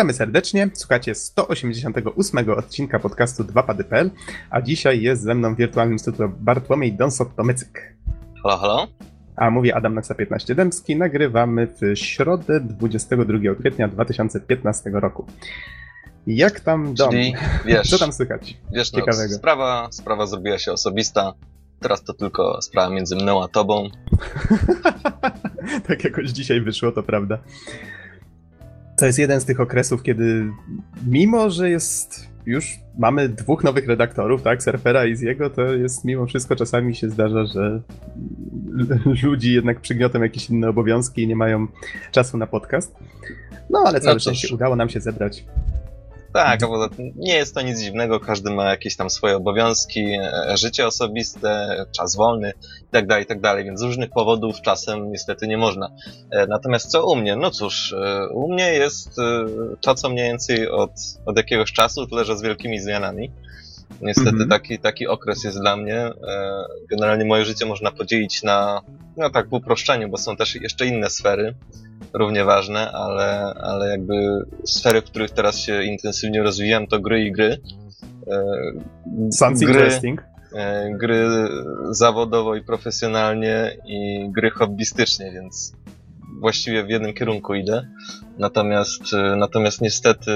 [0.00, 0.70] Witamy serdecznie.
[0.74, 4.10] Słuchacie 188 odcinka podcastu 2pady.pl,
[4.50, 7.94] a dzisiaj jest ze mną w wirtualnym studiu Bartłomiej Donsot-Tomycyk.
[8.42, 8.86] Halo, halo.
[9.36, 10.96] A mówi Adam Noxa 15 Dębski.
[10.96, 15.26] Nagrywamy w środę 22 kwietnia 2015 roku.
[16.26, 17.10] Jak tam dom?
[17.10, 18.56] Czyli, wiesz, Co tam słychać?
[18.72, 19.34] wiesz, no, ciekawego?
[19.34, 21.32] sprawa, sprawa zrobiła się osobista.
[21.80, 23.88] Teraz to tylko sprawa między mną a tobą.
[25.88, 27.38] tak jakoś dzisiaj wyszło, to prawda.
[29.00, 30.50] To jest jeden z tych okresów, kiedy
[31.06, 36.26] mimo, że jest już mamy dwóch nowych redaktorów, tak, Surfera i Ziego, to jest mimo
[36.26, 37.80] wszystko czasami się zdarza, że
[39.22, 41.66] ludzi jednak przygniotą jakieś inne obowiązki i nie mają
[42.12, 42.94] czasu na podcast.
[43.70, 44.22] No ale całe cóż.
[44.22, 45.44] szczęście udało nam się zebrać.
[46.32, 50.00] Tak, a poza tym nie jest to nic dziwnego, każdy ma jakieś tam swoje obowiązki,
[50.00, 55.90] e, życie osobiste, czas wolny itd., itd., więc z różnych powodów czasem niestety nie można.
[56.30, 57.36] E, Natomiast co u mnie?
[57.36, 59.16] No cóż, e, u mnie jest
[59.80, 60.90] to co mniej więcej od,
[61.26, 63.30] od jakiegoś czasu, tyle że z wielkimi zmianami.
[64.02, 64.48] Niestety Mhm.
[64.48, 65.96] taki, taki okres jest dla mnie.
[65.98, 66.12] E,
[66.90, 68.80] Generalnie moje życie można podzielić na,
[69.16, 71.54] no tak w uproszczeniu, bo są też jeszcze inne sfery,
[72.12, 74.14] równie ważne, ale, ale jakby
[74.64, 77.56] sfery, w których teraz się intensywnie rozwijam, to gry i gry.
[78.26, 78.44] E,
[79.32, 80.22] Sounds gry, interesting.
[80.56, 81.26] e, gry
[81.90, 85.72] zawodowo i profesjonalnie i gry hobbystycznie, więc
[86.40, 87.86] właściwie w jednym kierunku idę.
[88.38, 89.02] Natomiast,
[89.36, 90.32] natomiast niestety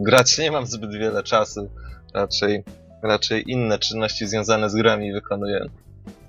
[0.00, 1.70] grać nie mam zbyt wiele czasu.
[2.16, 2.64] Raczej,
[3.02, 5.66] raczej inne czynności związane z grami wykonuję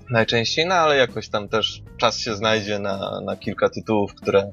[0.09, 4.51] najczęściej, no ale jakoś tam też czas się znajdzie na, na kilka tytułów, które,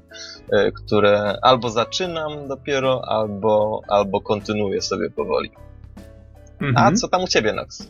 [0.53, 5.51] e, które albo zaczynam dopiero, albo, albo kontynuuję sobie powoli.
[6.61, 6.97] A Mhm.
[6.97, 7.89] co tam u ciebie, Nox?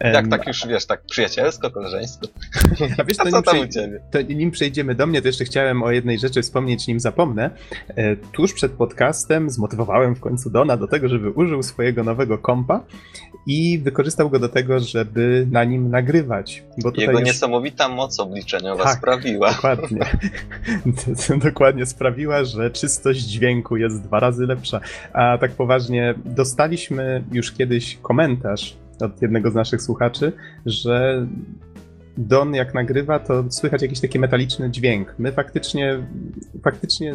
[0.00, 2.26] Jak tak już wiesz, tak przyjacielsko, koleżeńsko?
[2.98, 4.00] A wiesz, A to co nim, tam u ciebie?
[4.10, 7.50] to nim przejdziemy do mnie, to jeszcze chciałem o jednej rzeczy wspomnieć, nim zapomnę.
[7.88, 12.80] E, Tuż przed podcastem zmotywowałem w końcu Dona do tego, żeby użył swojego nowego kompa
[13.46, 16.62] i wykorzystał go do tego, żeby na nim nagrywać.
[16.96, 17.22] Jego już...
[17.22, 18.98] niesamowita moc obliczeniowa Tak.
[18.98, 19.52] sprawiła.
[19.52, 19.98] Dokładnie.
[21.44, 24.80] Dokładnie sprawiła, że czystość dźwięku jest dwa razy lepsza.
[25.12, 30.32] A tak poważnie, dostaliśmy już kiedyś komentarz od jednego z naszych słuchaczy,
[30.66, 31.26] że
[32.18, 35.14] Don jak nagrywa, to słychać jakiś taki metaliczny dźwięk.
[35.18, 36.06] My faktycznie,
[36.64, 37.14] faktycznie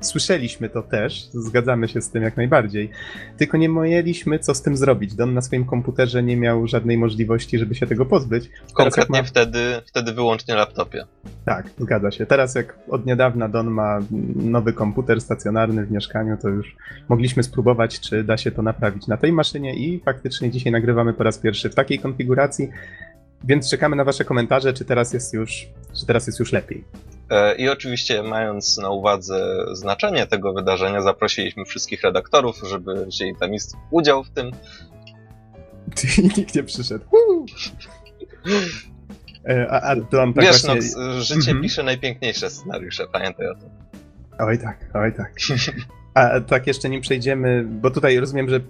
[0.00, 2.90] słyszeliśmy to też, zgadzamy się z tym jak najbardziej.
[3.36, 5.14] Tylko nie mieliśmy co z tym zrobić.
[5.14, 8.50] Don na swoim komputerze nie miał żadnej możliwości, żeby się tego pozbyć.
[8.72, 11.04] Konkretnie ma- wtedy, wtedy wyłącznie laptopie.
[11.44, 12.26] tak, zgadza się.
[12.26, 13.98] Teraz jak od niedawna Don ma
[14.36, 16.76] nowy komputer stacjonarny w mieszkaniu, to już
[17.08, 21.22] mogliśmy spróbować, czy da się to naprawić na tej maszynie i faktycznie dzisiaj nagrywamy po
[21.22, 22.70] raz pierwszy w takiej konfiguracji,
[23.44, 25.68] więc czekamy na wasze komentarze, czy teraz jest już,
[26.00, 26.84] czy teraz jest już lepiej.
[27.30, 33.50] E, I oczywiście, mając na uwadze znaczenie tego wydarzenia, zaprosiliśmy wszystkich redaktorów, żeby wzięli tam
[33.54, 34.50] ist- udział w tym.
[36.18, 37.04] I nikt nie przyszedł.
[39.48, 40.90] E, A, a Don tak Wiesz, właśnie...
[40.96, 41.62] no, życie Mhm.
[41.62, 43.68] pisze najpiękniejsze scenariusze, pamiętaj o tym.
[44.38, 45.32] Oj tak, oj tak.
[46.14, 48.60] A tak jeszcze nim przejdziemy, bo tutaj rozumiem, że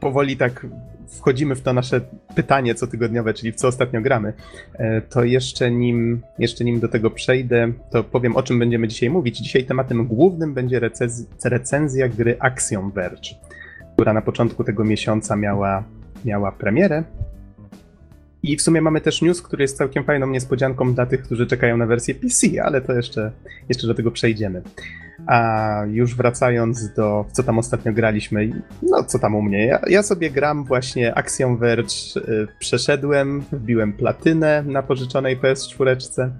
[0.00, 0.66] powoli tak
[1.08, 2.00] wchodzimy w to nasze
[2.34, 4.32] pytanie cotygodniowe, czyli w co ostatnio gramy.
[4.74, 9.10] E, To jeszcze nim, jeszcze nim do tego przejdę, to powiem o czym będziemy dzisiaj
[9.10, 9.38] mówić.
[9.38, 13.34] Dzisiaj tematem głównym będzie recez- recenzja gry Axiom Verge,
[13.94, 15.84] która na początku tego miesiąca miała,
[16.24, 17.04] miała premierę.
[18.46, 21.76] I w sumie mamy też news, który jest całkiem fajną niespodzianką dla tych, którzy czekają
[21.76, 23.32] na wersję PC, ale to jeszcze,
[23.68, 24.62] jeszcze do tego przejdziemy.
[25.26, 29.66] A już wracając do co tam ostatnio graliśmy, no co tam u mnie.
[29.66, 36.30] Ja, ja sobie gram właśnie Axiom Verge, y, przeszedłem, wbiłem platynę na pożyczonej PS4.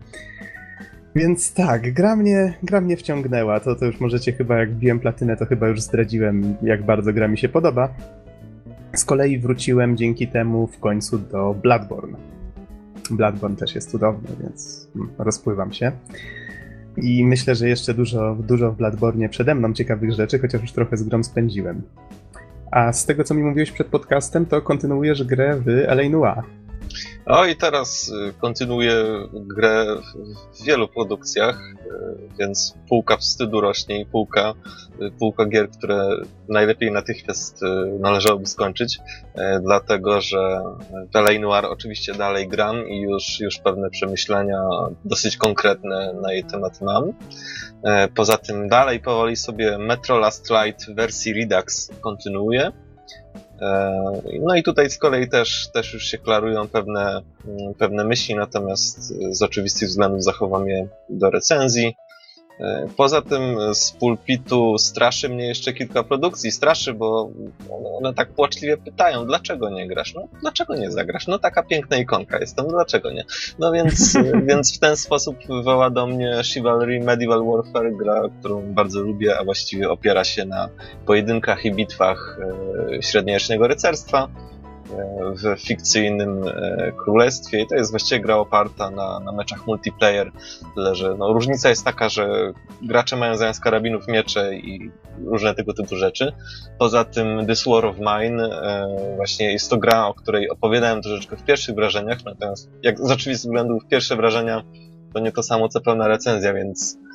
[1.14, 3.60] Więc tak, gra mnie, gra mnie wciągnęła.
[3.60, 7.28] To, to już możecie chyba, jak wbiłem platynę, to chyba już zdradziłem, jak bardzo gra
[7.28, 7.94] mi się podoba.
[8.96, 12.18] Z kolei wróciłem dzięki temu w końcu do Bloodborne.
[13.10, 15.92] Bloodborne też jest cudowny, więc mm, rozpływam się.
[16.96, 20.96] I myślę, że jeszcze dużo, dużo w Bloodborne przede mną ciekawych rzeczy, chociaż już trochę
[20.96, 21.82] z grą spędziłem.
[22.70, 26.08] A z tego, co mi mówiłeś przed podcastem, to kontynuujesz grę w L.A.
[26.08, 26.42] Noire.
[27.26, 34.06] O i teraz y, kontynuuję grę w- wielu produkcjach, y, więc półka wstydu rośnie i
[34.06, 34.54] półka,
[35.02, 36.08] y, półka gier, które
[36.48, 37.60] najlepiej natychmiast
[38.00, 38.98] należałoby skończyć,
[39.62, 40.60] dlatego że
[41.14, 41.38] L.A.
[41.40, 44.60] Noir oczywiście dalej gram i już, już pewne przemyślenia
[45.04, 47.12] dosyć konkretne na jej temat mam.
[48.14, 52.72] Poza tym dalej powoli sobie Metro Last Light wersji Redux kontynuuję.
[53.60, 54.02] E,
[54.40, 59.12] No i tutaj z kolei też, też już się klarują pewne, mm, pewne myśli, natomiast
[59.30, 61.96] z oczywistych względów zachowam je do recenzji.
[62.60, 66.50] E, poza tym z pulpitu straszy mnie jeszcze kilka produkcji.
[66.52, 67.30] Straszy, bo
[67.98, 70.14] one tak płaczliwie pytają, dlaczego nie grasz?
[70.14, 71.26] No, dlaczego nie zagrasz?
[71.26, 73.24] No taka piękna ikonka jest tam, dlaczego nie?
[73.58, 74.18] No więc,
[74.48, 79.44] więc w ten sposób wywoła do mnie Chivalry Medieval Warfare, gra, którą bardzo lubię, a
[79.44, 80.68] właściwie opiera się na
[81.06, 82.38] pojedynkach i bitwach
[82.90, 84.28] e, średniowiecznego rycerstwa
[85.42, 90.32] w fikcyjnym e, królestwie i to jest właściwie gra oparta na, na meczach multiplayer,
[90.74, 92.52] tyle że no, różnica jest taka, że
[92.82, 94.90] gracze mają zamiast karabinów miecze i
[95.24, 96.32] różne tego typu rzeczy.
[96.78, 101.36] Poza tym This War of Mine e, właśnie jest to gra, o której opowiadałem troszeczkę
[101.36, 104.62] w pierwszych wrażeniach, natomiast jak z oczywistych względów pierwsze wrażenia
[105.14, 107.05] to nie to samo co pełna recenzja, więc E,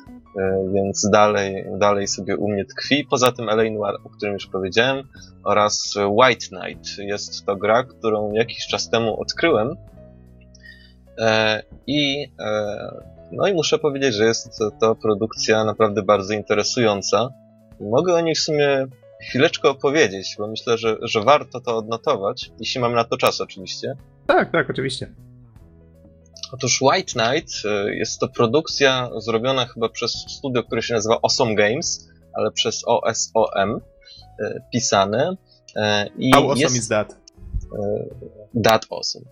[0.74, 3.06] więc dalej, dalej sobie u mnie tkwi.
[3.10, 5.08] Poza tym LA Noir, o którym już powiedziałem,
[5.44, 6.98] oraz White Knight.
[6.98, 9.76] Jest to gra, którą jakiś czas temu odkryłem
[11.18, 17.30] e, i e, no i muszę powiedzieć, że jest to produkcja naprawdę bardzo interesująca.
[17.80, 18.86] Mogę o niej w sumie
[19.20, 23.96] chwileczkę opowiedzieć, bo myślę, że, że warto to odnotować, jeśli mam na to czas oczywiście.
[24.26, 25.14] Tak, tak, oczywiście.
[26.52, 31.54] Otóż White Knight y, jest to produkcja zrobiona chyba przez studio, które się nazywa Awesome
[31.54, 33.80] Games, ale przez OSOM
[34.40, 35.36] y, pisane.
[35.76, 35.80] Y,
[36.18, 36.76] I How awesome jest...
[36.76, 37.21] is that?
[38.64, 39.24] That Awesome.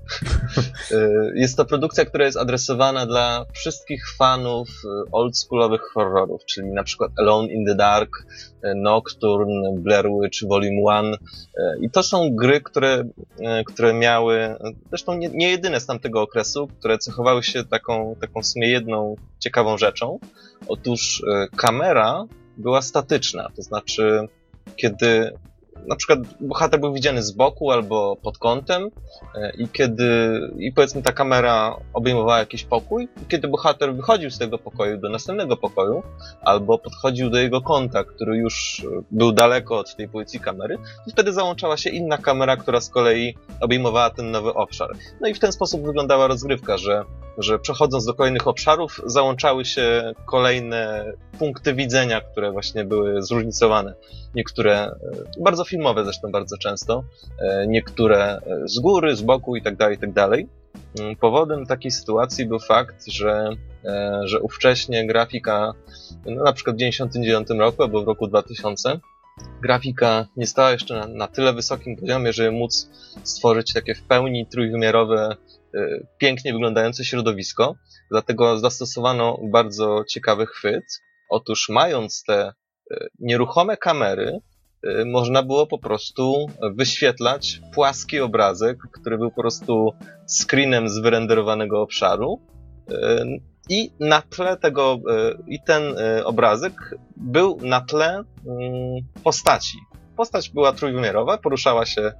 [0.92, 6.82] Y, jest to produkcja, która jest adresowana dla wszystkich fanów y, oldschoolowych horrorów, czyli na
[6.84, 8.10] przykład Alone in the Dark,
[8.76, 11.16] Nocturne, Blair Witch Volume 1.
[11.80, 13.04] I to są gry, które,
[13.66, 14.54] które miały,
[14.88, 19.14] zresztą nie, nie jedyne z tamtego okresu, które cechowały się taką, taką w sumie jedną
[19.38, 20.18] ciekawą rzeczą.
[20.68, 21.22] Otóż
[21.56, 22.24] kamera
[22.56, 24.28] była statyczna, to znaczy
[24.76, 25.32] kiedy
[25.86, 28.90] na przykład bohater był widziany z boku albo pod kątem
[29.34, 34.38] e, i kiedy, i powiedzmy ta kamera obejmowała jakiś pokój i kiedy bohater wychodził z
[34.38, 36.02] tego pokoju do następnego pokoju
[36.42, 41.32] albo podchodził do jego kąta, który już był daleko od tej pozycji kamery, to wtedy
[41.32, 44.90] załączała się inna kamera, która z kolei obejmowała ten nowy obszar.
[45.20, 47.04] No i w ten sposób wyglądała rozgrywka, że
[47.40, 53.94] że przechodząc do kolejnych obszarów, załączały się kolejne punkty widzenia, które właśnie były zróżnicowane.
[54.34, 54.96] Niektóre e,
[55.40, 57.04] bardzo filmowe zresztą bardzo często,
[57.38, 60.12] e, niektóre e, z góry, z boku itd., tak itd.
[60.14, 60.40] Tak
[61.00, 63.50] mm, powodem takiej sytuacji był fakt, że,
[64.24, 65.72] że ówcześnie grafika,
[66.26, 69.00] no na przykład w 1999 roku albo w roku 2000,
[69.62, 72.90] grafika nie stała jeszcze na, na tyle wysokim poziomie, żeby móc
[73.22, 75.36] stworzyć takie w pełni trójwymiarowe
[76.18, 77.76] pięknie wyglądające środowisko,
[78.10, 80.84] dlatego zastosowano bardzo ciekawy chwyt.
[81.28, 82.52] Otóż mając te
[82.92, 84.38] y, nieruchome kamery,
[84.86, 89.92] y, można było po prostu wyświetlać płaski obrazek, który był po prostu
[90.26, 92.40] screenem z wyrenderowanego obszaru
[93.68, 94.98] i na tle tego,
[95.46, 95.82] i ten
[96.24, 98.24] obrazek był na tle mm,
[99.24, 99.78] postaci,
[100.20, 102.12] postać była trójwymiarowa, poruszała się e,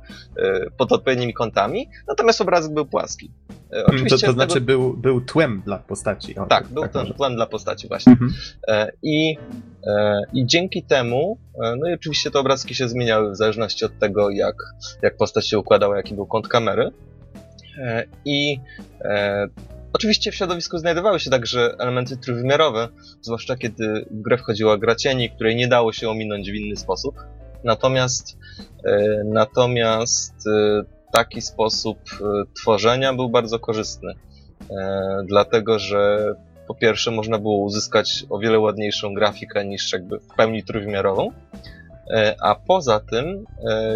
[0.79, 3.31] pod odpowiednimi kątami, natomiast obrazek był płaski.
[3.73, 4.67] E, oczywiście to, to znaczy tego...
[4.67, 6.39] był, był tłem dla postaci.
[6.39, 8.13] O, tak, był tak tłem dla postaci właśnie.
[8.13, 8.33] Mhm.
[8.69, 9.37] E, I,
[10.33, 11.39] I dzięki temu,
[11.79, 14.57] no i oczywiście te obrazki się zmieniały w zależności od tego, jak,
[15.03, 16.91] jak postać się układała, jaki był kąt kamery.
[18.25, 18.61] I
[19.93, 22.89] Oczywiście w środowisku znajdowały się także elementy trójwymiarowe,
[23.21, 27.15] zwłaszcza kiedy w grę wchodziła gra cieni, której nie dało się ominąć w inny sposób.
[27.65, 28.39] Natomiast,
[28.85, 32.25] e, natomiast e, taki sposób e,
[32.55, 34.15] tworzenia był bardzo korzystny,
[35.25, 36.35] dlatego że
[36.69, 41.33] po pierwsze można było uzyskać o wiele ładniejszą grafikę niż jakby w pełni trójwymiarową,
[42.43, 43.45] a poza tym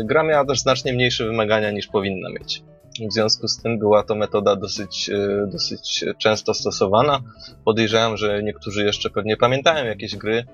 [0.05, 2.63] gra miała też znacznie mniejsze wymagania niż powinna mieć.
[3.11, 5.11] W związku z tym była to metoda dosyć,
[5.47, 7.21] dosyć często stosowana.
[7.65, 10.45] Podejrzewam, że niektórzy jeszcze pewnie pamiętają jakieś gry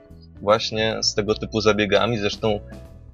[0.41, 2.19] właśnie z tego typu zabiegami.
[2.19, 2.61] Zresztą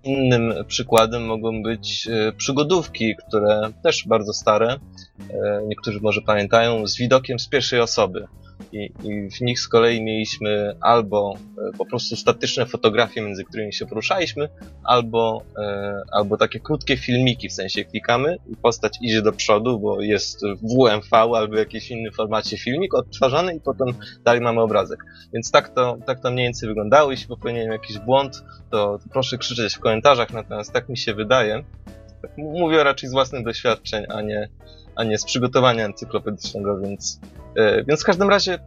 [0.07, 6.97] Innym przykładem mogą być e, przygodówki, które też bardzo stare, e, niektórzy może pamiętają, z
[6.97, 8.27] widokiem z pierwszej osoby.
[8.73, 13.73] I, I, w nich z kolei mieliśmy albo e, po prostu statyczne fotografie, między którymi
[13.73, 14.49] się poruszaliśmy,
[14.85, 20.01] albo, e, albo takie krótkie filmiki, w sensie klikamy i postać idzie do przodu, bo
[20.01, 23.89] jest WMV albo jakiś inny formacie filmik odtwarzany i potem
[24.25, 25.05] dalej mamy obrazek.
[25.33, 27.11] Więc tak to, tak to mniej więcej wyglądało.
[27.11, 31.65] Jeśli popełniłem jakiś błąd, to proszę krzyczeć w komentarzach, natomiast tak mi się wydaje.
[32.37, 34.49] Mówię raczej z własnych doświadczeń, a nie,
[34.97, 37.21] a nie z przygotowania encyklopedycznego, więc,
[37.87, 38.59] więc w każdym razie e,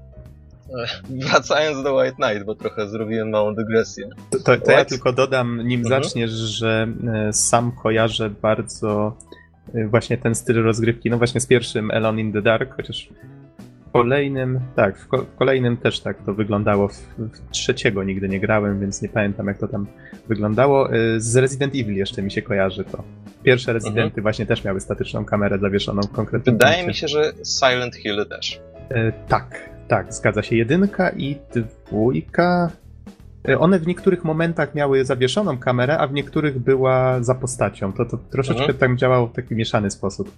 [1.09, 4.09] wracając do White Knight, bo trochę zrobiłem małą dygresję.
[4.45, 6.03] To, to, ja tylko dodam, nim mhm.
[6.03, 9.17] zaczniesz, że e, sam kojarzę bardzo
[9.89, 13.09] właśnie ten styl rozgrywki, no właśnie z pierwszym Alone in the Dark, chociaż
[13.93, 16.87] kolejnym, tak, w, ko- w kolejnym też tak to wyglądało.
[16.87, 19.87] W, w trzeciego nigdy nie grałem, więc nie pamiętam jak to tam
[20.27, 20.89] wyglądało.
[21.17, 23.03] Z Resident Evil jeszcze mi się kojarzy to.
[23.43, 24.21] Pierwsze Residenty Mhm.
[24.23, 26.87] właśnie też miały statyczną kamerę zawieszoną w konkretnym Wydaje punkcie.
[26.87, 28.61] mi się, że Silent Hill też.
[28.91, 30.55] E, tak, tak, zgadza się.
[30.55, 32.71] Jedynka i dwójka.
[33.49, 37.93] E, One w niektórych momentach miały zawieszoną kamerę, a w niektórych była za postacią.
[37.93, 38.79] To, to troszeczkę Mhm.
[38.79, 40.31] tak działało w taki mieszany sposób.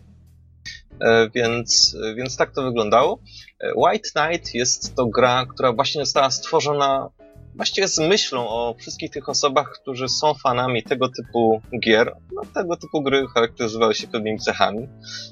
[1.01, 3.19] E, więc, więc tak to wyglądało.
[3.59, 7.09] E, White Knight jest to gra, która właśnie została stworzona
[7.55, 12.15] właściwie z myślą o wszystkich tych osobach, którzy są fanami tego typu gier.
[12.33, 14.87] No, tego typu gry charakteryzowały się pewnymi cechami.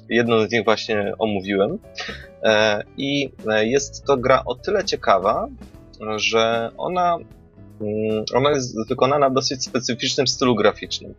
[0.08, 1.78] Jedną z nich właśnie omówiłem.
[2.42, 5.48] E, I e, jest to gra o tyle ciekawa,
[6.16, 7.16] że ona,
[7.80, 11.14] mm, ona jest wykonana w dosyć specyficznym stylu graficznym.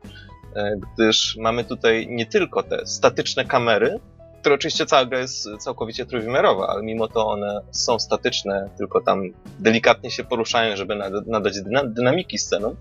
[0.55, 3.99] E, Gdyż mamy tutaj nie tylko te statyczne kamery,
[4.41, 9.23] które oczywiście cała gra jest całkowicie trójwymiarowa, ale mimo to one są statyczne, tylko tam
[9.59, 12.75] delikatnie się poruszają, żeby nada- nadać dyna- dynamiki scenom.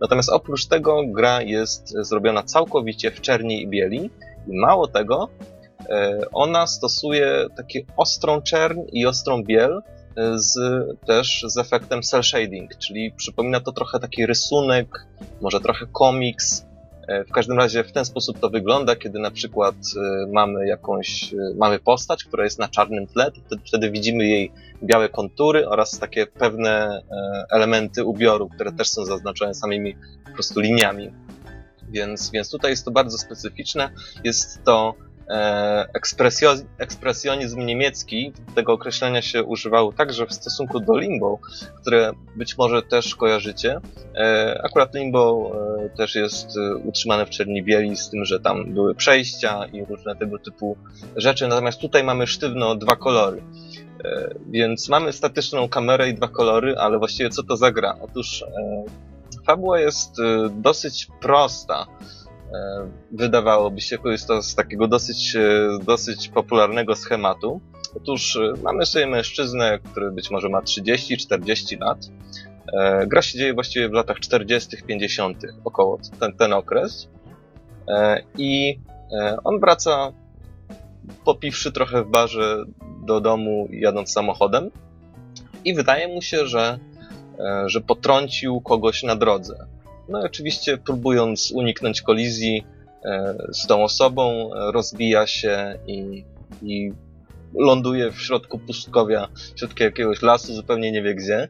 [0.00, 4.10] Natomiast oprócz tego gra jest zrobiona całkowicie w czerni i bieli
[4.48, 5.28] i mało tego,
[5.88, 9.82] e, ona stosuje takie ostrą czerń i ostrą biel
[10.16, 10.58] e, z,
[11.06, 15.06] też z efektem cel shading, czyli przypomina to trochę taki rysunek,
[15.40, 16.67] może trochę komiks,
[17.28, 21.36] W każdym razie w ten sposób to wygląda, kiedy na przykład e, mamy jakąś, e,
[21.56, 26.26] mamy postać, która jest na czarnym tle, to wtedy, widzimy jej białe kontury oraz takie
[26.26, 29.96] pewne e, elementy ubioru, które też są zaznaczone samymi
[30.26, 31.12] po prostu liniami.
[31.90, 33.90] Więc, więc tutaj jest to bardzo specyficzne.
[34.24, 35.07] Jest to e,
[35.94, 38.32] ekspresjo- ekspresjonizm niemiecki.
[38.54, 41.38] Tego określenia się używało także w stosunku do limbo,
[41.80, 43.80] które być może też kojarzycie.
[44.14, 45.52] E, akurat limbo
[45.84, 49.84] e, też jest e, utrzymane w czerni bieli, z tym, że tam były przejścia i
[49.84, 50.76] różne tego typu
[51.16, 51.48] rzeczy.
[51.48, 53.42] Natomiast tutaj mamy sztywno dwa kolory.
[54.04, 57.96] E, więc mamy statyczną kamerę i dwa kolory, ale właściwie co to za gra?
[58.00, 58.84] Otóż e,
[59.46, 61.86] fabuła jest e, dosyć prosta.
[62.52, 67.60] E, Wydawałoby się, korzysta z takiego dosyć, e, dosyć popularnego schematu.
[67.96, 71.98] Otóż e, mamy sobie mężczyznę, który być może ma 30-40 lat.
[73.06, 77.08] Gra się dzieje właściwie w latach 40., 50., około ten, ten okres.
[78.38, 78.80] I
[79.44, 80.12] on wraca,
[81.24, 82.64] popiwszy trochę w barze
[83.06, 84.70] do domu, jadąc samochodem.
[85.64, 86.78] I wydaje mu się, że,
[87.66, 89.66] że potrącił kogoś na drodze.
[90.08, 92.66] No i oczywiście próbując uniknąć kolizji
[93.04, 96.24] e, z tą osobą, e, rozbija się i,
[96.62, 96.92] i
[97.54, 101.48] ląduje w środku pustkowia, w środku jakiegoś lasu, zupełnie nie wie gdzie.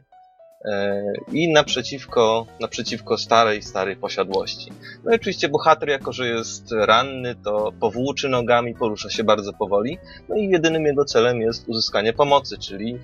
[0.65, 4.71] E, I naprzeciwko, naprzeciwko starej, starej posiadłości.
[5.03, 9.97] No i oczywiście bohater, jako że jest ranny, to powłóczy nogami, porusza się bardzo powoli.
[10.29, 12.99] No i jedynym jego celem jest uzyskanie pomocy, czyli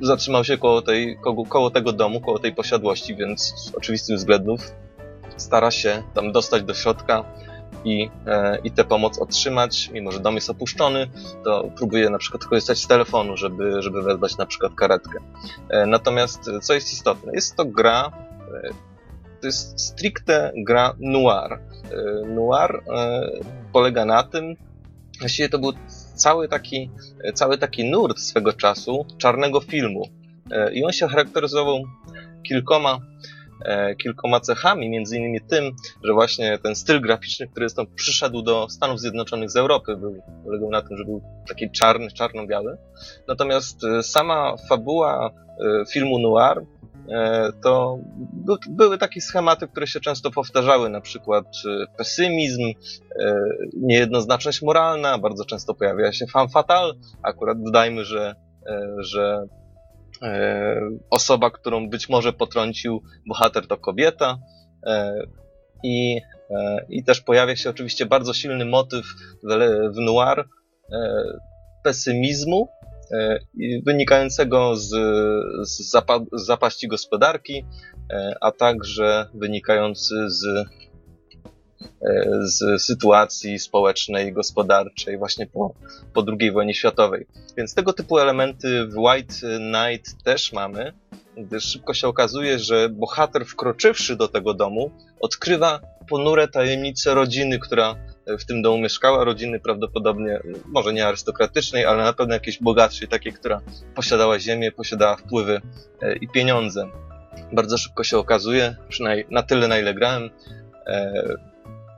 [0.00, 4.72] zatrzymał się koło, tej, koło, koło tego domu, koło tej posiadłości, więc z oczywistych względów
[5.36, 7.24] stara się tam dostać do środka
[7.84, 9.90] i, e, i tę pomoc otrzymać.
[9.92, 11.10] Mimo, że dom jest opuszczony,
[11.44, 15.18] to próbuje na przykład korzystać z telefonu, żeby, żeby wezwać na przykład karetkę.
[15.68, 17.32] E, natomiast e, co jest istotne?
[17.32, 18.12] Jest to gra,
[18.64, 18.68] e,
[19.40, 21.52] to jest stricte gra noir.
[21.52, 21.58] E,
[22.26, 23.30] noir e,
[23.72, 24.56] polega na tym,
[25.20, 25.72] właściwie to był
[26.14, 26.90] cały taki,
[27.34, 30.02] cały taki nurt swego czasu czarnego filmu.
[30.50, 31.82] E, I on się charakteryzował
[32.42, 32.98] kilkoma,
[33.64, 35.70] e, kilkoma cechami, między innymi tym,
[36.04, 40.70] że właśnie ten styl graficzny, który stąd przyszedł do Stanów Zjednoczonych z Europy, był, polegał
[40.70, 42.76] na tym, że był taki czarny, czarno-biały.
[43.28, 45.30] Natomiast e, sama fabuła
[45.92, 46.62] filmu noir
[47.62, 47.98] to
[48.32, 52.62] by, były takie schematy, które się często powtarzały, na przykład e, pesymizm,
[53.20, 53.34] e,
[53.76, 56.94] niejednoznaczność moralna, bardzo często pojawia się fan fatal.
[57.22, 58.34] Akurat dodajmy, że,
[58.66, 59.46] e, że
[60.22, 60.80] e,
[61.10, 64.38] osoba, którą być może potrącił bohater to kobieta.
[64.86, 65.14] E,
[65.82, 69.04] I, e, I też pojawia się oczywiście bardzo silny motyw
[69.42, 69.46] w,
[69.94, 70.44] w noir e,
[71.84, 72.81] pesymizmu, e,
[73.86, 74.88] wynikającego z,
[75.68, 77.64] z, zapa, z zapaści gospodarki,
[78.12, 80.66] e, a także wynikający z e,
[82.44, 85.74] z sytuacji społecznej gospodarczej właśnie po,
[86.14, 87.26] po II wojnie światowej.
[87.56, 90.92] Więc tego typu elementy w White Knight też mamy,
[91.36, 94.90] gdyż szybko się okazuje, że bohater wkroczywszy do tego domu
[95.20, 97.94] odkrywa ponure tajemnice rodziny, która
[98.26, 103.32] w tym domu mieszkała, rodziny prawdopodobnie, może nie arystokratycznej, ale na pewno jakiejś bogatszej, takiej,
[103.32, 103.60] która
[103.94, 105.60] posiadała ziemię, posiadała wpływy
[106.02, 106.88] e, i pieniądze.
[107.52, 110.30] Bardzo szybko się okazuje, przynajmniej na tyle, na ile grałem,
[110.86, 111.12] e,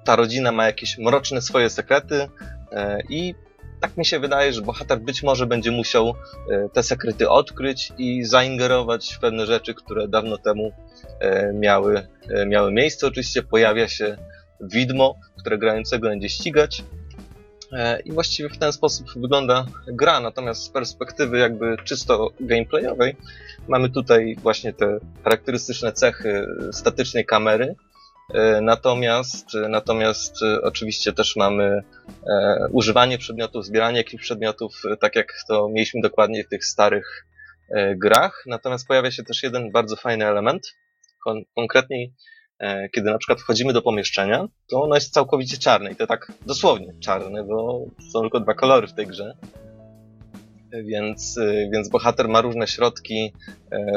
[0.04, 2.28] ta rodzina ma jakieś mroczne swoje sekrety
[2.72, 3.34] e, i
[3.80, 6.14] tak mi się wydaje, że bohater być może będzie musiał
[6.72, 10.72] te sekrety odkryć i zaingerować w pewne rzeczy, które dawno temu
[11.54, 12.06] miały,
[12.46, 13.06] miały miejsce.
[13.06, 14.16] Oczywiście pojawia się
[14.60, 16.84] widmo, które grającego będzie ścigać.
[18.04, 23.16] I właściwie w ten sposób wygląda gra, natomiast z perspektywy jakby czysto gameplayowej
[23.68, 27.74] mamy tutaj właśnie te charakterystyczne cechy statycznej kamery,
[28.32, 31.82] E, natomiast, e, natomiast e, oczywiście też mamy
[32.70, 37.26] używanie przedmiotów, zbieranie jakichś przedmiotów, tak jak to mieliśmy dokładnie w tych starych
[37.96, 38.44] grach.
[38.46, 40.76] Natomiast pojawia się też jeden bardzo fajny element.
[41.24, 42.12] Kon konkretniej,
[42.94, 46.94] kiedy na przykład wchodzimy do pomieszczenia, to ono jest całkowicie czarne i to tak dosłownie
[47.00, 49.36] czarne, bo są tylko dwa kolory w tej grze.
[50.84, 51.38] Więc,
[51.72, 53.32] więc bohater ma różne środki,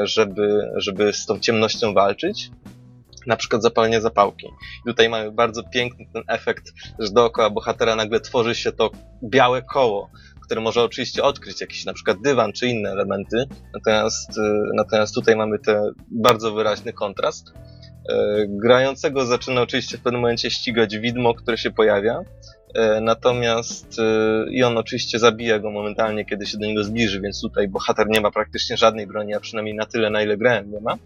[0.02, 2.50] żeby, żeby z tą ciemnością walczyć
[3.26, 4.46] na przykład zapalenie zapałki.
[4.86, 8.90] Tutaj mamy bardzo piękny ten efekt, że dookoła bohatera nagle tworzy się to
[9.24, 10.10] białe koło,
[10.44, 14.30] które może oczywiście odkryć jakiś na przykład dywan czy inne elementy, natomiast,
[14.74, 17.52] natomiast tutaj mamy ten bardzo wyraźny kontrast.
[18.10, 23.96] Y, grającego zaczyna oczywiście w pewnym momencie ścigać widmo, które się pojawia, y, natomiast
[24.50, 28.20] i on oczywiście zabija go momentalnie, kiedy się do niego zbliży, więc tutaj bohater nie
[28.20, 30.98] ma praktycznie żadnej broni, a przynajmniej na tyle, na ile grałem nie ma.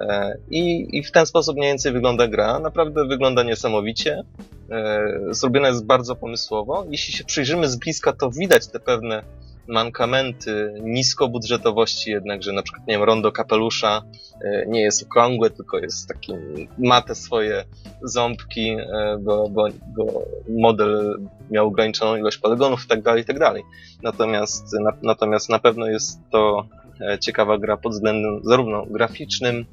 [0.00, 2.58] E, I, I w ten sposób mniej więcej wygląda gra.
[2.58, 4.22] Naprawdę wygląda niesamowicie.
[4.70, 6.86] E, zrobiona jest bardzo pomysłowo.
[6.90, 9.22] Jeśli się przyjrzymy z bliska, to widać te pewne
[9.68, 14.02] mankamenty niskobudżetowości jednak, że na przykład, nie wiem, rondo kapelusza
[14.44, 16.32] e, nie jest okrągłe, tylko jest taki,
[16.78, 17.64] ma te swoje
[18.02, 18.76] ząbki,
[19.20, 23.62] bo, bo, bo model miał ograniczoną ilość poligonów i tak tak.
[24.02, 26.66] Natomiast, na, natomiast na pewno jest to
[27.00, 29.66] E, ciekawa gra pod względem zarówno graficznym,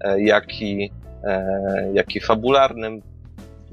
[0.00, 0.90] e, jak i,
[1.24, 3.02] e, jak i fabularnym.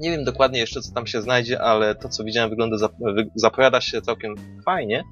[0.00, 2.76] Nie wiem dokładnie jeszcze, co tam się znajdzie, ale to, co widziałem, wygląda,
[3.34, 5.04] zapowiada się całkiem fajnie.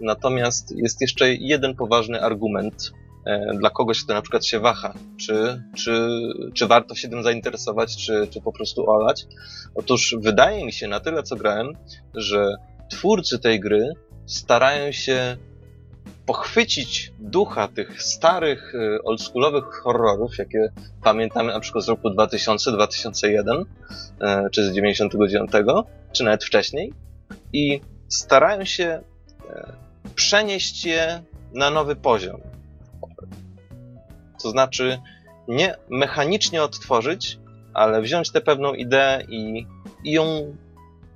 [0.00, 2.92] Natomiast jest jeszcze jeden poważny argument
[3.54, 6.08] dla kogoś, kto na przykład się waha, czy, czy,
[6.54, 9.26] czy warto się tym zainteresować, czy, czy po prostu olać.
[9.74, 11.72] Otóż wydaje mi się, na tyle co grałem,
[12.14, 12.54] że
[12.90, 13.92] twórcy tej gry
[14.26, 15.36] starają się
[16.26, 23.56] pochwycić ducha tych starych, y, oldschoolowych horrorów, jakie pamiętamy na przykład z roku 2000, 2001,
[23.56, 23.64] y,
[24.52, 25.50] czy z 99,
[26.12, 26.92] czy nawet wcześniej,
[27.52, 29.00] i starają się
[30.18, 31.22] przenieść je
[31.54, 32.40] na nowy poziom.
[34.42, 34.98] To znaczy
[35.48, 37.38] nie mechanicznie odtworzyć,
[37.74, 39.66] ale wziąć tę pewną ideę i,
[40.04, 40.56] i ją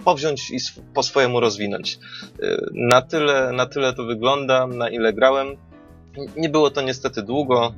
[0.05, 0.57] powziąć i
[0.95, 1.99] po swojemu rozwinąć.
[2.43, 5.57] Y, na tyle, na tyle to wygląda, na ile grałem.
[6.37, 7.75] Nie było to niestety długo,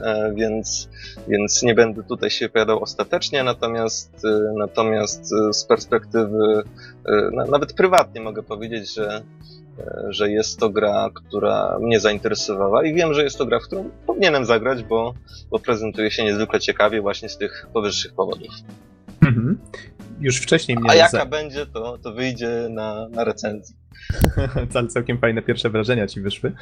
[0.00, 0.88] e, więc,
[1.28, 6.62] więc nie będę tutaj się opowiadał ostatecznie, natomiast, y, natomiast y, z perspektywy,
[7.50, 9.22] nawet prywatnie mogę powiedzieć, że,
[10.08, 13.90] że jest to gra, która mnie zainteresowała i wiem, że jest to gra, w którą
[14.06, 15.14] powinienem zagrać, bo,
[15.50, 18.52] bo prezentuje się niezwykle ciekawie właśnie z tych powyższych powodów.
[19.22, 19.58] Mhm
[20.20, 20.90] już wcześniej mnie...
[20.90, 21.26] A jaka za...
[21.26, 23.76] będzie, to, to wyjdzie na, na recenzji.
[24.94, 26.52] Całkiem fajne pierwsze wrażenia ci wyszły.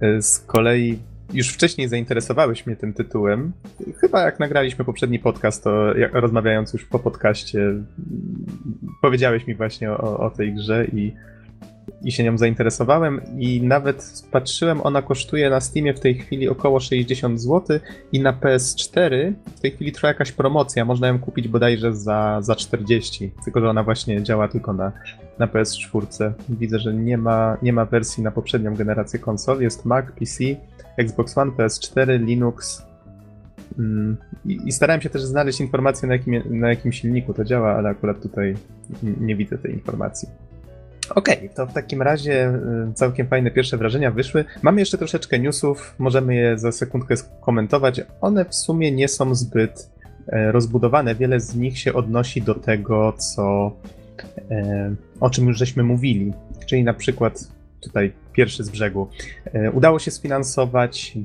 [0.00, 0.98] E, z kolei
[1.32, 3.52] już wcześniej zainteresowałeś mnie tym tytułem.
[4.00, 7.74] Chyba jak nagraliśmy poprzedni podcast, to rozmawiając już po podcaście,
[9.02, 11.12] powiedziałeś mi właśnie o, o tej grze i
[12.04, 16.80] i się nią zainteresowałem i nawet patrzyłem, ona kosztuje na Steamie w tej chwili około
[16.80, 17.78] 60 zł
[18.12, 22.54] i na PS4 w tej chwili trwa jakaś promocja, można ją kupić bodajże za, za
[22.54, 24.92] 40, tylko że ona właśnie działa tylko na,
[25.38, 26.32] na PS4.
[26.48, 30.44] Widzę, że nie ma, nie ma wersji na poprzednią generację konsol, jest Mac, PC,
[30.98, 32.82] Xbox One, PS4, Linux,
[33.78, 37.72] mm, i, I, starałem się też znaleźć informację, na jakim, na jakim silniku to działa,
[37.72, 38.54] ale akurat tutaj
[39.02, 40.28] nie widzę tej informacji.
[41.14, 42.54] Okej, okay, to w takim razie
[42.90, 44.44] y, całkiem fajne pierwsze wrażenia wyszły.
[44.62, 48.00] Mamy jeszcze troszeczkę newsów, możemy je za sekundkę skomentować.
[48.20, 49.90] One w sumie nie są zbyt
[50.26, 51.14] e, rozbudowane.
[51.14, 53.76] Wiele z nich się odnosi do tego, co
[54.50, 56.32] e, o czym już żeśmy mówili.
[56.66, 57.48] Czyli na przykład
[57.80, 59.08] tutaj pierwszy z brzegu.
[59.52, 61.18] E, udało się sfinansować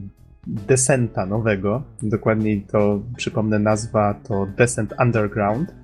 [0.47, 1.83] Descenta nowego.
[2.01, 5.75] Dokładniej to przypomnę nazwa to Descent Underground.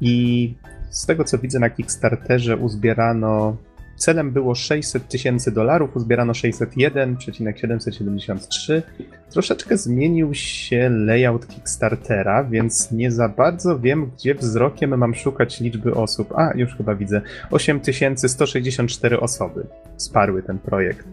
[0.00, 0.54] I
[0.94, 3.56] z tego co widzę na Kickstarterze uzbierano.
[3.96, 8.82] Celem było 600 tysięcy dolarów, uzbierano 601,773.
[9.30, 15.94] Troszeczkę zmienił się layout Kickstartera, więc nie za bardzo wiem, gdzie wzrokiem mam szukać liczby
[15.94, 16.32] osób.
[16.36, 17.20] A, już chyba widzę.
[17.50, 21.08] 8164 osoby wsparły ten projekt.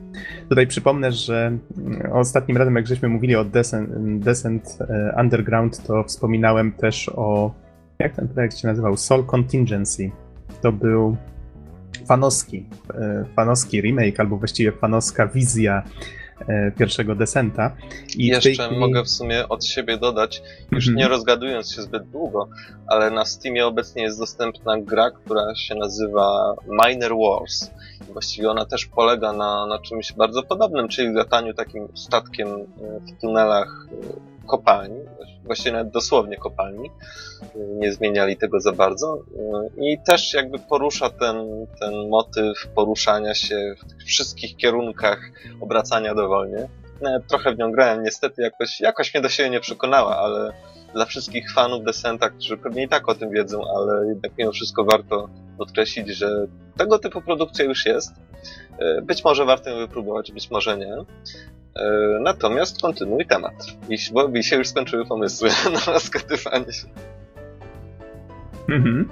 [0.50, 3.90] Tutaj przypomnę, że mm, ostatnim razem, jak żeśmy mówili o Descent,
[4.24, 7.61] Descent e, Underground, to wspominałem też o
[8.04, 8.98] jak ten projekt się nazywał?
[8.98, 10.12] Soul Contingency.
[10.62, 11.18] To był
[12.08, 12.66] fanowski,
[13.36, 15.84] fanowski remake, albo właściwie fanowska wizja
[16.48, 17.72] E, pierwszego desenta.
[18.18, 21.00] I Jeszcze mogę w sumie od siebie dodać, już mm -hmm.
[21.00, 22.50] nie rozgadując się zbyt długo,
[22.88, 27.70] ale na Steamie obecnie jest dostępna gra, która się nazywa Miner Wars.
[28.10, 32.66] Właściwie ona też polega na, na czymś bardzo podobnym, czyli lataniu takim statkiem e,
[33.00, 35.00] w tunelach e, kopalni,
[35.44, 36.90] właściwie nawet dosłownie kopalni,
[37.56, 39.24] nie zmieniali tego za bardzo
[39.78, 45.20] i też jakby porusza ten, ten motyw poruszania się w tych wszystkich kierunkach
[45.62, 46.68] obracania dowolnie.
[47.02, 50.54] Nawet trochę w nią grałem, niestety jakoś, jakoś mnie do siebie nie przekonała, ale
[50.94, 54.84] dla wszystkich fanów Descenta, którzy pewnie i tak o tym wiedzą, ale jednak mimo wszystko
[54.84, 58.12] warto podkreślić, że tego typu produkcja już jest.
[59.04, 60.96] Być może warto ją wypróbować, być może nie.
[61.76, 63.54] E, natomiast kontynuuj temat,
[64.14, 65.50] bo mi się już skończyły pomysły
[65.86, 66.88] na rozkatywanie się.
[68.70, 69.10] Mhm.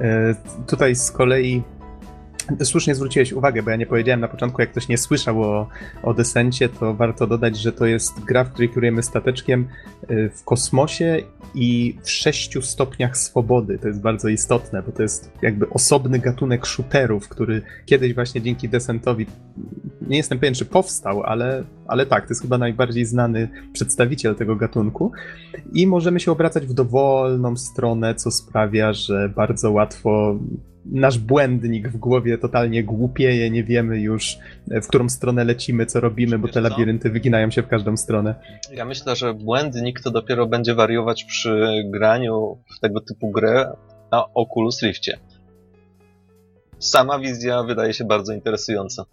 [0.00, 0.34] E,
[0.66, 1.62] tutaj z kolei
[2.64, 5.68] Słusznie zwróciłeś uwagę, bo ja nie powiedziałem na początku, jak ktoś nie słyszał o,
[6.02, 6.14] o
[6.80, 9.68] to warto dodać, że to jest gra, w której kierujemy stateczkiem
[10.10, 11.22] y, w kosmosie
[11.54, 13.78] i w sześciu stopniach swobody.
[13.78, 18.68] To jest bardzo istotne, bo to jest jakby osobny gatunek shooterów, który kiedyś właśnie dzięki
[18.68, 19.26] Desentowi,
[20.06, 24.56] nie jestem pewien, czy powstał, ale, ale tak, to jest chyba najbardziej znany przedstawiciel tego
[24.56, 25.12] gatunku.
[25.72, 30.38] I możemy się obracać w dowolną stronę, co sprawia, że bardzo łatwo
[30.90, 36.38] nasz błędnik w głowie totalnie głupieje, nie wiemy już w którą stronę lecimy, co robimy,
[36.38, 38.34] bo te labirynty wyginają się w każdą stronę.
[38.72, 43.76] Ja myślę, że błędnik to dopiero będzie wariować przy graniu w tego typu grę
[44.12, 45.18] na Oculus Riftie.
[46.78, 49.04] Sama wizja wydaje się bardzo interesująca.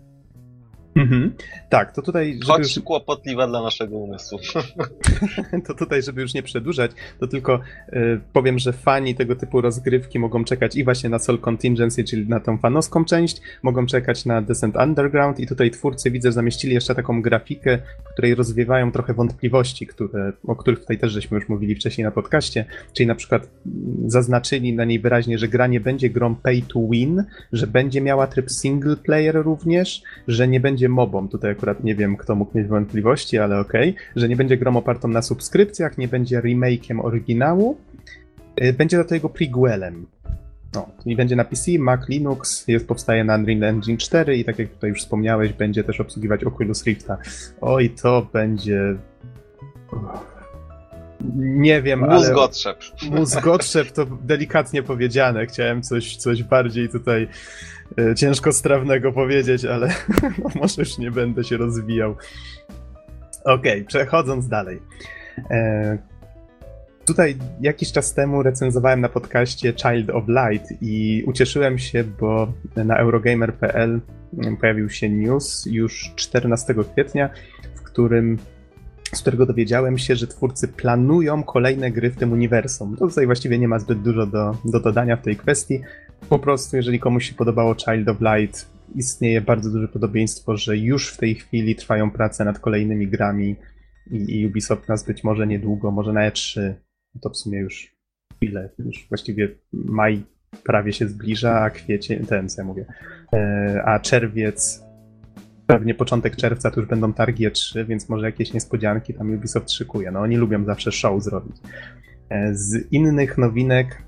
[0.95, 1.33] Mhm.
[1.69, 2.33] Tak, to tutaj.
[2.33, 2.85] Żeby Choć już...
[2.85, 4.39] kłopotliwa dla naszego umysłu.
[5.67, 7.59] to tutaj, żeby już nie przedłużać, to tylko
[7.93, 12.29] y, powiem, że fani tego typu rozgrywki mogą czekać i właśnie na Soul Contingency, czyli
[12.29, 16.95] na tą fanowską część, mogą czekać na Descent Underground i tutaj twórcy widzę zamieścili jeszcze
[16.95, 21.75] taką grafikę, w której rozwiewają trochę wątpliwości, które, o których tutaj też żeśmy już mówili
[21.75, 26.09] wcześniej na podcaście, czyli na przykład mm, zaznaczyli na niej wyraźnie, że gra nie będzie
[26.09, 30.89] grą pay to win, że będzie miała tryb single player również, że nie będzie będzie
[30.89, 31.27] mobą.
[31.27, 33.89] Tutaj akurat nie wiem, kto mógł mieć wątpliwości, ale okej.
[33.89, 34.03] Okay.
[34.15, 37.77] Że nie będzie grą opartą na subskrypcjach, nie będzie remake'iem oryginału.
[38.61, 40.05] Y, będzie za to jego prequelem.
[40.75, 44.59] No, i będzie na PC, Mac, Linux, jest, powstaje na Unreal Engine 4 i tak
[44.59, 47.17] jak tutaj już wspomniałeś, będzie też obsługiwać Oculus Rifta.
[47.61, 48.95] Oj, to będzie...
[51.35, 52.77] Nie wiem, Mózgotrzep.
[53.01, 53.11] ale...
[53.11, 55.45] Mózgotrzep to delikatnie powiedziane.
[55.45, 57.27] Chciałem coś, coś bardziej tutaj
[57.97, 59.87] E, ciężko strawnego powiedzieć, ale
[60.23, 62.15] no, może już nie będę się rozwijał.
[63.45, 64.81] Okej, okay, przechodząc dalej.
[65.51, 65.97] E,
[67.05, 72.97] tutaj jakiś czas temu recenzowałem na podcaście Child of Light i ucieszyłem się, bo na
[72.97, 74.01] Eurogamer.pl
[74.59, 77.29] pojawił się news już 14 kwietnia,
[77.75, 78.37] w którym
[79.13, 82.97] z którego dowiedziałem się, że twórcy planują kolejne gry w tym uniwersum.
[82.97, 85.79] To tutaj właściwie nie ma zbyt dużo do, do dodania w tej kwestii.
[86.29, 91.13] Po prostu, jeżeli komuś się podobało Child of Light, istnieje bardzo duże podobieństwo, że już
[91.13, 93.55] w tej chwili trwają prace nad kolejnymi grami
[94.11, 96.73] i, i Ubisoft nas być może niedługo, może na E3,
[97.21, 97.95] to w sumie już
[98.35, 100.23] chwilę, już właściwie maj
[100.63, 102.85] prawie się zbliża, a kwiecień, ten co ja mówię,
[103.33, 104.83] e, a czerwiec
[105.67, 110.11] pewnie początek czerwca to już będą targi E3, więc może jakieś niespodzianki tam Ubisoft szykuje.
[110.11, 111.55] No oni lubią zawsze show zrobić.
[112.29, 114.03] E, z innych nowinek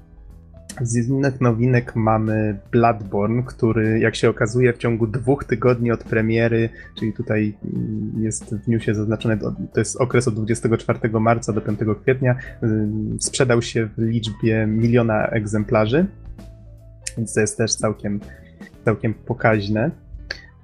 [0.81, 6.69] z innych nowinek mamy Bloodborne, który jak się okazuje w ciągu dwóch tygodni od premiery,
[6.99, 7.57] czyli tutaj
[8.17, 12.35] jest w newsie zaznaczone, to jest okres od 24 marca do 5 kwietnia,
[13.19, 16.05] sprzedał się w liczbie miliona egzemplarzy,
[17.17, 18.19] więc to jest też całkiem,
[18.85, 19.91] całkiem pokaźne.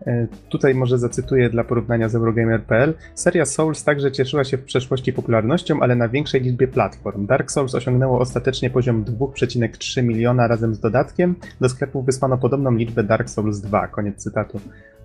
[0.07, 2.93] E, tutaj może zacytuję dla porównania z Eurogamer.pl.
[3.15, 7.25] Seria Souls także cieszyła się w przeszłości popularnością, ale na większej liczbie platform.
[7.25, 11.35] Dark Souls osiągnęło ostatecznie poziom 2,3 miliona razem z dodatkiem.
[11.61, 13.87] Do sklepów wysłano podobną liczbę Dark Souls 2.
[13.87, 14.59] Koniec cytatu.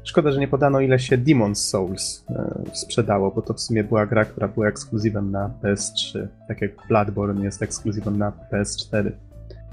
[0.05, 4.07] Szkoda, że nie podano ile się Demon's Souls e, sprzedało, bo to w sumie była
[4.07, 9.11] gra, która była ekskluzywem na PS3, tak jak Bloodborne jest ekskluzywem na PS4.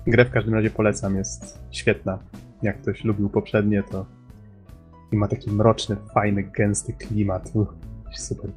[0.08, 2.20] Grę w każdym razie polecam, jest świetna.
[2.62, 4.06] Jak ktoś lubił poprzednie, to
[5.14, 7.52] i ma taki mroczny, fajny, gęsty klimat.
[7.54, 7.74] Uch,
[8.16, 8.52] super.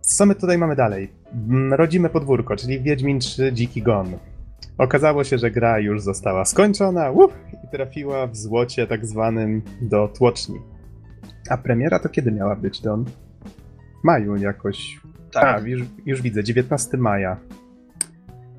[0.00, 1.10] Co my tutaj mamy dalej?
[1.48, 4.06] Mm, rodzime podwórko, czyli Wiedźmin 3 Dziki Gon.
[4.78, 7.32] Okazało się, że gra już została skończona uff,
[7.64, 10.58] i trafiła w złocie tak zwanym do tłoczni.
[11.50, 13.04] A premiera to kiedy miała być, Don?
[13.04, 15.00] W maju jakoś.
[15.32, 15.44] Tak.
[15.44, 17.36] A, już, już widzę, 19 maja.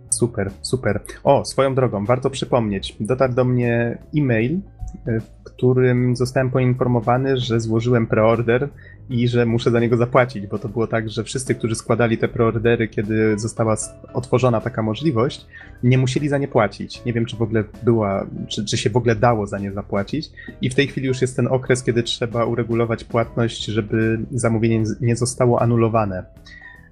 [0.09, 1.01] Super, super.
[1.23, 4.59] O, swoją drogą, warto przypomnieć, dotarł do mnie e-mail
[5.05, 8.69] w którym zostałem poinformowany, że złożyłem preorder
[9.09, 12.27] i że muszę za niego zapłacić, bo to było tak, że wszyscy, którzy składali te
[12.27, 13.75] preordery, kiedy została
[14.13, 15.45] otworzona taka możliwość,
[15.83, 17.05] nie musieli za nie płacić.
[17.05, 20.29] Nie wiem, czy w ogóle była, czy, czy się w ogóle dało za nie zapłacić.
[20.61, 25.15] I w tej chwili już jest ten okres, kiedy trzeba uregulować płatność, żeby zamówienie nie
[25.15, 26.23] zostało anulowane.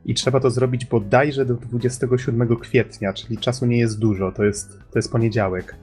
[0.06, 4.80] I trzeba to zrobić bodajże do 27 kwietnia, czyli czasu nie jest dużo, to jest,
[4.92, 5.76] to jest poniedziałek.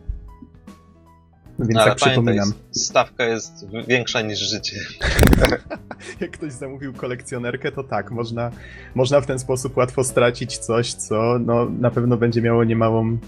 [1.58, 2.52] Więc No, ale tak przypominam.
[2.70, 4.76] stawka jest większa niż życie.
[6.20, 8.50] Jak ktoś zamówił kolekcjonerkę, to tak, można,
[8.94, 13.18] można w ten sposób łatwo stracić coś, co no, na pewno będzie miało niemałą,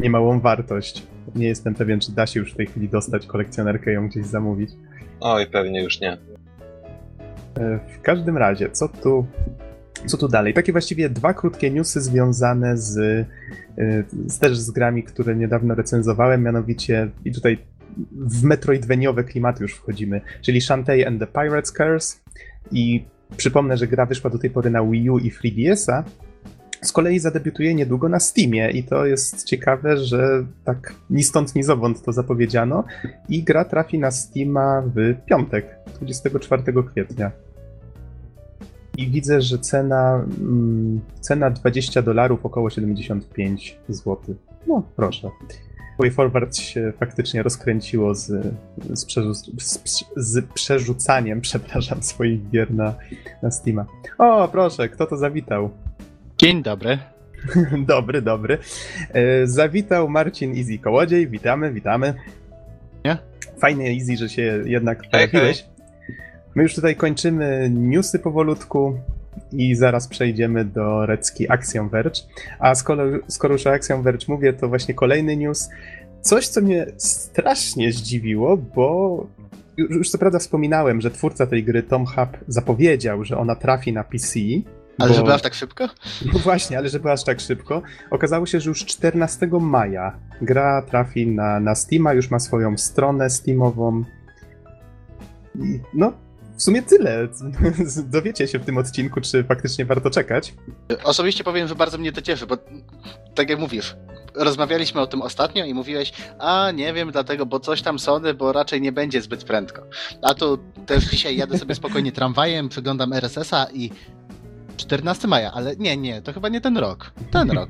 [0.00, 1.02] niemałą wartość.
[1.34, 4.26] Nie jestem pewien, czy da się już w tej chwili dostać kolekcjonerkę i ją gdzieś
[4.26, 4.70] zamówić.
[5.20, 6.12] Oj, pewnie już nie.
[7.58, 9.26] E, W każdym razie, co tu,
[10.06, 10.54] co tu dalej?
[10.54, 13.24] Takie właściwie dwa krótkie newsy związane z, e,
[14.26, 17.58] z też z grami, które niedawno recenzowałem, mianowicie i tutaj
[18.12, 22.16] w metroidweniowe klimaty już wchodzimy, czyli Shantae and the Pirate's Curse
[22.72, 23.04] i
[23.36, 26.04] przypomnę, że gra wyszła do tej pory na Wii U i 3DS-a,
[26.82, 31.62] z kolei zadebiutuje niedługo na Steamie i to jest ciekawe, że tak ni stąd, ni
[31.62, 32.84] zowąd to zapowiedziano
[33.28, 37.30] i gra trafi na Steama w piątek, 24 kwietnia.
[38.96, 44.16] I widzę, że cena, mm, cena 20 dolarów, około 75 zł.
[44.66, 45.30] No, proszę.
[45.98, 48.26] Way Forward się faktycznie rozkręciło z,
[48.94, 49.78] z, przerzu- z,
[50.16, 52.94] z przerzucaniem, przepraszam, swoich gier na,
[53.42, 53.86] na Steama.
[54.18, 55.70] O, proszę, kto to zawitał?
[56.38, 56.98] Dzień dobry.
[57.94, 58.58] dobry, dobry.
[59.12, 61.28] E, zawitał Marcin Easy Kołodziej.
[61.28, 62.14] Witamy, witamy.
[63.04, 63.18] Nie?
[63.58, 65.66] Fajnie, Easy, że się jednak pojawiłeś.
[66.54, 69.00] My już tutaj kończymy newsy powolutku
[69.52, 72.20] i zaraz przejdziemy do Recki Axiom Verge.
[72.58, 75.68] A skoro, skoro już o Axiom Verge mówię, to właśnie kolejny news.
[76.20, 79.26] Coś, co mnie strasznie zdziwiło, bo
[79.76, 83.92] już, już co prawda wspominałem, że twórca tej gry, Tom Hub, zapowiedział, że ona trafi
[83.92, 84.40] na PC.
[84.98, 85.14] Ale bo...
[85.14, 85.88] żeby aż tak szybko?
[86.32, 87.82] No właśnie, ale żeby aż tak szybko.
[88.10, 93.30] Okazało się, że już 14 maja gra trafi na, na Steama, już ma swoją stronę
[93.30, 94.04] Steamową.
[95.94, 96.12] No,
[96.56, 97.28] w sumie tyle.
[98.04, 100.54] Dowiecie się w tym odcinku, czy faktycznie warto czekać.
[101.04, 102.56] Osobiście powiem, że bardzo mnie to cieszy, bo
[103.34, 103.96] tak jak mówisz,
[104.34, 108.52] rozmawialiśmy o tym ostatnio i mówiłeś, a nie wiem, dlatego, bo coś tam Sony, bo
[108.52, 109.82] raczej nie będzie zbyt prędko.
[110.22, 113.90] A tu też dzisiaj jadę sobie spokojnie tramwajem, przeglądam RSS-a i
[114.76, 117.12] 14 maja, ale nie, nie, to chyba nie ten rok.
[117.30, 117.68] Ten rok.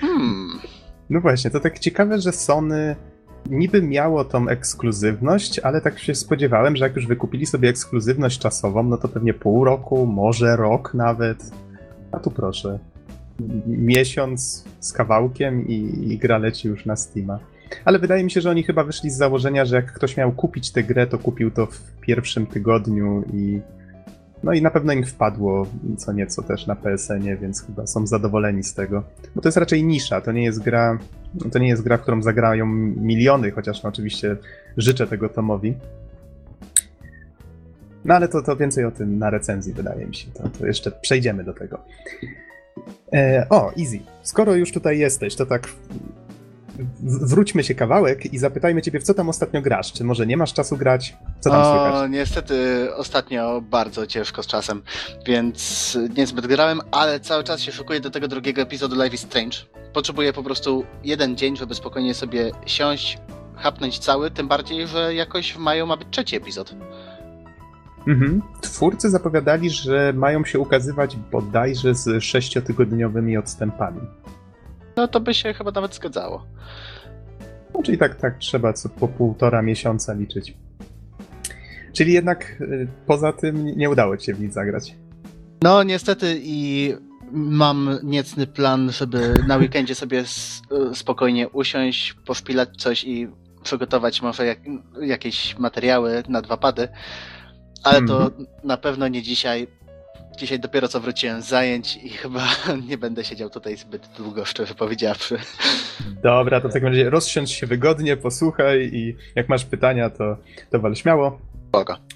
[0.00, 0.60] Hmm.
[1.10, 2.96] No właśnie, to tak ciekawe, że Sony
[3.50, 8.82] niby miało tą ekskluzywność, ale tak się spodziewałem, że jak już wykupili sobie ekskluzywność czasową,
[8.82, 11.50] no to pewnie pół roku, może rok nawet.
[12.12, 12.78] A tu proszę.
[13.66, 17.38] Miesiąc z kawałkiem i, i gra leci już na Steama.
[17.84, 20.72] Ale wydaje mi się, że oni chyba wyszli z założenia, że jak ktoś miał kupić
[20.72, 23.60] tę grę, to kupił to w pierwszym tygodniu i
[24.42, 28.62] no i na pewno im wpadło co nieco też na PSN-ie, więc chyba są zadowoleni
[28.62, 29.02] z tego.
[29.34, 30.98] Bo to jest raczej nisza, to nie jest gra,
[31.52, 34.36] to nie jest gra, w którą zagrają miliony, chociaż no oczywiście
[34.76, 35.74] życzę tego Tomowi.
[38.04, 40.30] No ale to, to więcej o tym na recenzji, wydaje mi się.
[40.30, 41.78] To, to jeszcze przejdziemy do tego.
[43.12, 43.98] E, o, Easy.
[44.22, 45.68] Skoro już tutaj jesteś, to tak
[47.00, 49.92] wróćmy się kawałek i zapytajmy ciebie, w co tam ostatnio grasz?
[49.92, 51.16] Czy może nie masz czasu grać?
[51.40, 52.10] Co tam o, słychać?
[52.10, 54.82] niestety ostatnio bardzo ciężko z czasem,
[55.26, 59.56] więc niezbyt grałem, ale cały czas się szykuję do tego drugiego epizodu Life is Strange.
[59.92, 63.18] Potrzebuję po prostu jeden dzień, żeby spokojnie sobie siąść,
[63.56, 66.74] hapnąć cały, tym bardziej, że jakoś w maju ma być trzeci epizod.
[68.06, 68.42] Mhm.
[68.60, 74.00] Twórcy zapowiadali, że mają się ukazywać bodajże z sześciotygodniowymi odstępami.
[74.96, 76.46] No to by się chyba nawet zgadzało.
[77.74, 80.54] No, czyli tak, tak trzeba co po półtora miesiąca liczyć.
[81.92, 84.94] Czyli jednak y, poza tym nie udało ci się w nic zagrać.
[85.62, 86.94] No niestety i
[87.32, 90.24] mam niecny plan, żeby na weekendzie sobie
[90.94, 93.28] spokojnie usiąść, poszpilać coś i
[93.62, 94.58] przygotować może jak,
[95.00, 96.88] jakieś materiały na dwa pady,
[97.82, 98.30] ale to
[98.64, 99.66] na pewno nie dzisiaj.
[100.36, 102.46] Dzisiaj dopiero co wróciłem z zajęć i chyba
[102.88, 105.38] nie będę siedział tutaj zbyt długo, szczerze powiedziawszy.
[106.22, 110.36] Dobra, to w takim razie rozsiądź się wygodnie, posłuchaj i jak masz pytania, to,
[110.70, 111.38] to wal śmiało.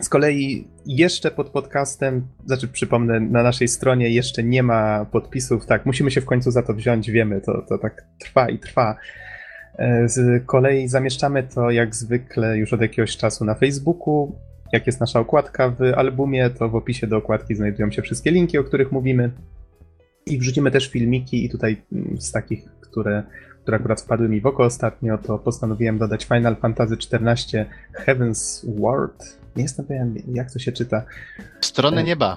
[0.00, 5.87] Z kolei jeszcze pod podcastem, znaczy przypomnę, na naszej stronie jeszcze nie ma podpisów, tak,
[5.87, 8.96] musimy się w końcu za to wziąć, wiemy, to, to tak trwa i trwa.
[9.78, 14.38] E, Z kolei zamieszczamy to jak zwykle już od jakiegoś czasu na Facebooku.
[14.72, 18.59] Jak jest nasza okładka w albumie, to w opisie do okładki znajdują się wszystkie linki,
[18.59, 19.30] o których mówimy.
[20.26, 23.22] I wrzucimy też filmiki i tutaj mm, z takich, które,
[23.62, 27.66] które akurat wpadły mi w oko ostatnio, to postanowiłem dodać Final Fantasy XIV
[28.06, 29.24] Heaven's Ward.
[29.56, 31.04] Nie jestem pewien, jak to się czyta.
[31.61, 32.37] Strony nieba.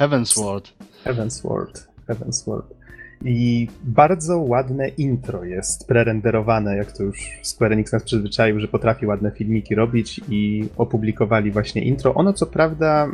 [0.00, 0.72] Heaven's Ward.
[1.04, 1.88] Heaven's Ward.
[2.08, 2.77] Heaven's Ward.
[3.24, 9.06] I bardzo ładne intro jest prerenderowane, jak to już Square Enix nas przyzwyczaił, że potrafi
[9.06, 12.14] ładne filmiki robić i opublikowali właśnie intro.
[12.14, 13.08] Ono co prawda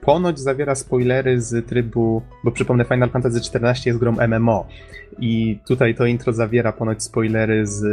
[0.00, 4.66] ponoć zawiera spoilery z trybu, bo przypomnę Final Fantasy XIV jest grą MMO
[5.18, 7.84] i tutaj to intro zawiera ponoć spoilery z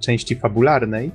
[0.00, 1.10] części fabularnej.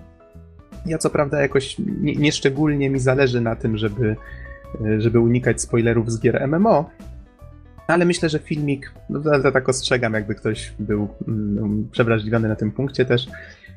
[0.86, 4.16] Ja co prawda jakoś nieszczególnie nie mi zależy na tym, żeby,
[4.98, 6.90] żeby unikać spoilerów z gier MMO,
[7.88, 12.72] ale myślę, że filmik, no to, tak ostrzegam, jakby ktoś był mm, przewrażliwiony na tym
[12.72, 13.28] punkcie też.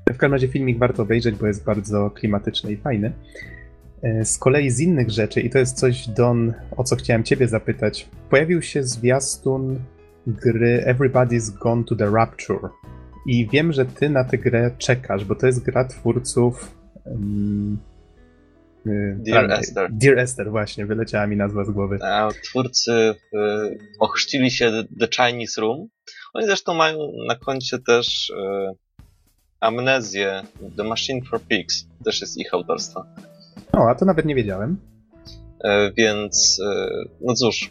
[0.09, 3.13] W każdym razie filmik warto obejrzeć, bo jest bardzo klimatyczny i fajny.
[4.03, 7.49] E, z kolei z innych rzeczy, i to jest coś, Don, o co chciałem Ciebie
[7.49, 9.79] zapytać, pojawił się zwiastun
[10.27, 12.71] gry Everybody's Gone to the Rapture.
[13.27, 16.77] I wiem, że Ty na tę grę czekasz, bo to jest gra twórców.
[17.05, 17.79] Um,
[19.17, 19.89] Dear Esther.
[19.93, 21.99] Dear Esther, właśnie, wyleciała mi nazwa z głowy.
[22.03, 25.89] A twórcy y, ochrzcili się The Chinese Room.
[26.35, 28.35] Oni zresztą mają na koncie też y,
[29.61, 30.43] Amnezję,
[30.77, 31.87] The Machine for Pigs.
[32.05, 33.07] Też jest ich autorstwa.
[33.73, 34.77] O, a to nawet nie wiedziałem.
[35.65, 37.71] Y, więc, y, no cóż,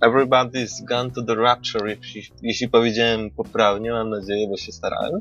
[0.00, 5.20] Everybody's gone to the rapture, jeśli, jeśli powiedziałem poprawnie, mam nadzieję, bo się starałem.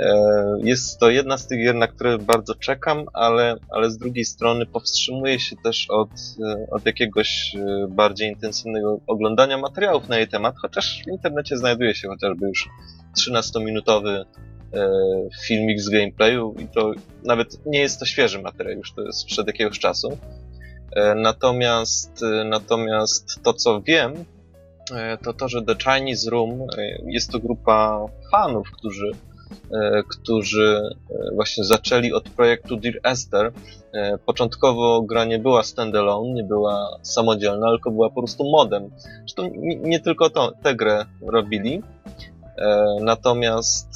[0.00, 4.24] E, jest to jedna z tych gier, na które bardzo czekam, ale, ale z drugiej
[4.24, 10.28] strony powstrzymuję się też od, e, od jakiegoś e, bardziej intensywnego oglądania materiałów na jej
[10.28, 12.68] temat, chociaż w internecie znajduje się chociażby już
[13.18, 14.24] 13-minutowy
[15.46, 16.92] filmik z gameplayu i to
[17.24, 20.18] nawet nie jest to świeży materiał, już to jest sprzed jakiegoś czasu.
[21.16, 24.12] Natomiast, natomiast to co wiem,
[25.22, 26.66] to to, że The Chinese Room
[27.06, 29.10] jest to grupa fanów, którzy
[30.08, 33.52] którzy e, właśnie zaczęli od projektu Dear Esther.
[33.92, 38.90] E, początkowo gra nie była standalone, nie była samodzielna, tylko była po prostu modem.
[39.18, 39.50] Zresztą
[39.82, 41.82] nie tylko to, tę grę robili,
[43.00, 43.88] Natomiast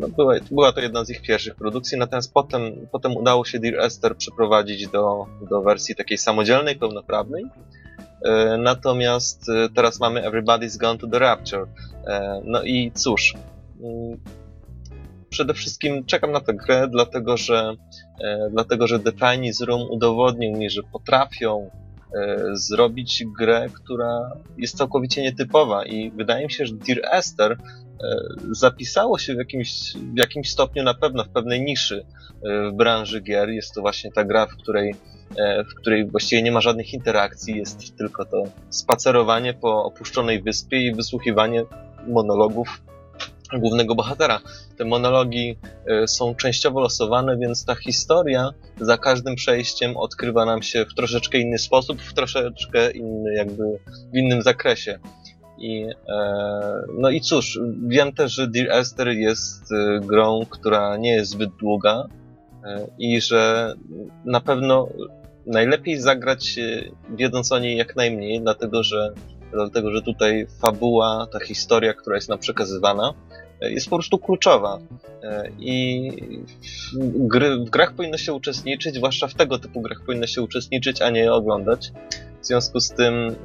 [0.00, 3.80] no, była, była to jedna z ich pierwszych produkcji, natomiast potem, potem udało się Dear
[3.80, 7.44] Esther przeprowadzić do, do wersji takiej samodzielnej, pełnoprawnej.
[8.58, 11.66] Natomiast teraz mamy Everybody's Gone to the Rapture.
[12.44, 13.34] No i cóż,
[13.82, 14.18] mm,
[15.32, 17.74] przede wszystkim czekam na tę grę, dlatego że,
[18.24, 21.70] e, dlatego, że The Chinese Room udowodnił mi, że potrafią
[22.14, 27.56] e, zrobić grę, która jest całkowicie nietypowa i wydaje mi się, że Dear Esther e,
[28.50, 32.04] zapisało się w jakimś, w jakimś stopniu na pewno w pewnej niszy
[32.72, 33.50] w branży gier.
[33.50, 34.94] Jest to właśnie ta gra, w której,
[35.70, 40.94] w której właściwie nie ma żadnych interakcji, jest tylko to spacerowanie po opuszczonej wyspie i
[40.94, 41.62] wysłuchiwanie
[42.08, 42.82] monologów
[43.58, 44.40] głównego bohatera.
[44.78, 50.84] Te monologi e, są częściowo losowane, więc ta historia za każdym przejściem odkrywa nam się
[50.84, 53.62] w troszeczkę inny sposób, w troszeczkę inny, jakby
[54.12, 54.98] w innym zakresie.
[55.58, 61.12] I, e, no i cóż, wiem też, że Dear Esther jest e, grą, która nie
[61.12, 62.06] jest zbyt długa
[62.64, 63.74] e, i że
[64.24, 64.88] na pewno
[65.46, 66.56] najlepiej zagrać
[67.10, 69.12] wiedząc o niej jak najmniej, dlatego że
[69.52, 73.14] dlatego że tutaj fabuła, ta historia, która jest nam przekazywana,
[73.70, 74.78] jest po prostu kluczowa.
[75.22, 76.10] E, I
[76.92, 81.02] w, gry, w grach powinno się uczestniczyć, zwłaszcza w tego typu grach powinno się uczestniczyć,
[81.02, 81.92] a nie oglądać.
[82.42, 83.36] W związku z tym, mm,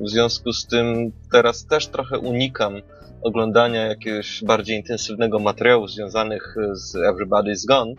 [0.00, 2.82] w związku z tym teraz też trochę unikam
[3.22, 7.92] oglądania jakiegoś bardziej intensywnego materiału związanych z Everybody's Gone,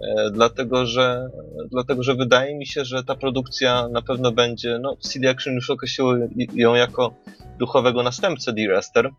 [0.00, 1.30] e, dlatego że,
[1.70, 5.70] dlatego że wydaje mi się, że ta produkcja na pewno będzie, no CD Action już
[5.70, 6.14] określiło
[6.54, 7.14] ją jako
[7.58, 9.10] duchowego następcę Esther,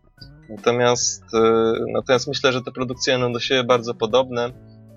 [0.56, 4.44] Natomiast, e, natomiast myślę, że te produkcje będą do siebie bardzo podobne.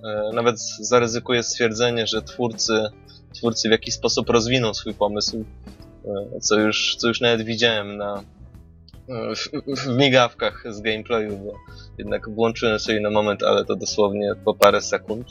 [0.04, 2.74] E, nawet zaryzykuję stwierdzenie, że twórcy,
[3.34, 5.46] twórcy w jakiś sposób rozwiną swój pomysł,
[6.06, 8.24] e, co już, co już nawet widziałem na,
[9.36, 11.54] w, w migawkach z gameplayu, bo
[11.98, 15.28] jednak włączyłem sobie na moment, ale to dosłownie po parę sekund.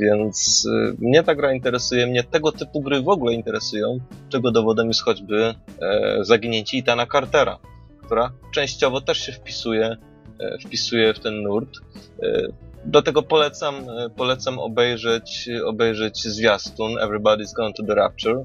[0.00, 0.68] Więc
[0.98, 3.98] mnie ta gra interesuje, mnie tego typu gry w ogóle interesują,
[4.28, 5.54] czego dowodem jest choćby
[6.22, 7.58] zaginięcie Itana Cartera
[8.06, 9.96] która częściowo też się wpisuje,
[10.40, 11.70] e, wpisuje w ten nurt.
[12.22, 12.42] E,
[12.84, 18.44] do tego polecam, e, polecam obejrzeć, obejrzeć zwiastun Everybody's Gone to the Rapture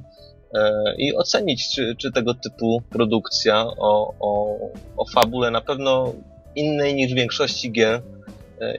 [0.98, 4.58] i ocenić, czy, czy tego typu produkcja o, o,
[4.98, 6.14] o fabule na pewno
[6.56, 8.02] innej niż w większości gier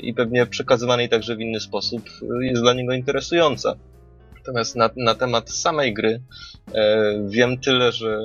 [0.01, 2.03] i pewnie przekazywanej także w inny sposób
[2.41, 3.75] jest dla niego interesująca.
[4.43, 6.21] Natomiast na, na temat samej gry
[6.75, 8.19] e, wiem tyle, że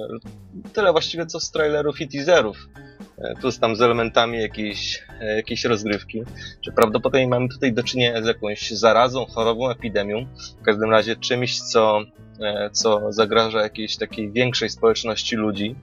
[0.73, 2.69] tyle właściwie co z trailerów i teaserów.
[3.17, 6.23] E, plus tam z elementami jakiejś, e, jakiejś rozgrywki.
[6.61, 10.25] Że prawdopodobnie mamy tutaj do czynienia z jakąś zarazą, chorobą, epidemią.
[10.61, 12.01] W każdym razie czymś, co,
[12.41, 15.75] e, co zagraża jakiejś takiej większej społeczności ludzi.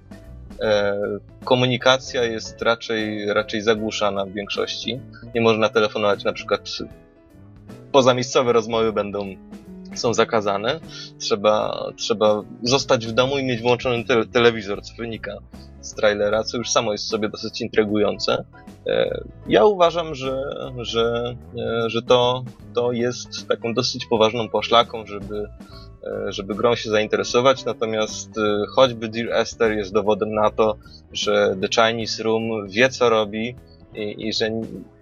[0.61, 1.01] E,
[1.45, 5.01] komunikacja jest raczej, raczej zagłuszana w większości.
[5.35, 6.69] Nie można telefonować na przykład
[7.93, 9.37] pozamiejscowe rozmowy będą
[10.01, 10.81] są zakazane.
[11.19, 15.39] Trzeba, trzeba zostać w domu i mieć włączony te telewizor, co wynika
[15.81, 18.45] z trailera, co już samo jest sobie dosyć intrygujące.
[18.87, 20.43] E, ja uważam, że,
[20.79, 25.49] że, e, że to, to jest taką dosyć poważną poszlaką, żeby,
[26.05, 28.31] e, żeby grą się zainteresować, natomiast
[28.75, 30.77] choćby Dear Esther jest dowodem na to,
[31.13, 33.57] że The Chinese Room wie co robi,
[33.95, 34.51] i, i że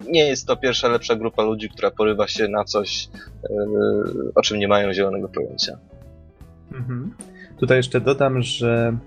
[0.09, 3.09] nie jest to pierwsza lepsza grupa ludzi, która porywa się na coś,
[3.49, 5.77] yy, o czym nie mają zielonego pojęcia.
[6.71, 7.13] Mhm.
[7.59, 8.97] Tutaj jeszcze dodam, że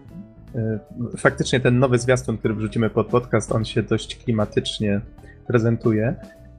[0.55, 0.79] yy,
[1.17, 5.01] faktycznie ten nowy zwiastun, który wrzucimy pod podcast, on się dość klimatycznie
[5.47, 6.15] prezentuje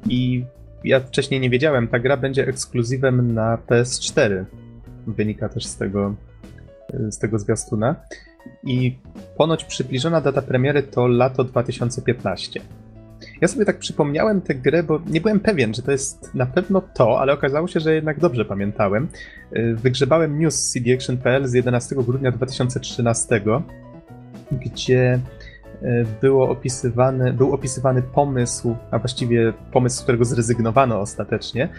[0.10, 0.46] i
[0.84, 4.46] ja wcześniej nie wiedziałem, ta gra będzie ekskluzywem na PS4.
[5.08, 6.16] Wynika też z tego,
[6.94, 7.96] yy, z tego zwiastuna.
[8.64, 8.98] I
[9.38, 12.62] ponoć przybliżona data premiery to lato 2015.
[13.42, 16.82] Ja sobie tak przypomniałem tę grę, bo nie byłem pewien, że to jest na pewno
[16.82, 19.08] to, ale okazało się, że jednak dobrze pamiętałem.
[19.58, 23.42] Y, wygrzebałem news z cdaction.pl z 11 grudnia 2013,
[24.52, 25.20] gdzie
[25.84, 26.56] y, było
[27.34, 31.70] był opisywany pomysł, a właściwie pomysł, z którego zrezygnowano ostatecznie.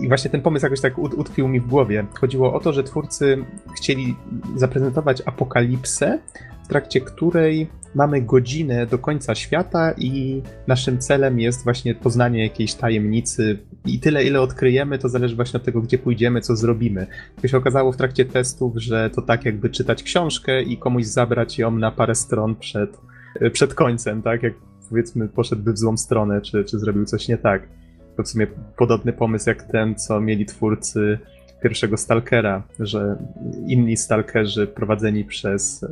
[0.00, 2.06] I właśnie ten pomysł jakoś tak utkwił mi w głowie.
[2.20, 3.44] Chodziło o to, że twórcy
[3.76, 4.16] chcieli
[4.56, 6.18] zaprezentować apokalipsę,
[6.64, 12.74] w trakcie której mamy godzinę do końca świata i naszym celem jest właśnie poznanie jakiejś
[12.74, 17.06] tajemnicy i tyle, ile odkryjemy, to zależy właśnie od tego, gdzie pójdziemy, co zrobimy.
[17.42, 21.58] To się okazało w trakcie testów, że to tak jakby czytać książkę i komuś zabrać
[21.58, 23.00] ją na parę stron przed,
[23.52, 24.42] przed końcem, tak?
[24.42, 24.54] Jak
[24.90, 27.68] powiedzmy poszedłby w złą stronę, czy, czy zrobił coś nie tak.
[28.16, 31.18] To w sumie podobny pomysł jak ten, co mieli twórcy
[31.62, 33.16] pierwszego Stalkera, że
[33.66, 35.84] inni Stalkerzy prowadzeni przez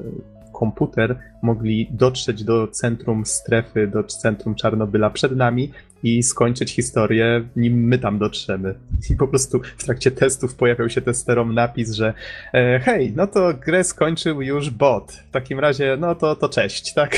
[0.61, 7.85] komputer mogli dotrzeć do centrum strefy, do centrum Czarnobyla przed nami i skończyć historię, nim
[7.89, 8.75] my tam dotrzemy.
[9.11, 12.15] I po prostu w trakcie testów pojawiał się testerom napis, że
[12.55, 15.13] e, hej, no to grę skończył już bot.
[15.13, 17.17] W takim razie, no to, to cześć, tak?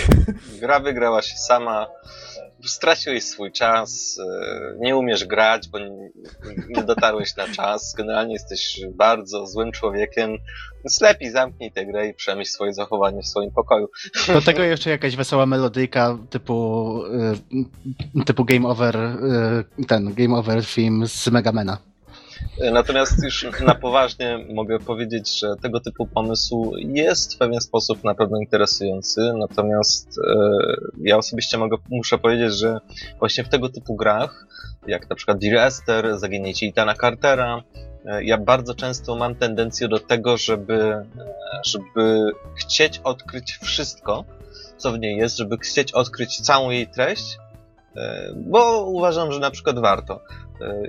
[0.61, 1.87] Gra wygrała się sama
[2.69, 5.79] straciłeś swój czas, e, nie umiesz grać, bo
[6.69, 10.31] nie dotarłeś na czas, generalnie jesteś bardzo złym człowiekiem,
[10.85, 13.89] więc lepiej zamknij tę grę i przemyśl swoje zachowanie w swoim pokoju.
[14.27, 17.01] Do tego jeszcze jakaś wesoła melodyjka typu,
[18.17, 19.15] e, typu Game Over, e,
[19.89, 21.92] ten Game Over film z Megamena.
[22.73, 28.15] Natomiast już na poważnie mogę powiedzieć, że tego typu pomysł jest w pewien sposób na
[28.15, 30.35] pewno interesujący, natomiast e,
[31.01, 32.81] ja osobiście mogę, muszę powiedzieć, że
[33.19, 34.47] właśnie w tego typu grach,
[34.87, 37.63] jak na przykład Dear Esther, Zaginięcie Itana Cartera,
[38.05, 41.05] e, ja bardzo często mam tendencję do tego, żeby, e,
[41.67, 44.25] żeby chcieć odkryć wszystko,
[44.77, 47.39] co w niej jest, żeby chcieć odkryć całą jej treść,
[48.37, 50.21] bo uważam, że na przykład warto.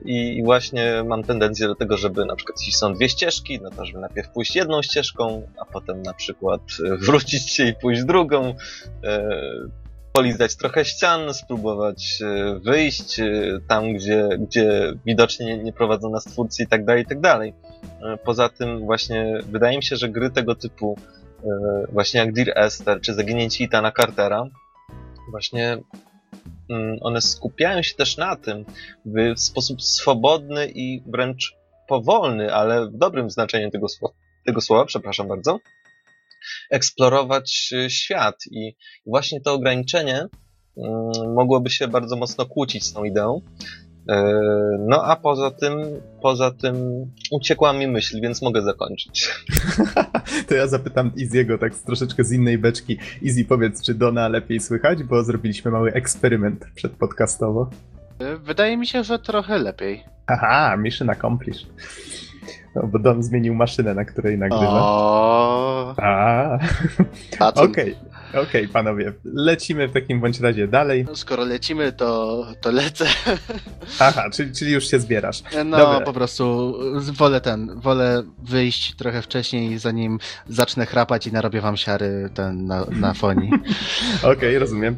[0.06, 3.70] I, I, właśnie mam tendencję do tego, żeby na przykład jeśli są dwie ścieżki, no
[3.70, 8.04] to żeby najpierw pójść jedną ścieżką, a potem na przykład e, wrócić się i pójść
[8.04, 8.56] drugą,
[9.04, 9.30] e,
[10.14, 13.22] polizać trochę ścian, spróbować e, wyjść
[13.68, 17.54] tam, gdzie, gdzie widocznie nie, prowadzą nas twórcy i tak dalej, i tak dalej.
[18.26, 20.98] Poza tym właśnie wydaje mi się, że gry tego typu
[21.92, 24.46] właśnie jak Dear Esther czy Zaginięcie Itana Cartera
[25.32, 25.78] właśnie
[27.02, 28.66] one skupiają się też na tym,
[29.06, 31.56] by w sposób swobodny i wręcz
[31.88, 33.88] powolny, ale w dobrym znaczeniu tego,
[34.46, 35.60] tego słowa, przepraszam bardzo,
[36.72, 38.36] eksplorować y, świat.
[38.52, 40.18] I właśnie to ograniczenie
[40.78, 43.42] mm, mogłoby się bardzo mocno kłócić z tą ideą,
[44.80, 45.74] no a poza tym,
[46.22, 46.76] poza tym
[47.32, 49.30] uciekła mi myśl, więc mogę zakończyć.
[50.48, 52.98] to ja zapytam Iziego tak troszeczkę z innej beczki.
[53.22, 57.70] Izzy, powiedz, czy Dona lepiej słychać, bo zrobiliśmy mały eksperyment przedpodcastowo.
[58.20, 60.04] E, wydaje mi się, że trochę lepiej.
[60.28, 61.68] Aha, mission accomplished.
[62.76, 64.82] No, bo Don zmienił maszynę, na której nagrywa.
[64.82, 65.96] O.
[65.98, 66.60] A.
[67.40, 67.96] Okej.
[67.96, 68.13] Okay.
[68.34, 71.06] Okej, okay, panowie, lecimy w takim bądź razie dalej.
[71.06, 73.06] No, skoro lecimy, to, to lecę.
[74.00, 75.44] Aha, czyli, czyli już się zbierasz.
[75.66, 76.02] No, Dobra.
[76.02, 76.76] po prostu
[77.14, 82.86] wolę ten, wolę wyjść trochę wcześniej, zanim zacznę chrapać i narobię wam siary ten na,
[82.86, 83.52] na fonii.
[84.20, 84.98] Okej, okay, rozumiem.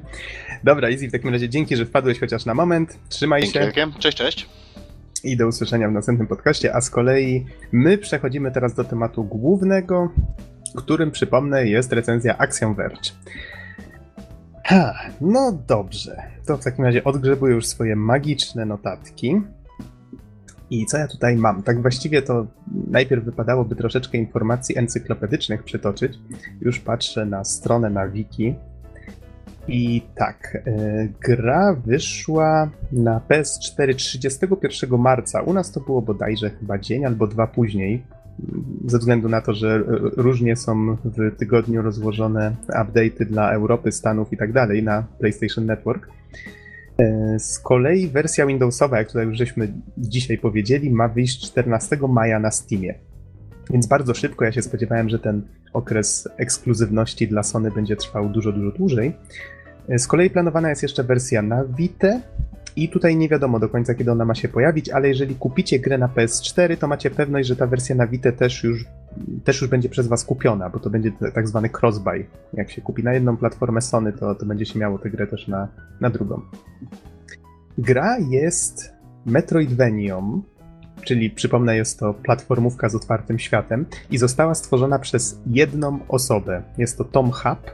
[0.64, 3.00] Dobra, Easy, w takim razie dzięki, że wpadłeś chociaż na moment.
[3.10, 3.72] Trzymaj dzięki, się.
[3.76, 4.00] Dzięki.
[4.00, 4.50] Cześć, cześć.
[5.24, 10.10] i do usłyszenia w następnym podcaście, a z kolei my przechodzimy teraz do tematu głównego,
[10.76, 13.12] którym przypomnę jest recenzja Action Verge.
[14.64, 16.24] Ha, no dobrze.
[16.46, 19.42] To w takim razie odgrzebuję już swoje magiczne notatki.
[20.70, 21.64] I co ja tutaj mam?
[21.64, 22.48] Tak właściwie to
[22.88, 26.20] najpierw wypadałoby troszeczkę informacji encyklopedycznych przytoczyć.
[26.62, 28.56] Już patrzę na stronę na wiki.
[29.68, 35.42] I tak, e, gra wyszła na PS4 31 marca.
[35.42, 38.04] U nas to było bodajże chyba dzień albo dwa później,
[38.86, 39.84] ze względu na to, że
[40.18, 46.08] różnie są w tygodniu rozłożone update'y dla Europy, Stanów i tak dalej na PlayStation Network.
[46.98, 52.40] E, z kolei wersja Windowsowa, jak tutaj już żeśmy dzisiaj powiedzieli, ma wyjść 14 maja
[52.40, 52.94] na Steamie.
[53.72, 55.42] Więc bardzo szybko, ja się spodziewałem, że ten
[55.74, 59.14] okres ekskluzywności dla Sony będzie trwał dużo, dużo dłużej.
[59.90, 62.20] E, z kolei planowana jest jeszcze wersja na Vita
[62.76, 65.98] i tutaj nie wiadomo do końca, kiedy ona ma się pojawić, ale jeżeli kupicie grę
[65.98, 68.86] na PS4, to macie pewność, że ta wersja na Vita też już,
[69.44, 72.26] też już będzie przez was kupiona, bo to będzie tak zwany crossbuy.
[72.54, 75.48] Jak się kupi na jedną platformę Sony, to, to będzie się miało tę grę też
[75.48, 75.68] na,
[76.02, 76.42] na drugą.
[77.78, 78.94] Gra jest
[79.26, 80.42] Metroidvanią,
[81.02, 86.64] czyli przypomnę, jest to platformówka z otwartym światem i została stworzona przez jedną osobę.
[86.78, 87.72] Jest to Tom Hub,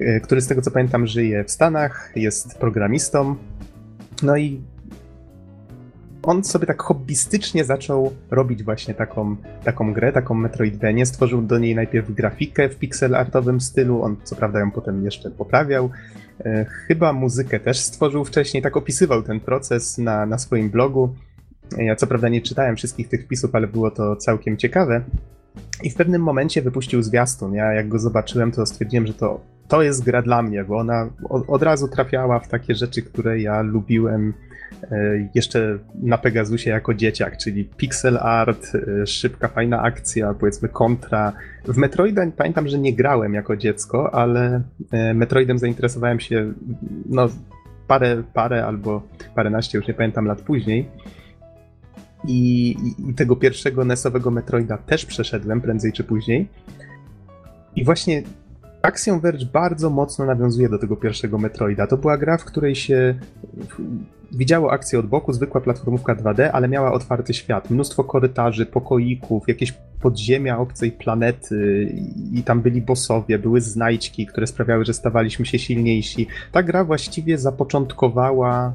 [0.00, 3.36] y, który z tego co pamiętam żyje w Stanach, jest programistą,
[4.22, 4.60] no i
[6.26, 11.06] on sobie tak hobbystycznie zaczął robić właśnie taką, taką grę, taką Metroidvanię.
[11.06, 15.30] Stworzył do niej najpierw grafikę w pixel artowym stylu, on co prawda ją potem jeszcze
[15.30, 15.90] poprawiał.
[16.44, 21.14] E, chyba muzykę też stworzył wcześniej, tak opisywał ten proces na, na swoim blogu.
[21.78, 25.04] Ja co prawda nie czytałem wszystkich tych wpisów, ale było to całkiem ciekawe.
[25.82, 27.54] I w pewnym momencie wypuścił zwiastun.
[27.54, 31.10] Ja jak go zobaczyłem, to stwierdziłem, że to to jest gra dla mnie, bo ona
[31.48, 34.34] od, razu trafiała w takie rzeczy, które ja lubiłem
[34.90, 41.32] e, jeszcze na Pegasusie jako dzieciak, czyli pixel art, e, szybka, fajna akcja, powiedzmy kontra.
[41.64, 46.52] W Metroida pamiętam, że nie grałem jako dziecko, ale e, Metroidem zainteresowałem się
[47.06, 47.28] no,
[47.86, 49.02] parę, parę albo
[49.34, 50.88] paręnaście, już nie pamiętam, lat później.
[52.28, 52.76] I,
[53.08, 56.48] i tego pierwszego NES-owego Metroida też przeszedłem prędzej czy później.
[57.76, 58.22] I właśnie
[58.84, 61.86] Axiom Verge bardzo mocno nawiązuje do tego pierwszego Metroida.
[61.86, 63.14] To była gra, w której się
[64.32, 67.70] widziało akcję od boku, zwykła platformówka 2D, ale miała otwarty świat.
[67.70, 71.88] Mnóstwo korytarzy, pokoików, jakieś podziemia obcej planety
[72.32, 76.26] i tam byli bossowie, były znajdźki, które sprawiały, że stawaliśmy się silniejsi.
[76.52, 78.74] Ta gra właściwie zapoczątkowała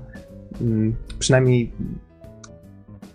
[0.62, 1.72] mm, przynajmniej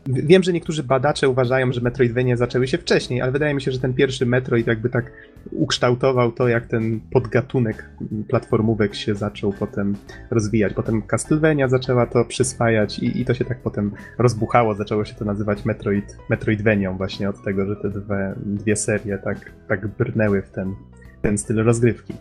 [0.07, 3.79] Wiem, że niektórzy badacze uważają, że Metroidvania zaczęły się wcześniej, ale wydaje mi się, że
[3.79, 5.13] ten pierwszy Metroid jakby tak
[5.53, 7.91] ukształtował to, jak ten podgatunek
[8.29, 9.97] platformówek się zaczął potem
[10.31, 10.75] rozwijać.
[10.75, 15.25] Potem Castlevania zaczęła to przyswajać i, i to się tak potem rozbuchało, zaczęło się to
[15.25, 20.51] nazywać Metroid, Metroidvanią właśnie od tego, że te dwie, dwie serie tak, tak brnęły w
[20.51, 20.75] ten,
[21.23, 22.15] ten styl rozgrywki.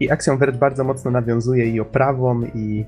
[0.00, 2.84] I Axiom Verge bardzo mocno nawiązuje i oprawą, i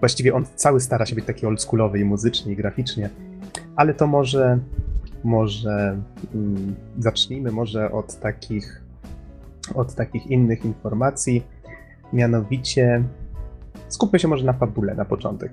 [0.00, 3.10] właściwie on cały stara się być taki oldschoolowy i muzycznie, i graficznie,
[3.76, 4.58] ale to może,
[5.24, 6.00] może
[6.34, 8.82] mm, zacznijmy może od takich,
[9.74, 11.42] od takich innych informacji,
[12.12, 13.02] mianowicie
[13.88, 15.52] skupmy się może na fabule na początek.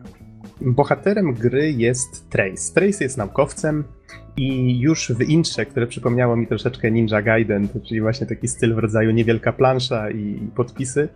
[0.62, 2.74] Bohaterem gry jest Trace.
[2.74, 3.84] Trace jest naukowcem
[4.38, 8.78] i już w intrze, które przypomniało mi troszeczkę Ninja Gaiden, czyli właśnie taki styl w
[8.78, 11.10] rodzaju niewielka plansza i podpisy,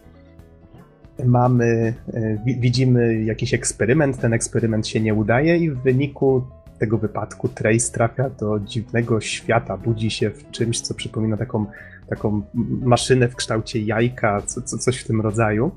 [1.25, 6.43] mamy, e, widzimy jakiś eksperyment, ten eksperyment się nie udaje i w wyniku
[6.79, 11.65] tego wypadku Trace trafia do dziwnego świata, budzi się w czymś, co przypomina taką,
[12.09, 12.41] taką
[12.81, 15.71] maszynę w kształcie jajka, co, co, coś w tym rodzaju.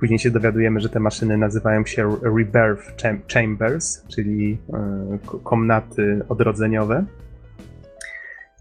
[0.00, 7.04] Później się dowiadujemy, że te maszyny nazywają się Rebirth Chambers, czyli e, komnaty odrodzeniowe.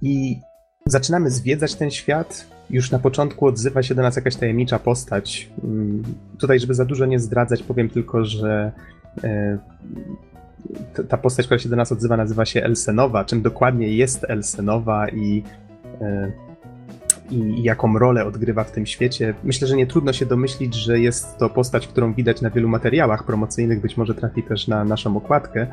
[0.01, 0.39] I
[0.86, 5.49] zaczynamy zwiedzać ten świat, już na początku odzywa się do nas jakaś tajemnicza postać.
[5.64, 6.03] Mm,
[6.39, 8.72] tutaj, żeby za dużo nie zdradzać, powiem tylko, że
[9.24, 9.57] e,
[11.09, 13.26] ta postać, która się do nas odzywa, nazywa się Elsenowa.
[13.26, 15.43] Czym dokładnie jest Elsenowa i,
[16.01, 16.32] e,
[17.32, 19.34] i jaką rolę odgrywa w tym świecie?
[19.43, 23.24] Myślę, że nie trudno się domyślić, że jest to postać, którą widać na wielu materiałach
[23.24, 25.68] promocyjnych, być może trafi też na naszą okładkę.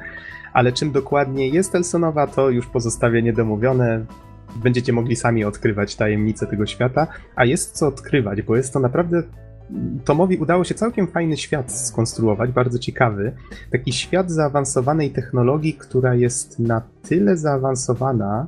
[0.53, 4.05] Ale czym dokładnie jest Elsenowa, to już pozostawię niedomówione
[4.57, 9.22] będziecie mogli sami odkrywać tajemnice tego świata, a jest co odkrywać, bo jest to naprawdę
[10.05, 13.32] Tomowi udało się całkiem fajny świat skonstruować, bardzo ciekawy.
[13.72, 18.46] Taki świat zaawansowanej technologii, która jest na tyle zaawansowana,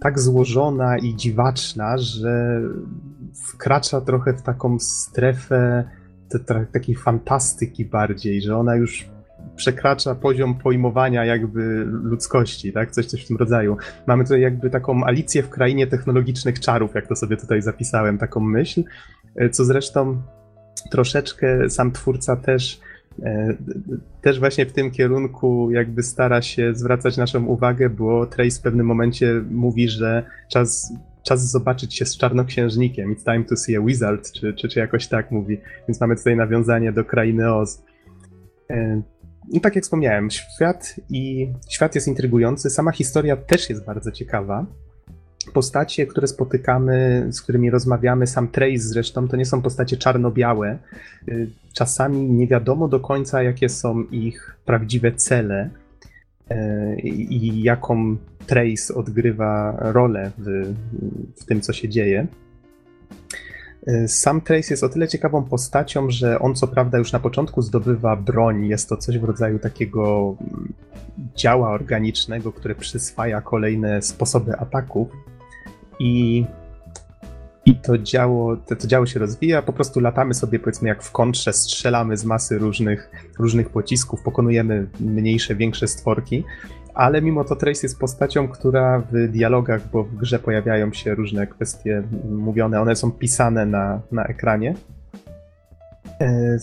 [0.00, 2.60] tak złożona i dziwaczna, że
[3.34, 5.84] wkracza trochę w taką strefę
[6.72, 9.08] takiej fantastyki bardziej, że ona już
[9.56, 12.90] przekracza poziom pojmowania jakby ludzkości, tak?
[12.90, 13.76] Coś, coś w tym rodzaju.
[14.06, 18.40] Mamy tutaj jakby taką Alicję w krainie technologicznych czarów, jak to sobie tutaj zapisałem, taką
[18.40, 18.84] myśl,
[19.36, 20.22] e, co zresztą
[20.90, 22.80] troszeczkę sam twórca też
[23.22, 23.56] e,
[24.22, 28.86] też właśnie w tym kierunku jakby stara się zwracać naszą uwagę, bo Trace w pewnym
[28.86, 30.92] momencie mówi, że czas,
[31.22, 35.08] czas zobaczyć się z czarnoksiężnikiem, it's time to see a wizard, czy, czy, czy jakoś
[35.08, 35.60] tak mówi.
[35.88, 37.82] Więc mamy tutaj nawiązanie do krainy Oz.
[39.52, 44.66] No tak jak wspomniałem, świat i świat jest intrygujący, sama historia też jest bardzo ciekawa.
[45.52, 50.78] Postacie, które spotykamy, z którymi rozmawiamy, sam Trace zresztą, to nie są postacie czarno-białe.
[51.28, 55.70] Y, czasami nie wiadomo do końca, jakie są ich prawdziwe cele
[56.50, 56.54] y,
[57.00, 58.16] i jaką
[58.46, 60.74] Trace odgrywa rolę w,
[61.36, 62.26] w tym, co się dzieje.
[64.06, 68.16] Sam Trace jest o tyle ciekawą postacią, że on co prawda już na początku zdobywa
[68.16, 68.66] broń.
[68.66, 70.72] Jest to coś w rodzaju takiego mm,
[71.36, 75.08] działa organicznego, które przyswaja kolejne sposoby ataków.
[75.98, 76.44] I,
[77.66, 79.62] i to, działo, to, to działo się rozwija.
[79.62, 84.86] Po prostu latamy sobie, powiedzmy, jak w kontrze, strzelamy z masy różnych, różnych pocisków, pokonujemy
[85.00, 86.44] mniejsze, większe stworki
[86.94, 91.46] ale mimo to Trace jest postacią, która w dialogach, bo w grze pojawiają się różne
[91.46, 94.74] kwestie mówione, one są pisane na, na ekranie.
[96.20, 96.58] E,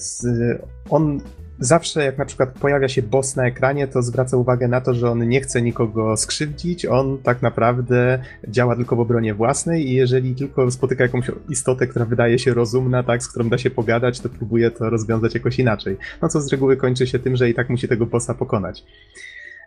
[0.90, 1.22] on
[1.62, 5.12] zawsze, jak na przykład pojawia się boss na ekranie, to zwraca uwagę na to, że
[5.12, 10.36] on nie chce nikogo skrzywdzić, on tak naprawdę działa tylko w obronie własnej i jeżeli
[10.36, 14.30] tylko spotyka jakąś istotę, która wydaje się rozumna, tak, z którą da się pogadać, to
[14.30, 15.98] próbuje to rozwiązać jakoś inaczej.
[16.22, 18.84] No co z reguły kończy się tym, że i tak musi tego bossa pokonać.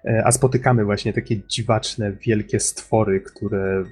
[0.04, 3.84] E, a spotykamy właśnie takie dziwaczne, wielkie stwory, które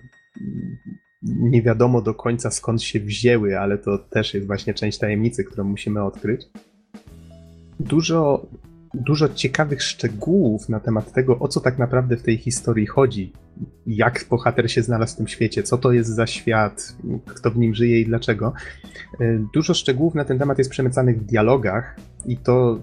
[1.23, 5.65] nie wiadomo do końca skąd się wzięły, ale to też jest właśnie część tajemnicy, którą
[5.65, 6.47] musimy odkryć.
[7.81, 8.47] Dużo,
[8.95, 13.33] dużo ciekawych szczegółów na temat tego, o co tak naprawdę w tej historii chodzi.
[13.87, 16.97] Jak bohater się znalazł w tym świecie, co to jest za świat,
[17.27, 18.53] kto w nim żyje i dlaczego.
[19.21, 21.97] E, dużo szczegółów na ten temat jest przemycanych w dialogach,
[22.27, 22.79] i to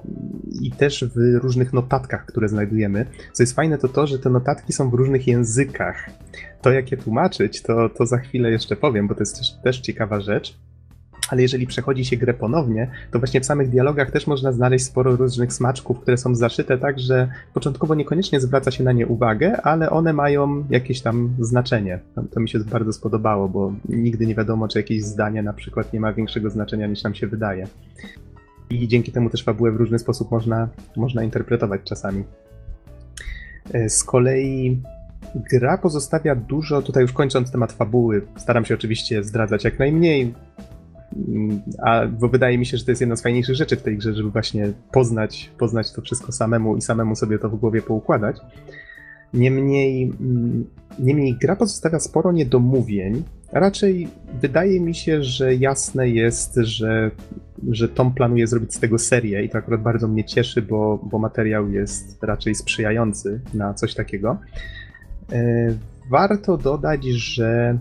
[0.62, 3.06] i też w różnych notatkach, które znajdujemy.
[3.34, 6.10] Co jest fajne, to to, że te notatki są w różnych językach.
[6.62, 9.80] To, jak je tłumaczyć, to, to za chwilę jeszcze powiem, bo to jest też, też
[9.80, 10.60] ciekawa rzecz.
[11.32, 15.16] Ale jeżeli przechodzi się grę ponownie, to właśnie w samych dialogach też można znaleźć sporo
[15.16, 19.90] różnych smaczków, które są zaszyte tak, że początkowo niekoniecznie zwraca się na nie uwagę, ale
[19.90, 22.00] one mają jakieś tam znaczenie.
[22.32, 26.00] To mi się bardzo spodobało, bo nigdy nie wiadomo, czy jakieś zdanie na przykład nie
[26.00, 27.68] ma większego znaczenia niż nam się wydaje
[28.70, 32.24] i dzięki temu też fabułę w różny sposób można, można interpretować czasami.
[33.74, 34.82] E, z kolei
[35.36, 40.34] gra pozostawia dużo, tutaj już kończąc temat fabuły, staram się oczywiście zdradzać jak najmniej,
[41.84, 44.14] a, bo wydaje mi się, że to jest jedna z fajniejszych rzeczy w tej grze,
[44.14, 48.38] żeby właśnie poznać, poznać to wszystko samemu i samemu sobie to w głowie poukładać.
[49.34, 50.66] Niemniej, mm,
[50.99, 53.24] niemniej gra pozostawia sporo niedomówień.
[53.51, 54.07] Raczej
[54.41, 57.12] wydaje mi się, że jasne jest, że
[57.68, 61.20] że Tom planuje zrobić z tego serię i to akurat bardzo mnie cieszy, bo, bo
[61.20, 64.38] materiał jest raczej sprzyjający na coś takiego.
[65.32, 65.74] E,
[66.10, 67.78] warto dodać, że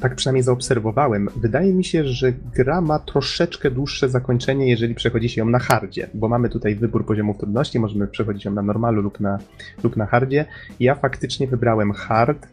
[0.00, 5.40] tak przynajmniej zaobserwowałem, wydaje mi się, że gra ma troszeczkę dłuższe zakończenie, jeżeli przechodzi się
[5.40, 9.20] ją na hardzie, bo mamy tutaj wybór poziomów trudności, możemy przechodzić ją na normalu lub
[9.20, 9.38] na,
[9.82, 10.44] lub na hardzie.
[10.80, 12.48] Ja faktycznie wybrałem hard,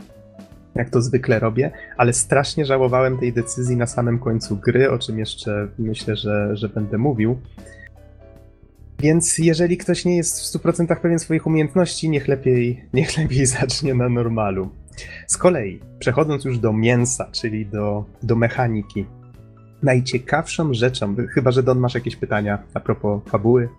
[0.76, 5.20] jak to zwykle robię, ale strasznie żałowałem tej decyzji na samym końcu gry, o czym
[5.20, 7.38] jeszcze myślę, że, że będę mówił.
[9.00, 13.94] Więc jeżeli ktoś nie jest w 100% pewien swoich umiejętności, niech lepiej, niech lepiej zacznie
[13.94, 14.70] na normalu.
[15.28, 19.06] Z kolei, przechodząc już do mięsa, czyli do, do mechaniki,
[19.84, 23.70] najciekawszą rzeczą, chyba że Don masz jakieś pytania a propos fabuły?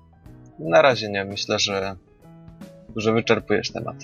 [0.58, 1.96] Na razie nie, myślę, że,
[2.96, 3.96] że wyczerpujesz temat.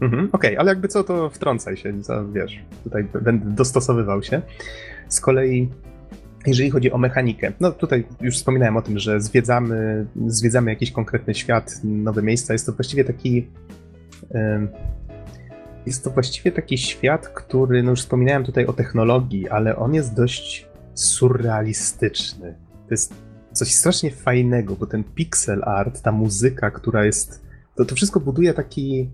[0.00, 4.42] Mhm, Okej, okay, ale jakby co, to wtrącaj się, co, wiesz, tutaj będę dostosowywał się.
[5.08, 5.68] Z kolei,
[6.46, 11.34] jeżeli chodzi o mechanikę, no tutaj już wspominałem o tym, że zwiedzamy, zwiedzamy jakiś konkretny
[11.34, 12.52] świat, nowe miejsca.
[12.52, 13.48] Jest to właściwie taki.
[15.86, 20.14] Jest to właściwie taki świat, który, no już wspominałem tutaj o technologii, ale on jest
[20.14, 22.54] dość surrealistyczny.
[22.88, 23.14] To jest
[23.52, 27.42] coś strasznie fajnego, bo ten pixel art, ta muzyka, która jest.
[27.76, 29.10] To, to wszystko buduje taki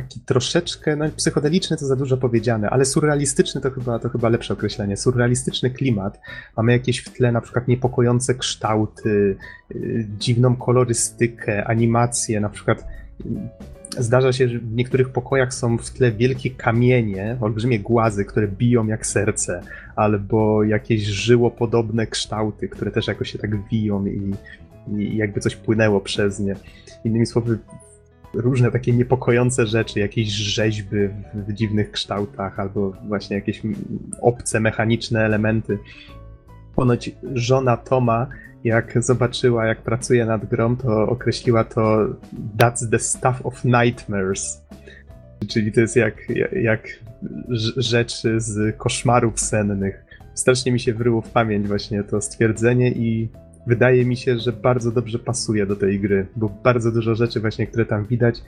[0.00, 4.54] taki troszeczkę, no psychodeliczny to za dużo powiedziane, ale surrealistyczny to chyba, to chyba lepsze
[4.54, 4.96] określenie.
[4.96, 6.20] Surrealistyczny klimat.
[6.56, 9.36] Mamy jakieś w tle na przykład niepokojące kształty,
[9.74, 12.84] yy, dziwną kolorystykę, animacje, na przykład
[13.98, 18.86] zdarza się, że w niektórych pokojach są w tle wielkie kamienie, olbrzymie głazy, które biją
[18.86, 19.60] jak serce,
[19.96, 24.32] albo jakieś żyłopodobne kształty, które też jakoś się tak wiją i
[24.88, 26.54] i jakby coś płynęło przez nie.
[27.04, 27.58] Innymi słowy,
[28.34, 33.62] różne takie niepokojące rzeczy, jakieś rzeźby w, w dziwnych kształtach, albo właśnie jakieś
[34.20, 35.78] obce, mechaniczne elementy.
[36.74, 38.26] Ponoć żona Toma,
[38.66, 42.06] jak zobaczyła, jak pracuje nad grą, to określiła to
[42.58, 44.62] That's the stuff of nightmares.
[45.48, 46.14] Czyli to jest jak,
[46.52, 46.88] jak
[47.76, 50.04] rzeczy z koszmarów sennych.
[50.34, 53.28] Strasznie mi się wryło w pamięć właśnie to stwierdzenie i
[53.66, 57.66] wydaje mi się, że bardzo dobrze pasuje do tej gry, bo bardzo dużo rzeczy właśnie,
[57.66, 58.42] które tam widać,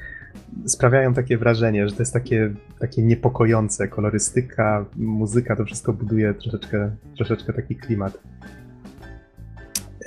[0.67, 3.89] sprawiają takie wrażenie, że to jest takie, takie niepokojące.
[3.89, 8.19] Kolorystyka, muzyka, to wszystko buduje troszeczkę, troszeczkę taki klimat.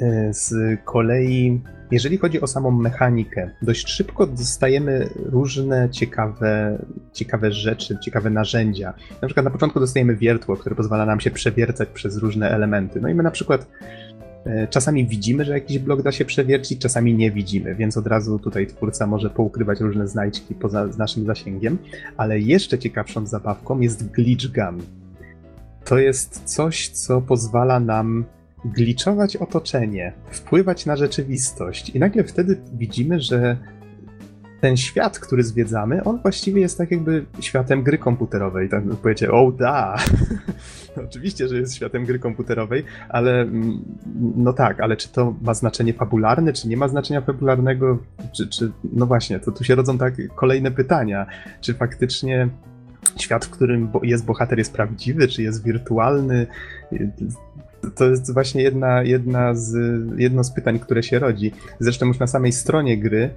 [0.01, 0.53] E, z
[0.85, 6.77] kolei, jeżeli chodzi o samą mechanikę, dość szybko dostajemy różne ciekawe,
[7.13, 8.93] ciekawe rzeczy, ciekawe narzędzia.
[9.21, 13.01] Na przykład na początku dostajemy wiertło, które pozwala nam się przewiercać przez różne elementy.
[13.01, 13.67] No i my na przykład
[14.45, 18.39] e, Czasami widzimy, że jakiś blok da się przewiercić, czasami nie widzimy, więc od razu
[18.39, 21.77] tutaj twórca może poukrywać różne znajdźki poza naszym zasięgiem.
[22.17, 24.81] Ale jeszcze ciekawszą zabawką jest glitch gun.
[25.85, 28.25] To jest coś, co pozwala nam
[28.66, 33.57] gliczować otoczenie, wpływać na rzeczywistość i nagle wtedy widzimy, że
[34.62, 38.70] ten świat, który zwiedzamy, on właściwie jest tak jakby światem gry komputerowej.
[38.70, 39.97] Tak powiecie, o da!
[41.07, 43.82] Oczywiście, że jest światem gry komputerowej, ale mm,
[44.36, 47.97] no tak, ale czy to ma znaczenie fabularne, czy nie ma znaczenia fabularnego?
[48.32, 51.26] Czy, czy no właśnie, to tu się rodzą tak kolejne pytania.
[51.62, 52.49] Czy faktycznie
[53.18, 56.47] świat, w którym jest bohater, jest prawdziwy, czy jest wirtualny?
[57.95, 59.75] To jest właśnie jedna, jedna z,
[60.17, 61.51] jedno z pytań, które się rodzi.
[61.79, 63.29] Zresztą już na samej stronie gry,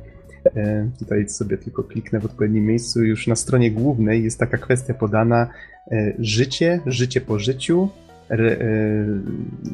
[0.56, 4.94] e, tutaj sobie tylko kliknę w odpowiednim miejscu, już na stronie głównej jest taka kwestia
[4.94, 5.48] podana
[5.92, 7.88] e, życie, życie po życiu,
[8.28, 8.56] re,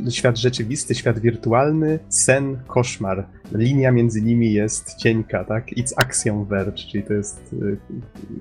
[0.07, 3.27] e, świat rzeczywisty, świat wirtualny, sen, koszmar.
[3.53, 5.67] Linia między nimi jest cienka, tak?
[5.67, 7.55] It's axiom verge, czyli to jest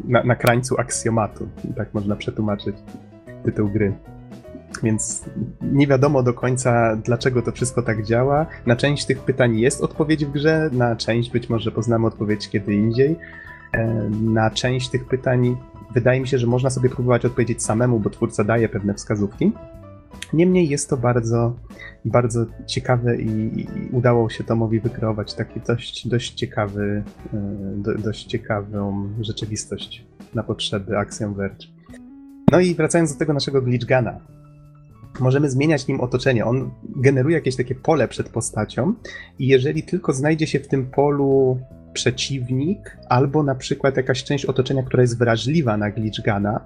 [0.08, 2.76] na, na krańcu aksjomatu, tak można przetłumaczyć
[3.46, 3.94] tytuł gry.
[4.84, 5.26] Więc
[5.62, 8.46] nie wiadomo do końca, dlaczego to wszystko tak działa.
[8.66, 12.74] Na część tych pytań jest odpowiedź w grze, na część być może poznamy odpowiedź kiedy
[12.74, 13.16] indziej.
[13.72, 15.58] E, na część tych pytań
[15.94, 19.52] wydaje mi się, że można sobie próbować odpowiedzieć samemu, bo twórca daje pewne wskazówki.
[20.34, 21.56] Niemniej jest to bardzo,
[22.06, 27.04] bardzo ciekawe i, i udało się Tomowi wykreować taki dość, dość ciekawy,
[27.34, 27.38] e,
[27.76, 31.68] do, dość ciekawą rzeczywistość na potrzeby Axiom Verge.
[32.52, 34.20] No i wracając do tego naszego glitchgana
[35.22, 36.46] możemy zmieniać nim otoczenie.
[36.46, 38.94] On generuje jakieś takie pole przed postacią
[39.40, 41.60] i jeżeli tylko znajdzie się w tym polu
[41.94, 46.66] przeciwnik albo na przykład jakaś część otoczenia, która jest wrażliwa na glitchgana,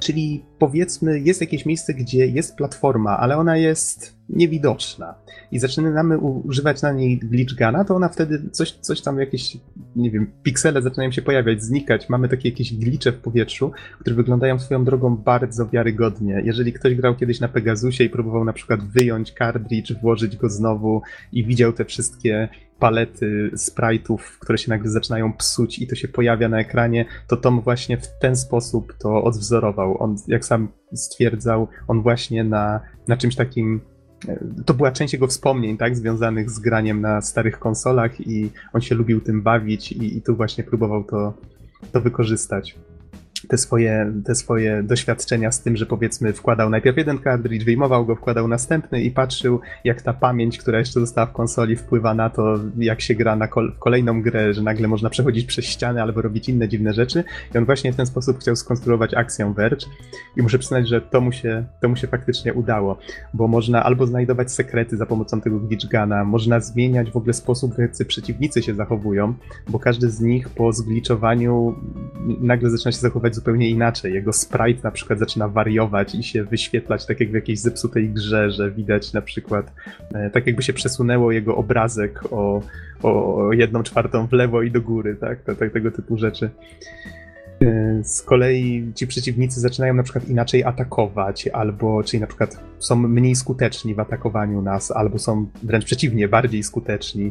[0.00, 5.14] Czyli powiedzmy, jest jakieś miejsce, gdzie jest platforma, ale ona jest niewidoczna
[5.52, 9.56] i zaczynamy używać na niej glitchgana, to ona wtedy coś, coś tam, jakieś,
[9.96, 12.08] nie wiem, piksele zaczynają się pojawiać, znikać.
[12.08, 16.42] Mamy takie jakieś glicze w powietrzu, które wyglądają swoją drogą bardzo wiarygodnie.
[16.44, 21.02] Jeżeli ktoś grał kiedyś na Pegasusie i próbował na przykład wyjąć cartridge, włożyć go znowu
[21.32, 22.48] i widział te wszystkie
[22.80, 27.60] palety sprite'ów, które się nagle zaczynają psuć i to się pojawia na ekranie, to Tom
[27.60, 30.02] właśnie w ten sposób to odwzorował.
[30.02, 33.80] On, jak sam stwierdzał, on właśnie na, na czymś takim
[34.28, 38.80] e, to była część jego wspomnień, tak, związanych z graniem na starych konsolach i on
[38.80, 41.34] się lubił tym bawić i, i tu właśnie próbował to,
[41.92, 42.76] to wykorzystać
[43.48, 48.16] te swoje, te swoje doświadczenia z tym, że powiedzmy wkładał najpierw jeden cartridge, wyjmował go,
[48.16, 52.58] wkładał następny i patrzył, jak ta pamięć, która jeszcze została w konsoli, wpływa na to,
[52.78, 56.48] jak się gra na kol kolejną grę, że nagle można przechodzić przez ściany albo robić
[56.48, 57.24] inne dziwne rzeczy.
[57.54, 59.86] I on właśnie w ten sposób chciał skonstruować akcję Verge.
[60.36, 62.98] I muszę przyznać, że to mu się, to mu się faktycznie udało,
[63.34, 67.78] bo można albo znajdować sekrety za pomocą tego glitchgana, można zmieniać w ogóle sposób, w
[67.78, 69.34] jaki przeciwnicy się zachowują,
[69.68, 71.74] bo każdy z nich po zgliczowaniu
[72.40, 72.98] nagle zaczyna się
[73.30, 74.14] zachować zupełnie inaczej.
[74.14, 78.50] Jego sprite na przykład zaczyna wariować i się wyświetlać tak jak w jakiejś zepsutej grze,
[78.50, 79.72] że widać na przykład
[80.14, 82.62] e, tak jakby się przesunęło jego obrazek o,
[83.02, 85.42] o jedną czwartą w lewo i do góry, tak?
[85.58, 86.50] Tak tego typu rzeczy.
[87.64, 92.96] E, z kolei ci przeciwnicy zaczynają na przykład inaczej atakować, albo czyli na przykład są
[92.96, 97.30] mniej skuteczni w atakowaniu nas, albo są wręcz przeciwnie, bardziej skuteczni.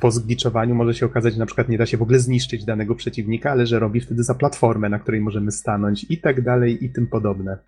[0.00, 2.94] Po zgliczowaniu może się okazać, że na przykład nie da się w ogóle zniszczyć danego
[2.94, 6.90] przeciwnika, ale że robi wtedy za platformę, na której możemy stanąć i tak dalej i
[6.90, 7.58] tym podobne.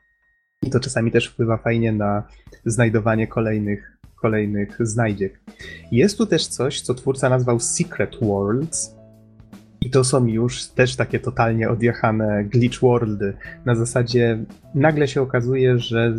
[0.62, 2.22] I to czasami też wpływa fajnie na
[2.64, 5.40] znajdowanie kolejnych, kolejnych znajdziek.
[5.92, 9.03] Jest tu też coś, co twórca nazwał Secret Worlds,
[9.84, 13.34] I to są już też takie totalnie odjechane glitch worldy.
[13.64, 16.14] Na zasadzie nagle się okazuje, że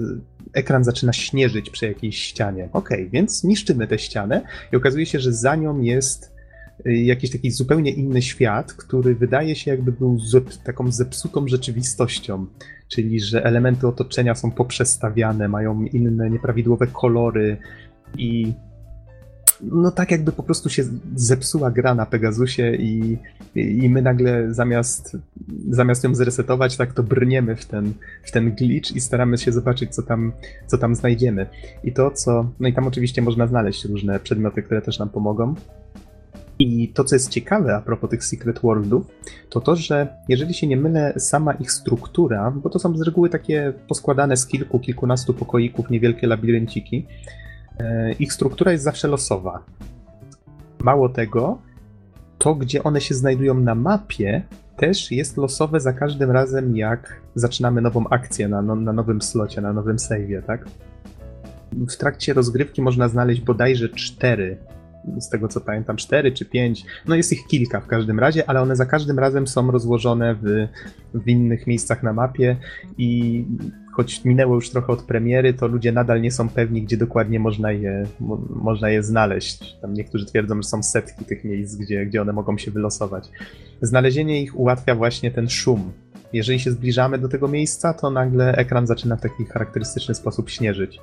[0.53, 2.69] ekran zaczyna śnieżyć przy jakiejś ścianie.
[2.73, 4.41] Ok, więc niszczymy tę ścianę
[4.73, 6.31] i okazuje się, że za nią jest
[6.85, 12.45] y, jakiś taki zupełnie inny świat, który wydaje się jakby był zep taką zepsutą rzeczywistością.
[12.87, 17.57] Czyli, że elementy otoczenia są poprzestawiane, mają inne nieprawidłowe kolory
[18.17, 18.53] i
[19.61, 20.83] no tak jakby po prostu się
[21.15, 23.17] zepsuła gra na Pegasusie i,
[23.55, 25.17] i my nagle zamiast,
[25.69, 27.93] zamiast ją zresetować, tak to brniemy w ten,
[28.23, 30.31] w ten glitch i staramy się zobaczyć, co tam,
[30.67, 31.47] co tam znajdziemy.
[31.83, 32.49] I to, co...
[32.59, 35.55] No i tam oczywiście można znaleźć różne przedmioty, które też nam pomogą.
[36.59, 39.07] I to, co jest ciekawe a propos tych Secret Worldów,
[39.49, 43.29] to to, że jeżeli się nie mylę, sama ich struktura, bo to są z reguły
[43.29, 47.05] takie poskładane z kilku, kilkunastu pokoików, niewielkie labirynciki,
[48.19, 49.63] ich struktura jest zawsze losowa.
[50.79, 51.57] Mało tego,
[52.37, 54.43] to gdzie one się znajdują na mapie,
[54.77, 59.61] też jest losowe za każdym razem, jak zaczynamy nową akcję na, no, na nowym slocie,
[59.61, 60.65] na nowym save'ie, tak?
[61.71, 64.57] W trakcie rozgrywki można znaleźć bodajże cztery,
[65.19, 68.61] z tego co pamiętam, cztery czy pięć, no jest ich kilka w każdym razie, ale
[68.61, 70.67] one za każdym razem są rozłożone w,
[71.13, 72.57] w innych miejscach na mapie
[72.97, 73.45] i
[73.95, 77.71] choć minęło już trochę od premiery, to ludzie nadal nie są pewni, gdzie dokładnie można
[77.71, 79.77] je, mo, można je znaleźć.
[79.81, 83.29] Tam niektórzy twierdzą, że są setki tych miejsc, gdzie, gdzie one mogą się wylosować.
[83.81, 85.91] Znalezienie ich ułatwia właśnie ten szum.
[86.33, 90.99] Jeżeli się zbliżamy do tego miejsca, to nagle ekran zaczyna w taki charakterystyczny sposób śnieżyć.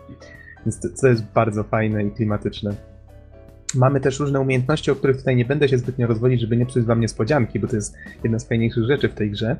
[0.66, 2.74] Więc to, to jest bardzo fajne i klimatyczne.
[3.74, 6.84] Mamy też różne umiejętności, o których tutaj nie będę się zbytnio rozwodzić, żeby nie psuć
[6.84, 9.56] wam niespodzianki, bo to jest jedna z fajniejszych rzeczy w tej grze.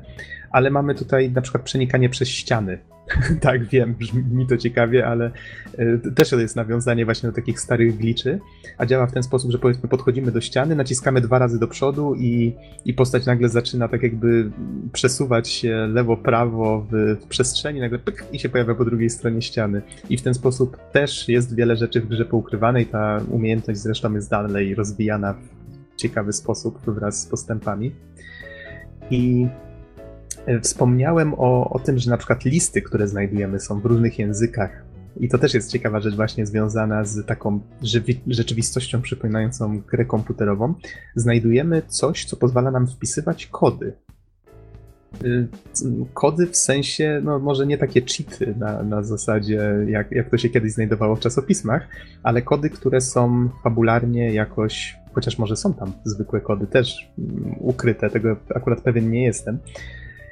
[0.51, 2.79] Ale mamy tutaj na przykład przenikanie przez ściany.
[3.41, 3.95] tak, wiem,
[4.31, 5.31] mi to ciekawie, ale
[5.79, 8.39] y, też to jest nawiązanie właśnie do takich starych gliczy,
[8.77, 12.15] a działa w ten sposób, że powiedzmy podchodzimy do ściany, naciskamy dwa razy do przodu
[12.15, 14.51] i, i postać nagle zaczyna tak jakby
[14.93, 19.81] przesuwać się lewo-prawo w, w przestrzeni, nagle pyk i się pojawia po drugiej stronie ściany.
[20.09, 24.13] I w ten sposób też jest wiele rzeczy w grze poukrywane i ta umiejętność zresztą
[24.13, 27.91] jest dalej rozwijana w ciekawy sposób wraz z postępami.
[29.11, 29.72] I E,
[30.61, 34.83] wspomniałem o, o tym, że na przykład listy, które znajdujemy, są w różnych językach.
[35.19, 37.59] I to też jest ciekawa rzecz, właśnie związana z taką
[38.27, 40.73] rzeczywistością przypominającą grę komputerową.
[41.15, 43.93] Znajdujemy coś, co pozwala nam wpisywać kody.
[45.25, 45.47] Y,
[46.13, 50.49] kody w sensie, no może nie takie cheaty na, na zasadzie, jak, jak to się
[50.49, 51.87] kiedyś znajdowało w czasopismach,
[52.23, 58.09] ale kody, które są fabularnie jakoś, chociaż może są tam zwykłe kody też mm, ukryte,
[58.09, 59.59] tego akurat pewien nie jestem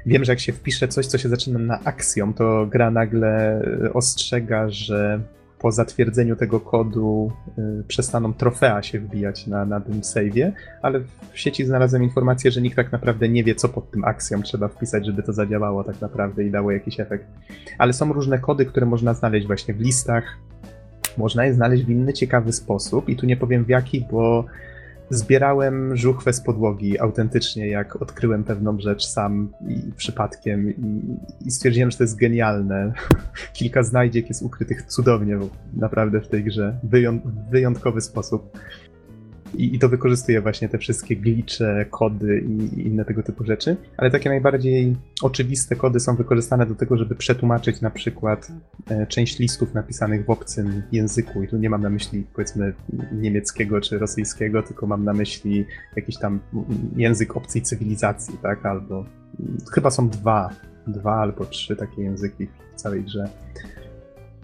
[0.05, 3.93] wiem, że jak się wpisze coś, co się zaczyna na aksjom, to gra nagle e,
[3.93, 5.21] ostrzega, że
[5.61, 10.99] po zatwierdzeniu tego kodu y, przestaną trofea się wbijać na, na tym save'ie, ale
[11.31, 14.67] w sieci znalazłem informację, że nikt tak naprawdę nie wie, co pod tym aksjom trzeba
[14.67, 17.25] wpisać, żeby to zadziałało tak naprawdę i dało jakiś efekt.
[17.77, 20.37] Ale są różne kody, które można znaleźć właśnie w listach,
[21.17, 24.45] można je znaleźć w inny ciekawy sposób i tu nie powiem w jaki, bo
[25.11, 31.01] zbierałem żuchwę z podłogi autentycznie, jak odkryłem pewną rzecz sam i przypadkiem i,
[31.45, 32.93] i stwierdziłem, że to jest genialne.
[33.53, 35.39] Kilka znajdziek jest ukrytych cudownie
[35.73, 38.57] naprawdę w tej grze, w wyjątkowy sposób.
[39.55, 43.77] I, I, to wykorzystuje właśnie te wszystkie glicze, kody i, i, inne tego typu rzeczy,
[43.97, 48.51] ale takie najbardziej oczywiste kody są wykorzystane do tego, żeby przetłumaczyć na przykład
[48.89, 51.43] e, część listów napisanych w obcym języku.
[51.43, 52.73] I tu nie mam na myśli powiedzmy
[53.11, 56.39] niemieckiego czy rosyjskiego, tylko mam na myśli jakiś tam
[56.95, 58.65] język obcej cywilizacji, tak?
[58.65, 59.05] Albo
[59.73, 60.49] chyba są dwa,
[60.87, 63.29] dwa albo trzy takie języki w całej grze.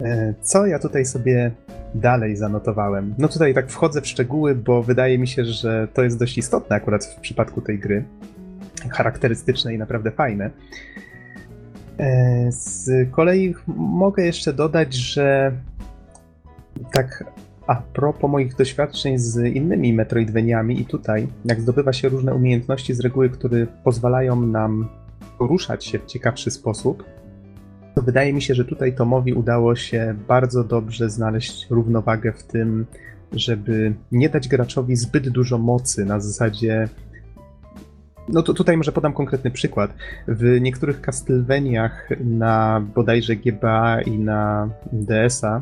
[0.02, 1.52] E, co ja tutaj sobie
[1.96, 3.16] dalej zanotowałem?
[3.18, 6.76] No tutaj tak wchodzę w szczegóły, bo wydaje mi się, że to jest dość istotne
[6.76, 8.04] akurat w przypadku tej gry.
[8.90, 10.50] Charakterystyczne i naprawdę fajne.
[11.98, 15.52] E, z kolei mogę jeszcze dodać, że
[16.94, 17.24] tak
[17.68, 23.00] a propos moich doświadczeń z innymi Metroidvaniami i tutaj, jak zdobywa się różne umiejętności z
[23.00, 24.90] reguły, które pozwalają nam
[25.38, 27.04] poruszać się w ciekawszy sposób,
[27.98, 32.86] to wydaje mi się, że tutaj Tomowi udało się bardzo dobrze znaleźć równowagę w tym,
[33.32, 36.90] żeby nie dać graczowi zbyt dużo mocy na zasadzie.
[38.30, 39.92] No to tutaj może podam konkretny przykład.
[40.28, 45.62] W niektórych Castlevaniach na bodajże GBA i na DS-a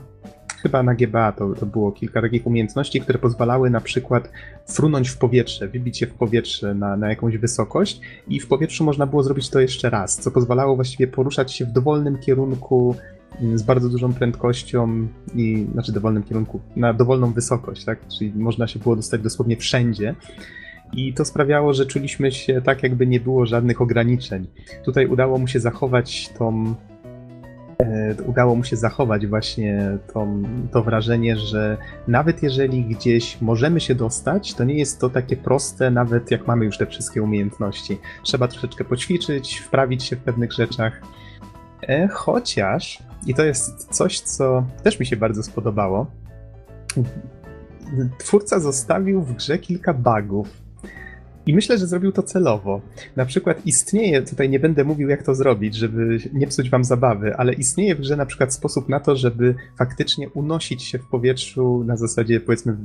[0.65, 4.29] chyba na GBA to, to było kilka takich umiejętności, które pozwalały na przykład
[4.65, 9.05] frunąć w powietrze, wybić się w powietrze na, na jakąś wysokość i w powietrzu można
[9.05, 12.95] było zrobić to jeszcze raz, co pozwalało właściwie poruszać się w dowolnym kierunku
[13.41, 18.07] mm, z bardzo dużą prędkością i, znaczy dowolnym kierunku, na dowolną wysokość, tak?
[18.07, 20.15] Czyli można się było dostać dosłownie wszędzie.
[20.93, 24.47] I to sprawiało, że czuliśmy się tak, jakby nie było żadnych ograniczeń.
[24.85, 26.75] Tutaj udało mu się zachować tą
[27.79, 30.27] E, udało mu się zachować właśnie to,
[30.71, 31.77] to wrażenie, że
[32.07, 36.65] nawet jeżeli gdzieś możemy się dostać, to nie jest to takie proste, nawet jak mamy
[36.65, 37.97] już te wszystkie umiejętności.
[38.23, 41.01] Trzeba troszeczkę poćwiczyć, wprawić się w pewnych rzeczach.
[41.81, 46.07] E, chociaż, i to jest coś, co też mi się bardzo spodobało,
[48.17, 50.64] twórca zostawił w grze kilka bugów,
[51.47, 52.81] i myślę, że zrobił to celowo.
[53.15, 57.35] Na przykład istnieje, tutaj nie będę mówił jak to zrobić, żeby nie psuć wam zabawy,
[57.35, 61.83] ale istnieje w grze na przykład sposób na to, żeby faktycznie unosić się w powietrzu
[61.83, 62.77] na zasadzie powiedzmy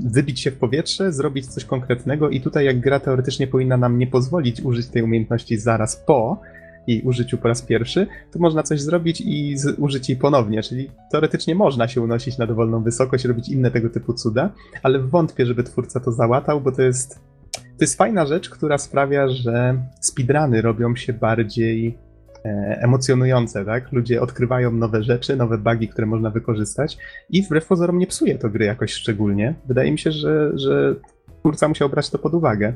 [0.00, 4.06] wybić się w powietrze, zrobić coś konkretnego i tutaj jak gra teoretycznie powinna nam nie
[4.06, 6.40] pozwolić użyć tej umiejętności zaraz po,
[6.86, 10.90] jej użyciu po raz pierwszy, to można coś zrobić i z, użyć jej ponownie, czyli
[11.10, 15.62] teoretycznie można się unosić na dowolną wysokość, robić inne tego typu cuda, ale wątpię, żeby
[15.62, 17.20] twórca to załatał, bo to jest
[17.54, 21.98] to jest fajna rzecz, która sprawia, że speedruny robią się bardziej
[22.44, 23.92] e, emocjonujące, tak?
[23.92, 26.98] Ludzie odkrywają nowe rzeczy, nowe bugi, które można wykorzystać
[27.30, 29.54] i wbrew pozorom nie psuje to gry jakoś szczególnie.
[29.66, 30.94] Wydaje mi się, że, że
[31.40, 32.72] twórca musiał brać to pod uwagę.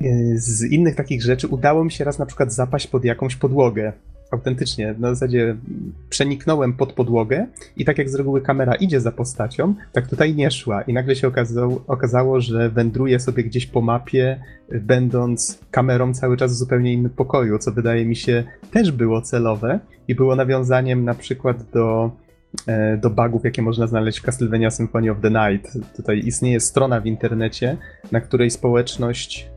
[0.00, 3.92] E, z innych takich rzeczy udało mi się raz na przykład zapaść pod jakąś podłogę
[4.30, 5.56] autentycznie, na zasadzie
[6.10, 7.46] przeniknąłem pod podłogę
[7.76, 11.16] i tak jak z reguły kamera idzie za postacią, tak tutaj nie szła i nagle
[11.16, 14.40] się okazało, okazało że wędruję sobie gdzieś po mapie,
[14.72, 19.80] będąc kamerą cały czas w zupełnie innym pokoju, co wydaje mi się też było celowe
[20.08, 22.10] i było nawiązaniem na przykład do
[22.66, 25.78] e, do bugów, jakie można znaleźć w Castlevania Symphony of the Night.
[25.96, 27.76] Tutaj istnieje strona w internecie,
[28.12, 29.50] na której społeczność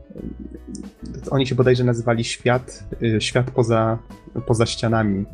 [1.30, 3.98] oni się bodajże nazywali świat, y, świat poza,
[4.46, 5.24] poza ścianami,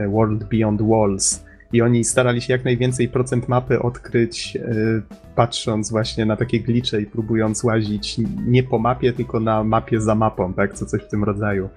[0.00, 1.44] y, World Beyond Walls.
[1.72, 5.02] I oni starali się jak najwięcej procent mapy odkryć, y,
[5.34, 8.16] patrząc właśnie na takie glicze i próbując łazić
[8.46, 10.74] nie po mapie, tylko na mapie za mapą, tak?
[10.74, 11.68] Co coś w tym rodzaju.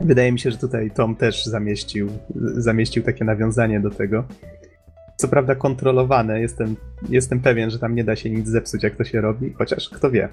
[0.00, 2.08] Wydaje mi się, że tutaj Tom też zamieścił,
[2.56, 4.24] zamieścił takie nawiązanie do tego.
[5.16, 6.76] Co prawda kontrolowane, jestem,
[7.08, 10.10] jestem pewien, że tam nie da się nic zepsuć, jak to się robi, chociaż kto
[10.10, 10.28] wie.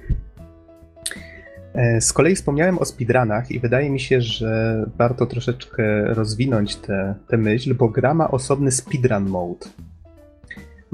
[1.74, 6.76] E, z kolei wspomniałem o speedrunach i wydaje mi się, że warto troszeczkę rozwinąć
[7.28, 9.66] tę myśl, bo gra ma osobny speedrun mode.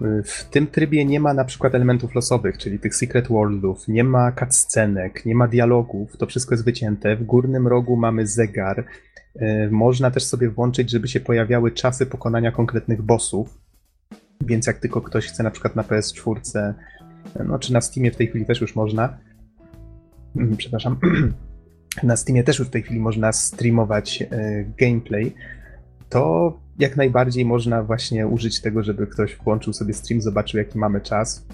[0.04, 4.04] E, w tym trybie nie ma na przykład elementów losowych, czyli tych secret worldów, nie
[4.04, 7.16] ma cutscenek, nie ma dialogów, to wszystko jest wycięte.
[7.16, 8.86] W górnym rogu mamy zegar.
[9.36, 13.58] E, można też sobie włączyć, żeby się pojawiały czasy pokonania konkretnych bossów.
[14.42, 16.74] Więc jak tylko ktoś chce na przykład na PS4,
[17.46, 19.18] no czy na Steamie w tej chwili też już można,
[20.58, 21.00] przepraszam,
[22.04, 25.34] na Steamie też już w tej chwili można streamować e, gameplay,
[26.10, 31.02] to jak najbardziej można właśnie użyć tego, żeby ktoś włączył sobie stream, zobaczył jaki mamy
[31.02, 31.46] czas.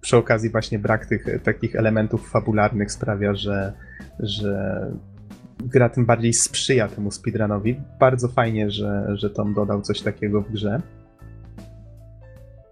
[0.00, 3.72] Przy okazji właśnie brak tych takich elementów fabularnych sprawia, że,
[4.18, 4.80] że
[5.64, 7.80] gra tym bardziej sprzyja temu speedrunowi.
[8.00, 10.82] Bardzo fajnie, że, że Tom dodał coś takiego w grze.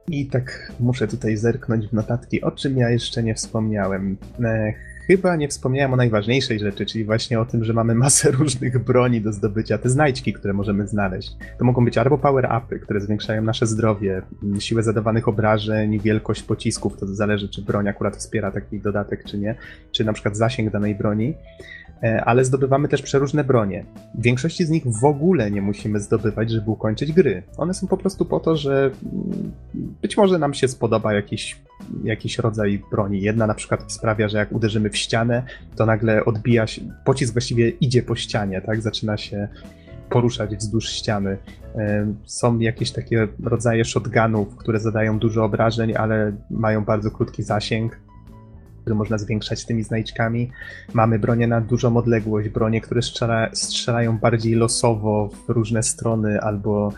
[0.09, 4.17] I tak muszę tutaj zerknąć w notatki, o czym ja jeszcze nie wspomniałem.
[4.45, 4.73] E,
[5.07, 9.20] chyba nie wspomniałem o najważniejszej rzeczy, czyli właśnie o tym, że mamy masę różnych broni
[9.20, 11.36] do zdobycia, te znajdźki, które możemy znaleźć.
[11.59, 14.22] To mogą być albo power-upy, które zwiększają nasze zdrowie,
[14.59, 19.54] siłę zadawanych obrażeń, wielkość pocisków, to zależy, czy broń akurat wspiera taki dodatek, czy nie,
[19.92, 21.34] czy na przykład zasięg danej broni.
[22.03, 23.84] E, ale zdobywamy też przeróżne bronie.
[24.14, 27.42] W większości z nich w ogóle nie musimy zdobywać, żeby ukończyć gry.
[27.57, 29.53] One są po prostu po to, że mm,
[30.03, 31.61] być może nam się spodoba jakiś,
[32.05, 33.22] jakiś rodzaj broni.
[33.22, 35.42] Jedna na przykład sprawia, że jak uderzymy w ścianę,
[35.76, 38.82] to nagle odbija się, pocisk właściwie idzie po ścianie, tak?
[38.82, 39.49] Zaczyna się
[40.11, 41.38] poruszać wzdłuż ściany.
[41.74, 48.05] E, są jakieś takie rodzaje shotgunów, które zadają dużo obrażeń, ale mają bardzo krótki zasięg
[48.87, 50.51] które można zwiększać tymi znajdźkami.
[50.95, 56.93] Mamy bronie na dużą odległość, bronie, które strzela, strzelają bardziej losowo w różne strony albo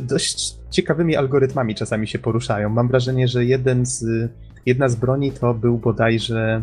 [0.00, 2.68] dość ciekawymi algorytmami czasami się poruszają.
[2.68, 4.30] Mam wrażenie, że jeden z,
[4.66, 6.62] jedna z broni to był bodajże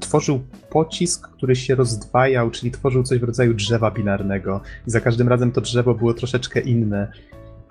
[0.00, 4.60] tworzył pocisk, który się rozdwajał, czyli tworzył coś w rodzaju drzewa binarnego.
[4.86, 7.12] I za każdym razem to drzewo było troszeczkę inne.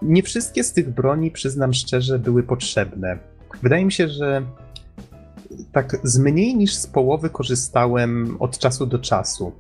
[0.01, 3.17] Nie wszystkie z tych broni, przyznam szczerze, były potrzebne.
[3.63, 4.41] Wydaje mi się, że
[5.71, 9.51] tak z mniej niż z połowy korzystałem od czasu do czasu,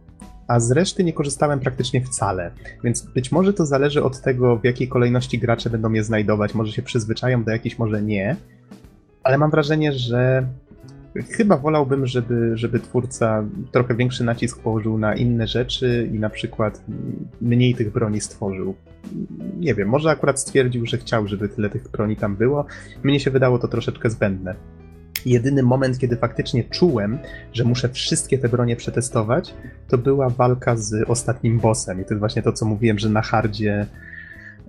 [0.47, 2.51] a z reszty nie korzystałem praktycznie wcale.
[2.83, 6.53] Więc być może to zależy od tego, w jakiej kolejności gracze będą je znajdować.
[6.53, 8.35] Może się przyzwyczają do jakichś, może nie.
[9.23, 10.47] Ale mam wrażenie, że
[11.29, 16.83] chyba wolałbym, żeby, żeby twórca trochę większy nacisk położył na inne rzeczy i na przykład
[17.41, 18.75] mniej tych broni stworzył.
[19.59, 22.65] Nie wiem, może akurat stwierdził, że chciał, żeby tyle tych broni tam było.
[23.03, 24.55] Mnie się wydało to troszeczkę zbędne.
[25.25, 27.19] Jedyny moment, kiedy faktycznie czułem,
[27.53, 29.53] że muszę wszystkie te bronie przetestować,
[29.87, 32.01] to była walka z ostatnim bossem.
[32.01, 33.85] I to jest właśnie to, co mówiłem, że na hardzie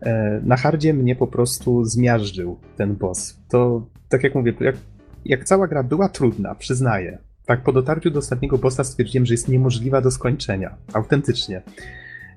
[0.03, 3.38] e, na hardzie mnie po prostu zmiażdżył ten boss.
[3.48, 4.76] To, tak jak mówię, jak,
[5.24, 7.18] jak cała gra była trudna, przyznaję.
[7.46, 10.76] Tak, po dotarciu do ostatniego bossa stwierdziłem, że jest niemożliwa do skończenia.
[10.92, 11.62] Autentycznie.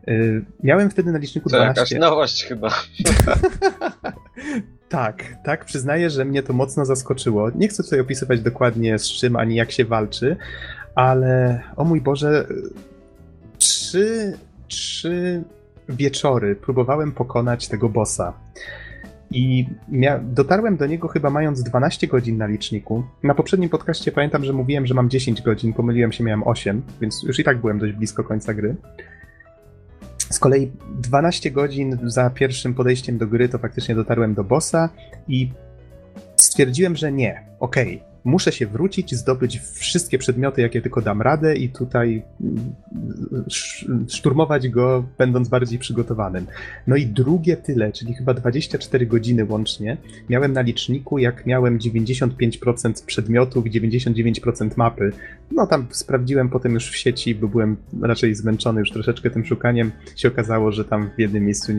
[0.08, 0.14] E,
[0.64, 1.82] miałem wtedy na liczniku To 12.
[1.82, 2.70] jakaś nowość chyba.
[4.90, 7.50] Tak, tak, przyznaję, że mnie to mocno zaskoczyło.
[7.56, 10.36] Nie chcę tutaj opisywać dokładnie z czym ani jak się walczy,
[10.96, 12.48] ale o mój Boże,
[13.58, 15.44] trzy, trzy
[15.90, 18.34] wieczory próbowałem pokonać tego bossa.
[19.32, 19.68] I
[20.22, 23.04] dotarłem do niego chyba mając 12 godzin na liczniku.
[23.24, 27.24] Na poprzednim podcaście pamiętam, że mówiłem, że mam 10 godzin, pomyliłem się, miałem 8, więc
[27.24, 28.76] już i tak byłem dość blisko końca gry.
[30.36, 30.72] Z kolei
[31.02, 34.90] 12 godzin za pierwszym podejściem do gry to faktycznie dotarłem do bossa
[35.28, 35.52] i
[36.36, 41.70] stwierdziłem, że nie, okej, muszę się wrócić, zdobyć wszystkie przedmioty, jakie tylko dam radę i
[41.70, 42.76] tutaj mm,
[43.48, 46.46] sz- szturmować go, będąc bardziej przygotowanym.
[46.88, 49.98] No i drugie tyle, czyli chyba 24 godziny łącznie,
[50.30, 55.12] miałem na liczniku, jak miałem 95% przedmiotów, 99% mapy.
[55.52, 59.92] No tam sprawdziłem potem już w sieci, bo byłem raczej zmęczony już troszeczkę tym szukaniem.
[60.16, 61.72] Się okazało, że tam w jednym miejscu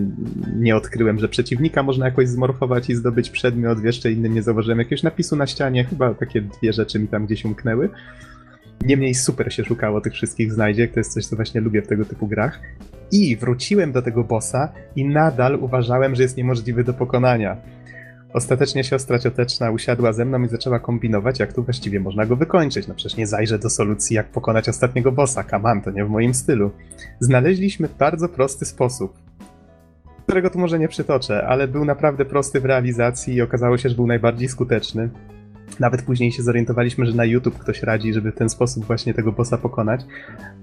[0.57, 4.79] nie odkryłem, że przeciwnika można jakoś zmorfować i zdobyć przedmiot, w jeszcze innym nie zauważyłem
[4.79, 7.91] jakiegoś napisu na ścianie, chyba takie dwie rzeczy mi tam gdzieś umknęły.
[8.84, 12.05] Niemniej super się szukało tych wszystkich znajdziek, to jest coś, co właśnie lubię w tego
[12.05, 12.61] typu grach.
[13.12, 17.57] I wróciłem do tego bossa i nadal uważałem, że jest niemożliwy do pokonania.
[18.32, 22.89] Ostatecznie siostra cioteczna usiadła ze mną i zaczęła kombinować, jak tu właściwie można go wykończyć.
[22.89, 25.45] No przecież nie zajrzę do solucji, jak pokonać ostatniego bossa.
[25.45, 26.70] Kaman, to nie w moim stylu.
[27.20, 29.18] Znaleźliśmy bardzo prosty sposób,
[30.26, 33.95] którego tu może nie przytoczę, ale był naprawdę prosty w realizacji i okazało się, że
[33.95, 35.11] był najbardziej skuteczny.
[35.81, 39.33] Nawet później się zorientowaliśmy, że na YouTube ktoś radzi, żeby w ten sposób właśnie tego
[39.33, 40.01] bossa pokonać.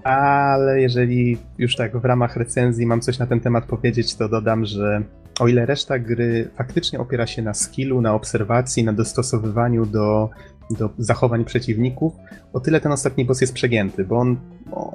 [0.04, 4.64] Ale jeżeli już tak w ramach recenzji mam coś na ten temat powiedzieć, to dodam,
[4.64, 5.02] że
[5.40, 10.30] o ile reszta gry faktycznie opiera się na skillu, na obserwacji, na dostosowywaniu do,
[10.70, 12.12] do zachowań przeciwników,
[12.52, 14.36] o tyle ten ostatni boss jest przegięty, bo on,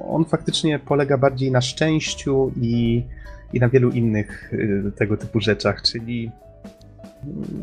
[0.09, 3.03] on faktycznie polega bardziej na szczęściu i,
[3.53, 6.31] i na wielu innych y, tego typu rzeczach, czyli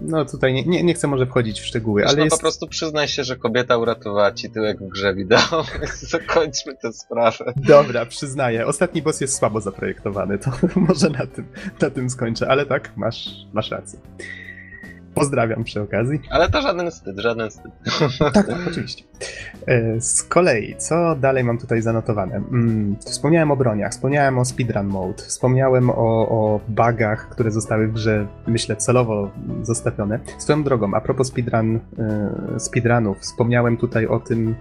[0.07, 2.37] no tutaj nie, nie, nie chcę może wchodzić w szczegóły, Wiesz, ale no jest...
[2.37, 5.65] po prostu przyznaj się, że kobieta uratowała ci tyłek w grze wideo,
[6.11, 7.53] zakończmy tę sprawę.
[7.57, 8.67] Dobra, przyznaję.
[8.67, 10.51] Ostatni boss jest słabo zaprojektowany, to
[10.89, 11.49] może na tym,
[11.81, 13.99] na tym skończę, ale tak, masz, masz rację.
[15.21, 16.21] Pozdrawiam przy okazji.
[16.31, 17.73] Ale to żaden wstyd, żaden wstyd.
[18.21, 19.05] Tak, tak, oczywiście.
[19.67, 22.37] E, Z kolei, co dalej mam tutaj zanotowane?
[22.37, 27.93] Mm, Wspomniałem o broniach, wspomniałem o speedrun mode, wspomniałem o, o bugach, które zostały w
[27.93, 29.31] grze, myślę, celowo
[29.63, 30.19] zostawione.
[30.39, 34.55] Swoją drogą, a propos speedrun, e, speedrunów, wspomniałem tutaj o tym,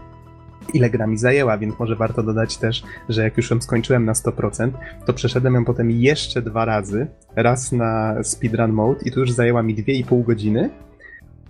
[0.74, 4.14] ile gra mi zajęła, więc może warto dodać też, że jak już ją skończyłem na
[4.14, 4.72] 100%,
[5.06, 7.08] to przeszedłem ją potem jeszcze dwa razy.
[7.36, 10.70] Raz na speedrun mode i tu już zajęła mi 2,5 godziny.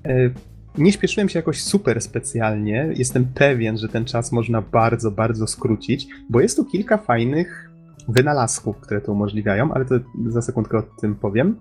[0.06, 0.30] E,
[0.78, 2.90] Nie śpieszyłem się jakoś super specjalnie.
[2.96, 7.70] Jestem pewien, że ten czas można bardzo, bardzo skrócić, bo jest tu kilka fajnych
[8.08, 9.96] wynalazków, które to umożliwiają, ale to
[10.28, 11.56] za sekundkę o tym powiem.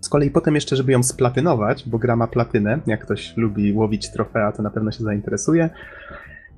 [0.00, 4.12] Z kolei potem jeszcze, żeby ją splatynować, bo gra ma platynę, jak ktoś lubi łowić
[4.12, 5.70] trofea, to na pewno się zainteresuje,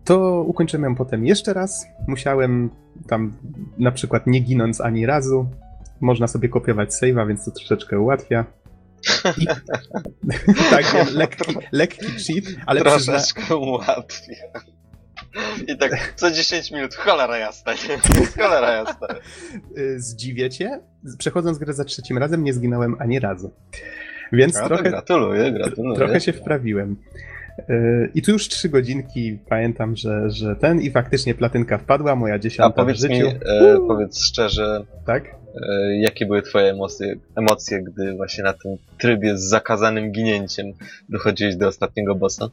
[0.07, 1.87] to ukończyłem ją potem jeszcze raz.
[2.07, 2.71] Musiałem
[3.09, 3.33] tam
[3.79, 5.47] na przykład nie ginąc ani razu.
[6.01, 8.45] Można sobie kopiować save'a, więc to troszeczkę ułatwia.
[9.39, 9.47] I...
[10.71, 13.13] tak, wiem, lekki, lekki cheat, ale przyzna...
[13.13, 14.35] Troszeczkę ułatwia.
[15.69, 17.99] I tak co 10 minut, cholera jasna, nie?
[18.43, 19.09] Cholera jasna.
[19.79, 20.81] y, zdziwię cię,
[21.19, 23.53] przechodząc grę za trzecim razem nie zginąłem ani razu.
[24.33, 25.97] Więc No trochę, gratuluję, gratuluję.
[25.97, 26.97] trochę się wprawiłem.
[27.59, 32.35] Y, I tu już trzy godzinki pamiętam, że, że ten i faktycznie platynka wpadła, moja
[32.35, 33.15] A dziesiąta w powiedz życiu.
[33.15, 35.25] mi, e, powiedz szczerze, Tak?
[35.25, 40.67] e, jakie były twoje emocje, emocje, gdy właśnie na tym trybie z zakazanym ginięciem
[41.09, 42.49] dochodziłeś do ostatniego bossa?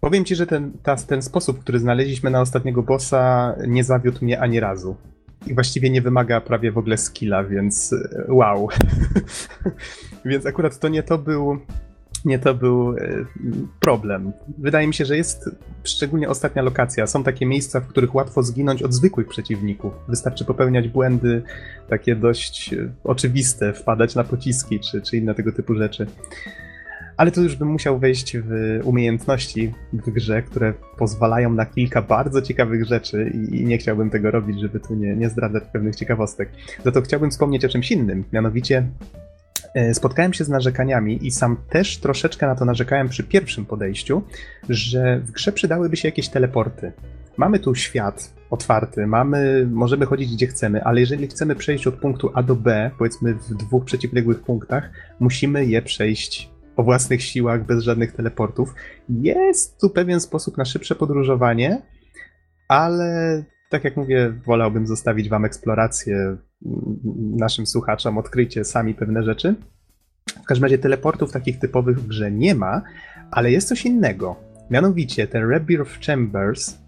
[0.00, 4.40] Powiem ci, że ten, ta, ten sposób, który znaleźliśmy na ostatniego bossa, nie zawiódł mnie
[4.40, 4.96] ani razu.
[5.46, 8.68] I właściwie nie wymaga prawie w ogóle skilla, więc e, wow.
[10.24, 11.58] więc akurat to nie to był.
[12.24, 13.24] Nie to był e,
[13.80, 14.32] problem.
[14.58, 15.50] Wydaje mi się, że jest
[15.84, 17.06] szczególnie ostatnia lokacja.
[17.06, 19.92] Są takie miejsca, w których łatwo zginąć od zwykłych przeciwników.
[20.08, 21.42] Wystarczy popełniać błędy
[21.88, 26.06] takie dość e, oczywiste, wpadać na pociski czy, czy inne tego typu rzeczy.
[27.16, 32.42] ale tu już bym musiał wejść w umiejętności w grze, które pozwalają na kilka bardzo
[32.42, 36.50] ciekawych rzeczy i nie chciałbym tego robić, żeby tu nie, nie zdradzać pewnych ciekawostek.
[36.84, 38.86] Za to chciałbym wspomnieć o czymś innym, mianowicie
[39.92, 44.22] spotkałem się z narzekaniami i sam też troszeczkę na to narzekałem przy pierwszym podejściu,
[44.68, 46.92] że w grze przydałyby się jakieś teleporty.
[47.36, 52.30] Mamy tu świat otwarty, mamy, możemy chodzić gdzie chcemy, ale jeżeli chcemy przejść od punktu
[52.34, 54.90] A do B, powiedzmy w dwóch przeciwległych punktach,
[55.20, 58.74] musimy je przejść o własnych siłach, bez żadnych teleportów.
[59.08, 61.82] Jest tu pewien sposób na szybsze podróżowanie,
[62.68, 66.36] ale tak jak mówię, wolałbym zostawić Wam eksplorację,
[67.36, 69.54] naszym słuchaczom, odkryjcie sami pewne rzeczy.
[70.42, 72.82] W każdym razie teleportów takich typowych w grze nie ma,
[73.30, 74.36] ale jest coś innego.
[74.70, 76.82] Mianowicie te Rebirth Chambers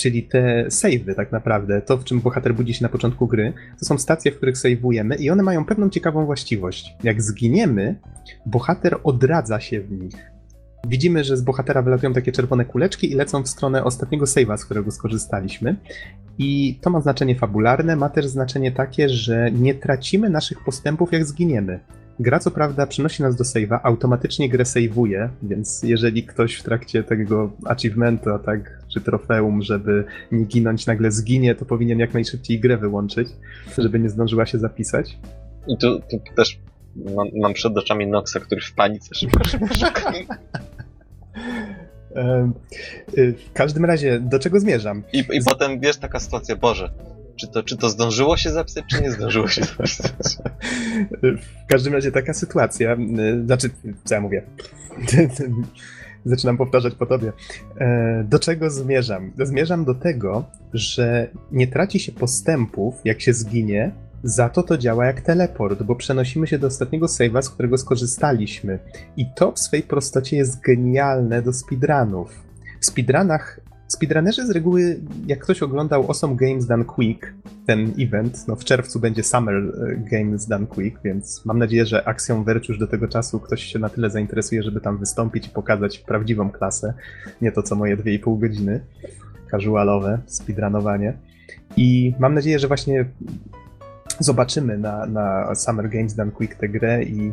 [0.00, 3.84] czyli te savey tak naprawdę, to w czym bohater budzi się na początku gry, to
[3.84, 6.94] są stacje, w których saveujemy i one mają pewną ciekawą właściwość.
[7.02, 7.94] Jak zginiemy,
[8.46, 10.29] bohater odradza się w nich.
[10.86, 14.64] Widzimy, że z bohatera wylatują takie czerwone kuleczki i lecą w stronę ostatniego save'a, z
[14.64, 15.76] którego skorzystaliśmy.
[16.38, 21.24] I to ma znaczenie fabularne, ma też znaczenie takie, że nie tracimy naszych postępów, jak
[21.24, 21.80] zginiemy.
[22.20, 27.02] Gra co prawda przynosi nas do save'a, automatycznie grę save'uje, więc jeżeli ktoś w trakcie
[27.02, 32.76] tego achievementa, tak, czy trofeum, żeby nie ginąć, nagle zginie, to powinien jak najszybciej grę
[32.76, 33.28] wyłączyć,
[33.78, 35.18] żeby nie zdążyła się zapisać.
[35.66, 36.58] I tu, tu też
[37.16, 40.12] mam, mam, przed oczami Noxa, który w panice szybko, szybko, szybko.
[43.18, 45.02] Y, w każdym razie, do czego zmierzam?
[45.12, 46.92] I, i potem wiesz, taka sytuacja, Boże,
[47.36, 50.36] czy to, czy to zdążyło się zapisać, czy nie zdążyło się zapisać?
[51.22, 53.70] W każdym razie taka sytuacja, y, znaczy,
[54.04, 54.42] co ja mówię?
[56.24, 57.32] Zaczynam powtarzać po tobie.
[57.78, 59.32] E, do czego zmierzam?
[59.38, 65.06] Zmierzam do tego, że nie traci się postępów, jak się zginie, za to to działa
[65.06, 68.78] jak teleport, bo przenosimy się do ostatniego save'a, z którego skorzystaliśmy.
[69.16, 72.42] I to w swej prostocie jest genialne do speedrunów.
[72.80, 73.60] W speedrunach
[73.90, 77.32] Speedrunnerzy z reguły, jak ktoś oglądał Awesome Games Done Quick,
[77.66, 82.08] ten event, no w czerwcu będzie Summer e, Games Done Quick, więc mam nadzieję, że
[82.08, 85.98] akcją Verge do tego czasu ktoś się na tyle zainteresuje, żeby tam wystąpić i pokazać
[85.98, 86.94] prawdziwą klasę,
[87.42, 88.80] nie to co moje 2,5 godziny,
[89.50, 91.18] casualowe speedrunowanie.
[91.76, 93.04] I mam nadzieję, że właśnie
[94.20, 97.32] zobaczymy na, na Summer Games Done Quick tę grę i,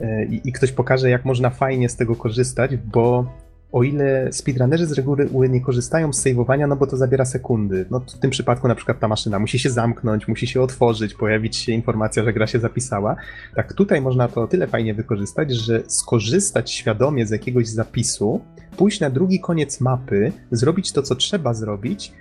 [0.00, 3.26] e, i, i ktoś pokaże, jak można fajnie z tego korzystać, bo
[3.72, 7.86] o ile speedrunnerzy z reguły nie korzystają z saveowania, no bo to zabiera sekundy.
[7.90, 11.56] No w tym przypadku na przykład ta maszyna musi się zamknąć, musi się otworzyć, pojawić
[11.56, 13.16] się informacja, że gra się zapisała.
[13.54, 18.40] Tak tutaj można to o tyle fajnie wykorzystać, że skorzystać świadomie z jakiegoś zapisu,
[18.76, 22.12] pójść na drugi koniec mapy, zrobić to, co trzeba zrobić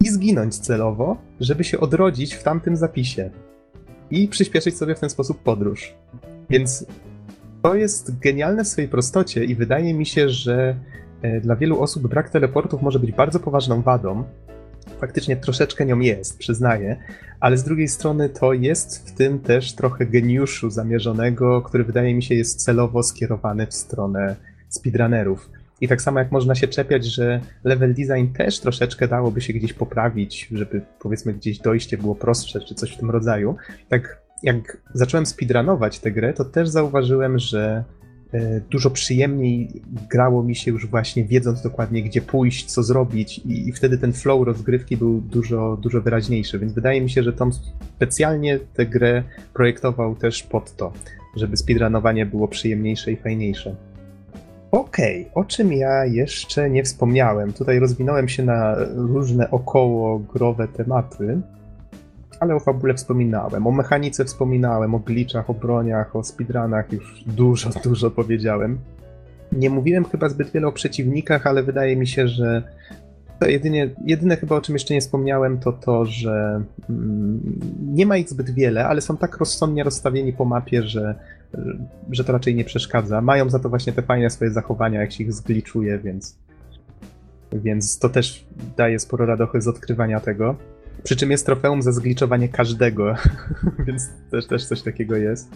[0.00, 3.30] i zginąć celowo, żeby się odrodzić w tamtym zapisie.
[4.10, 5.94] I przyspieszyć sobie w ten sposób podróż.
[6.50, 6.86] Więc
[7.62, 10.76] to jest genialne w swojej prostocie i wydaje mi się, że
[11.22, 14.24] e, dla wielu osób brak teleportów może być bardzo poważną wadą.
[15.00, 16.96] Faktycznie troszeczkę nią jest, przyznaję,
[17.40, 22.22] ale z drugiej strony to jest w tym też trochę geniuszu zamierzonego, który wydaje mi
[22.22, 24.36] się jest celowo skierowany w stronę
[24.68, 25.50] speedrunnerów.
[25.84, 29.72] I tak samo jak można się czepiać, że level design też troszeczkę dałoby się gdzieś
[29.72, 33.56] poprawić, żeby powiedzmy gdzieś dojście było prostsze czy coś w tym rodzaju,
[33.88, 37.84] tak jak zacząłem speedrunować tę grę, to też zauważyłem, że
[38.32, 43.68] e, dużo przyjemniej grało mi się już właśnie wiedząc dokładnie gdzie pójść, co zrobić i,
[43.68, 47.50] i, wtedy ten flow rozgrywki był dużo, dużo wyraźniejszy, więc wydaje mi się, że Tom
[47.96, 49.22] specjalnie tę grę
[49.54, 50.92] projektował też pod to,
[51.36, 53.93] żeby speedrunowanie było przyjemniejsze i fajniejsze.
[54.74, 57.52] Okej, okay, o czym ja jeszcze nie wspomniałem.
[57.52, 61.40] Tutaj rozwinąłem się na różne około growe tematy
[62.40, 67.70] ale o fabule wspominałem, o mechanice wspominałem, o glitchach, o broniach, o speedrunach już dużo,
[67.84, 68.78] dużo powiedziałem.
[69.52, 72.62] Nie mówiłem chyba zbyt wiele o przeciwnikach, ale wydaje mi się, że
[73.40, 77.40] to jedynie, jedyne chyba o czym jeszcze nie wspomniałem to to, że mm,
[77.92, 81.14] nie ma ich zbyt wiele, ale są tak rozsądnie rozstawieni po mapie, że,
[82.10, 83.20] że to raczej nie przeszkadza.
[83.20, 86.38] Mają za to właśnie te fajne swoje zachowania, jak się ich zgliczuje, więc,
[87.52, 90.56] więc to też daje sporo radochy z odkrywania tego.
[91.02, 93.14] Przy czym jest trofeum za zgliczowanie każdego,
[93.86, 95.50] więc też, też coś takiego jest.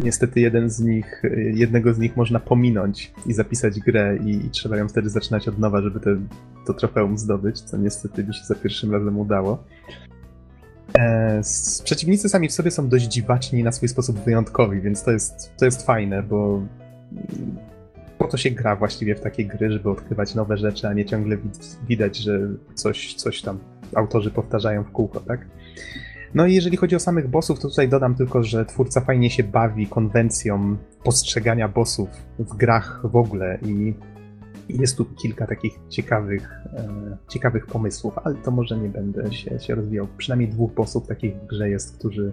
[0.00, 1.22] Niestety jeden z nich,
[1.54, 5.58] jednego z nich można pominąć i zapisać grę i, i trzeba ją wtedy zaczynać od
[5.58, 6.16] nowa, żeby te,
[6.66, 9.64] to trofeum zdobyć, co niestety mi się za pierwszym razem udało.
[10.98, 11.40] E,
[11.84, 15.64] przeciwnicy sami w sobie są dość dziwaczni na swój sposób wyjątkowi, więc to jest, to
[15.64, 16.62] jest fajne, bo
[18.18, 21.36] po to się gra właściwie w takie gry, żeby odkrywać nowe rzeczy, a nie ciągle
[21.88, 22.40] widać, że
[22.74, 23.58] coś, coś tam
[23.94, 25.46] autorzy powtarzają w kółko, tak?
[26.34, 29.42] No i jeżeli chodzi o samych bossów, to tutaj dodam tylko, że twórca fajnie się
[29.42, 32.08] bawi konwencją postrzegania bossów
[32.38, 33.94] w grach w ogóle i
[34.68, 39.74] jest tu kilka takich ciekawych, e, ciekawych pomysłów, ale to może nie będę się, się
[39.74, 40.06] rozwijał.
[40.16, 42.32] Przynajmniej dwóch bossów takich w grze jest, którzy,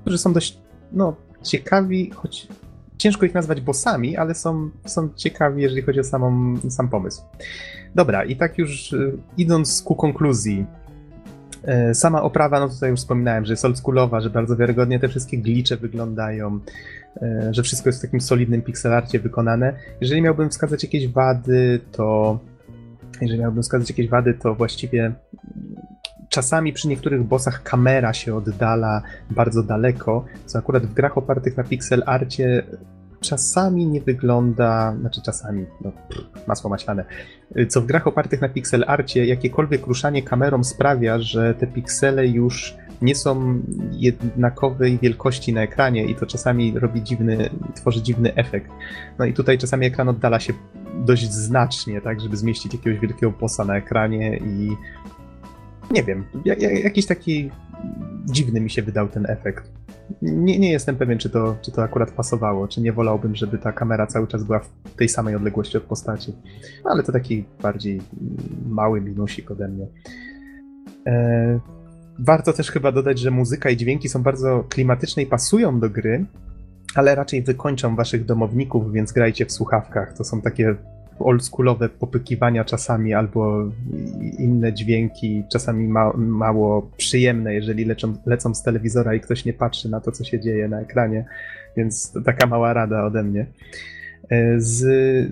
[0.00, 0.58] którzy są dość
[0.92, 2.48] no, ciekawi, choć
[2.98, 7.22] ciężko ich nazwać bossami, ale są, są ciekawi, jeżeli chodzi o samą, sam pomysł.
[7.94, 10.66] Dobra, i tak już e, idąc ku konkluzji,
[11.94, 15.76] sama oprawa, no tutaj już wspominałem, że jest oldschoolowa, że bardzo wiarygodnie te wszystkie glicze
[15.76, 16.60] wyglądają,
[17.22, 19.72] e, że wszystko jest w takim solidnym pixelarcie wykonane.
[20.00, 22.38] Jeżeli miałbym wskazać jakieś wady, to
[23.20, 25.12] jeżeli miałbym wskazać jakieś wady, to właściwie
[26.28, 31.64] czasami przy niektórych bossach kamera się oddala bardzo daleko, co akurat w grach opartych na
[31.64, 32.62] pixel arcie
[33.28, 35.92] czasami nie wygląda, znaczy czasami, no,
[36.46, 37.04] masło maślane,
[37.68, 42.76] co w grach opartych na pixel arcie jakiekolwiek ruszanie kamerą sprawia, że te piksele już
[43.02, 48.70] nie są jednakowej wielkości na ekranie i to czasami robi dziwny, tworzy dziwny efekt.
[49.18, 50.52] No i tutaj czasami ekran oddala się
[50.94, 54.76] dość znacznie, tak, żeby zmieścić jakiegoś wielkiego bossa na ekranie i
[55.90, 56.24] nie wiem,
[56.84, 57.50] jakiś taki
[58.26, 59.70] dziwny mi się wydał ten efekt.
[60.22, 63.72] Nie, nie jestem pewien, czy to, czy to akurat pasowało, czy nie wolałbym, żeby ta
[63.72, 66.32] kamera cały czas była w tej samej odległości od postaci.
[66.84, 68.00] No, ale to taki bardziej
[68.68, 69.86] mały minusik ode mnie.
[71.06, 71.60] E,
[72.18, 76.26] warto też chyba dodać, że muzyka i dźwięki są bardzo klimatyczne i pasują do gry,
[76.94, 80.12] ale raczej wykończą waszych domowników, więc grajcie w słuchawkach.
[80.16, 80.76] To są takie
[81.18, 83.70] oldschoolowe popykiwania czasami albo
[84.38, 89.88] inne dźwięki, czasami ma, mało przyjemne, jeżeli lecą, lecą z telewizora i ktoś nie patrzy
[89.88, 91.24] na to, co się dzieje na ekranie,
[91.76, 93.46] więc taka mała rada ode mnie.
[94.30, 94.78] E, z,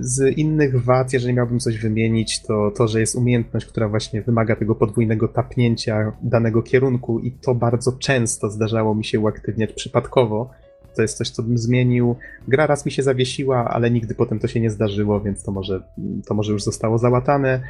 [0.01, 4.57] z innych wad, jeżeli miałbym coś wymienić, to to, że jest umiejętność, która właśnie wymaga
[4.57, 10.51] tego podwójnego tapnięcia danego kierunku i to bardzo często zdarzało mi się uaktywniać przypadkowo,
[10.95, 12.17] to jest coś, co bym zmienił.
[12.49, 15.83] Gra raz mi się zawiesiła, ale nigdy potem to się nie zdarzyło, więc to może,
[16.27, 17.61] to może już zostało załatane.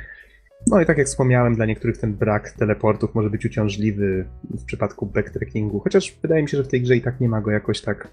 [0.67, 5.07] No i tak jak wspomniałem, dla niektórych ten brak teleportów może być uciążliwy w przypadku
[5.07, 7.81] backtrackingu, chociaż wydaje mi się, że w tej grze i tak nie ma go jakoś
[7.81, 8.09] tak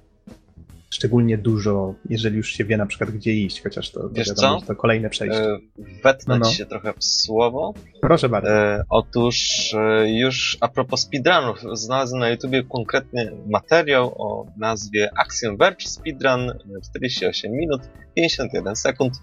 [0.92, 4.66] szczególnie dużo, jeżeli już się wie na przykład gdzie iść, chociaż to, Wiesz wiadomo, co?
[4.66, 5.44] to kolejne przejście.
[5.44, 5.60] E,
[6.04, 6.52] wetnąć No, no.
[6.52, 7.74] się trochę w słowo.
[8.02, 8.50] Proszę bardzo.
[8.52, 9.38] E, otóż
[9.74, 16.50] e, już a propos speedrunów, znalazłem na YouTubie konkretnie materiał o nazwie Axiom Verge Speedrun
[16.50, 16.56] e,
[16.90, 17.82] 48 minut
[18.16, 19.14] 51 sekund.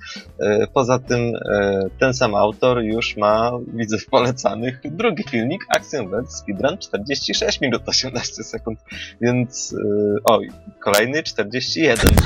[0.41, 1.21] E, poza tym
[1.51, 7.61] e, ten sam autor już ma, widzę w polecanych, drugi filmik Axiom Verge Speedrun 46
[7.61, 8.79] minut 18 sekund.
[9.21, 10.49] Więc e, oj,
[10.81, 11.23] kolejny
[11.61, 12.15] 41.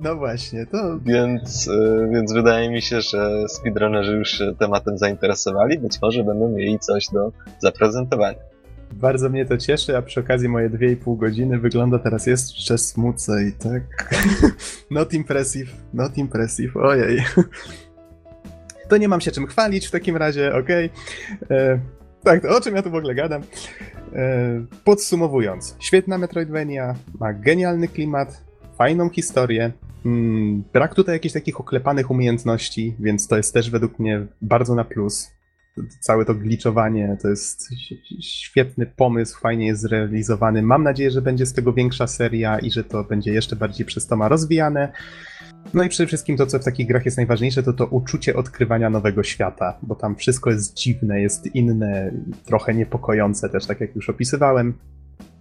[0.00, 5.78] No właśnie, to Więc, e, więc wydaje mi się, że speedrunnerzy już się tematem zainteresowali.
[5.78, 8.38] Być może będą mieli coś do zaprezentowania.
[8.92, 13.82] bardzo mnie to cieszy, a przy okazji moje 2,5 godziny wygląda teraz jeszcze smucej, tak?
[14.90, 17.24] Not impressive, not impressive, ojej.
[18.88, 20.90] To nie mam się czym chwalić w takim razie, okej.
[21.50, 21.78] E,
[22.24, 23.42] Tak, to o czym ja tu w ogóle gadam?
[24.14, 28.44] E, Podsumowując, świetna Metroidvania, ma genialny klimat,
[28.78, 29.72] fajną historię,
[30.06, 34.84] mm, brak tutaj jakichś takich oklepanych umiejętności, więc to jest też według mnie bardzo na
[34.84, 35.30] plus.
[36.00, 37.68] Całe to gliczowanie to jest
[38.20, 40.62] świetny pomysł, fajnie jest zrealizowany.
[40.62, 44.06] Mam nadzieję, że będzie z tego większa seria i że to będzie jeszcze bardziej przez
[44.06, 44.92] to ma rozwijane.
[45.74, 48.90] No i przede wszystkim to, co w takich grach jest najważniejsze, to to uczucie odkrywania
[48.90, 52.12] nowego świata, bo tam wszystko jest dziwne, jest inne,
[52.44, 54.74] trochę niepokojące też, tak jak już opisywałem.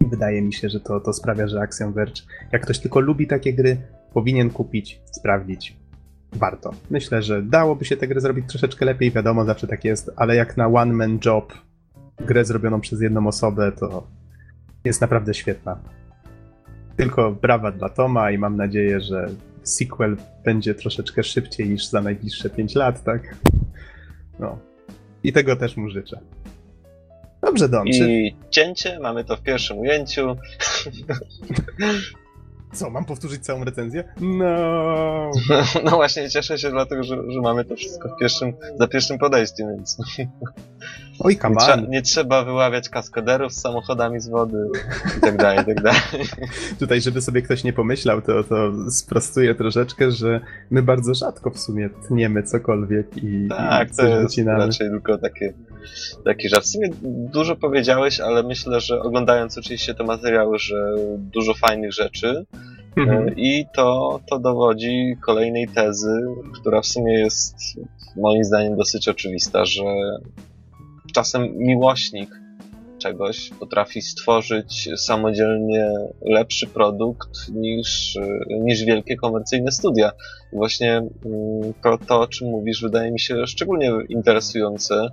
[0.01, 2.21] Wydaje mi się, że to, to sprawia, że Axiom Verge,
[2.51, 3.77] jak ktoś tylko lubi takie gry,
[4.13, 5.77] powinien kupić, sprawdzić.
[6.33, 6.71] Warto.
[6.89, 10.57] Myślę, że dałoby się tę grę zrobić troszeczkę lepiej, wiadomo, zawsze tak jest, ale jak
[10.57, 11.53] na one man job,
[12.25, 14.07] grę zrobioną przez jedną osobę, to
[14.83, 15.79] jest naprawdę świetna.
[16.97, 19.29] Tylko brawa dla Toma i mam nadzieję, że
[19.67, 23.35] sequel będzie troszeczkę szybciej niż za najbliższe 5 lat, tak?
[24.39, 24.59] No.
[25.23, 26.19] I tego też mu życzę.
[27.41, 28.11] Dobrze, Don, czy...
[28.11, 30.35] I cięcie, mamy to w pierwszym ujęciu.
[32.73, 34.03] Co, mam powtórzyć całą recenzję?
[34.21, 35.31] No.
[35.83, 39.75] No właśnie, cieszę się dlatego, że, że mamy to wszystko w pierwszym, za pierwszym podejściem,
[39.75, 39.97] więc
[41.19, 44.67] Oj, nie, trza, nie trzeba wyławiać kaskaderów z samochodami z wody
[45.17, 45.99] i tak dalej, i tak dalej.
[46.79, 50.41] Tutaj, żeby sobie ktoś nie pomyślał, to, to sprostuję troszeczkę, że
[50.71, 54.65] my bardzo rzadko w sumie tniemy cokolwiek i, Tak, i to jest wycinamy.
[54.65, 55.53] raczej tylko takie,
[56.25, 56.63] taki żart.
[56.63, 56.89] W sumie
[57.33, 62.45] dużo powiedziałeś, ale myślę, że oglądając oczywiście te materiały, że dużo fajnych rzeczy
[62.97, 63.27] Mhm.
[63.27, 66.21] e, i to, to dowodzi kolejnej tezy,
[66.53, 67.55] która w sumie jest
[68.15, 69.83] moim zdaniem dosyć oczywista, że
[71.17, 72.29] czasem miłośnik
[72.97, 75.91] czegoś, potrafi stworzyć samodzielnie
[76.21, 78.17] lepszy produkt niż,
[78.49, 80.11] niż wielkie komercyjne studia.
[80.53, 85.09] I właśnie mm, to, to, o czym mówisz, wydaje mi się szczególnie interesujące,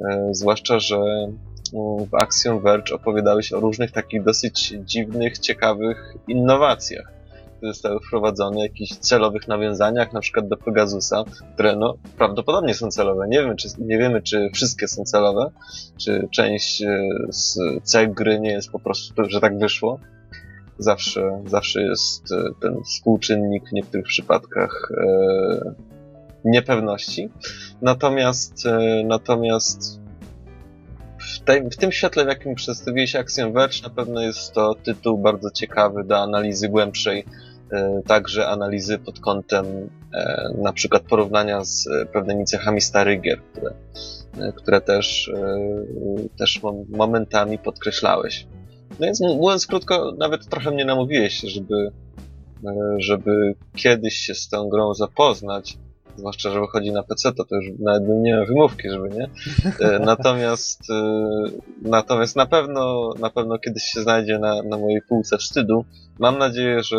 [0.00, 7.21] e, zwłaszcza, że mm, w Axiom Verge opowiadałeś o różnych takich dosyć dziwnych, ciekawych innowacjach
[7.66, 11.24] zostały wprowadzone, jakichś celowych nawiązaniach, na przykład do Pegasusa,
[11.54, 13.26] które no, prawdopodobnie są celowe.
[13.28, 15.50] Nie, wiem, czy, nie wiemy, czy wszystkie są celowe,
[15.96, 19.98] czy część e, z cech gry nie jest po prostu, że tak wyszło.
[20.78, 25.74] Zawsze, zawsze jest e, ten współczynnik w niektórych przypadkach e,
[26.44, 27.28] niepewności.
[27.82, 30.00] Natomiast, e, natomiast
[31.18, 35.18] w, tej, w, tym świetle, w jakim przedstawiłeś Axiom Verge, na pewno jest to tytuł
[35.18, 37.24] bardzo ciekawy do analizy głębszej
[38.06, 39.66] także analizy pod kątem
[40.14, 43.74] e, na przykład porównania z pewnymi cechami starych gier, które,
[44.38, 45.32] e, które też,
[46.38, 48.46] też momentami podkreślałeś.
[48.90, 51.92] No więc mówiąc krótko, nawet trochę mnie namówiłeś, żeby,
[52.98, 55.78] żeby kiedyś się z tą grą zapoznać,
[56.16, 59.28] zwłaszcza, że wychodzi na PC, to, to już nawet nie ma wymówki, żeby nie.
[60.06, 60.82] Natomiast,
[61.82, 65.84] natomiast na pewno, na pewno kiedyś się znajdzie na, na mojej półce wstydu,
[66.18, 66.96] Mam nadzieję, że,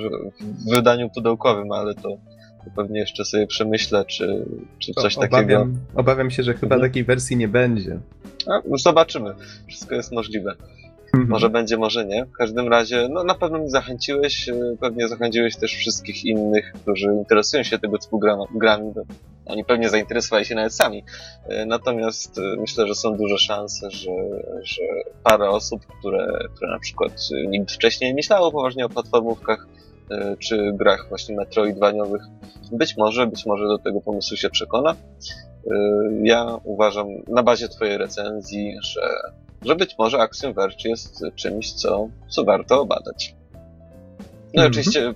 [0.00, 0.08] że
[0.40, 2.08] w wydaniu pudełkowym, ale to,
[2.64, 4.46] to pewnie jeszcze sobie przemyślę, czy,
[4.78, 5.66] czy coś obawiam, takiego.
[5.94, 6.90] Obawiam się, że chyba mhm.
[6.90, 7.98] takiej wersji nie będzie.
[8.46, 9.34] A, już zobaczymy.
[9.68, 10.54] Wszystko jest możliwe.
[11.06, 11.28] Mhm.
[11.28, 12.24] Może będzie, może nie.
[12.24, 17.06] W każdym razie, no na pewno mnie zachęciłeś, e, pewnie zachęciłeś też wszystkich innych, którzy
[17.06, 18.20] interesują się tego typu
[18.54, 18.92] grami.
[19.46, 21.04] Oni pewnie zainteresowali się nawet sami.
[21.48, 24.10] E, natomiast e, myślę, że są duże szanse, że,
[24.62, 24.82] że
[25.22, 27.12] parę osób, które, które na przykład
[27.48, 29.66] nigdy wcześniej nie myślało poważnie o platformówkach,
[30.38, 32.22] czy grach właśnie metroidwaniowych,
[32.72, 34.96] być może, być może do tego pomysłu się przekona.
[36.22, 39.00] Ja uważam na bazie twojej recenzji, że
[39.66, 43.34] że być może Axiom Verge jest czymś, co, co warto obadać.
[44.54, 44.70] No mm -hmm.
[44.70, 45.14] oczywiście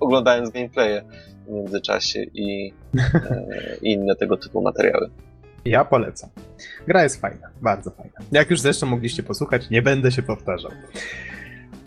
[0.00, 1.02] oglądając gameplaye
[1.46, 2.72] w międzyczasie i,
[3.14, 5.10] e, inne tego typu materiały.
[5.64, 6.30] Ja polecam.
[6.86, 8.18] Gra jest fajna, bardzo fajna.
[8.32, 10.70] Jak już zresztą mogliście posłuchać, nie będę się powtarzał.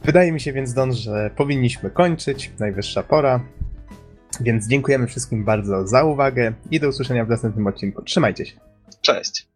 [0.04, 2.52] Wydaje mi się więc, Don, że powinniśmy kończyć.
[2.60, 3.46] Najwyższa pora.
[4.42, 8.02] Więc dziękujemy wszystkim bardzo za uwagę i do usłyszenia w następnym odcinku.
[8.02, 8.60] Trzymajcie się.
[9.02, 9.49] Cześć.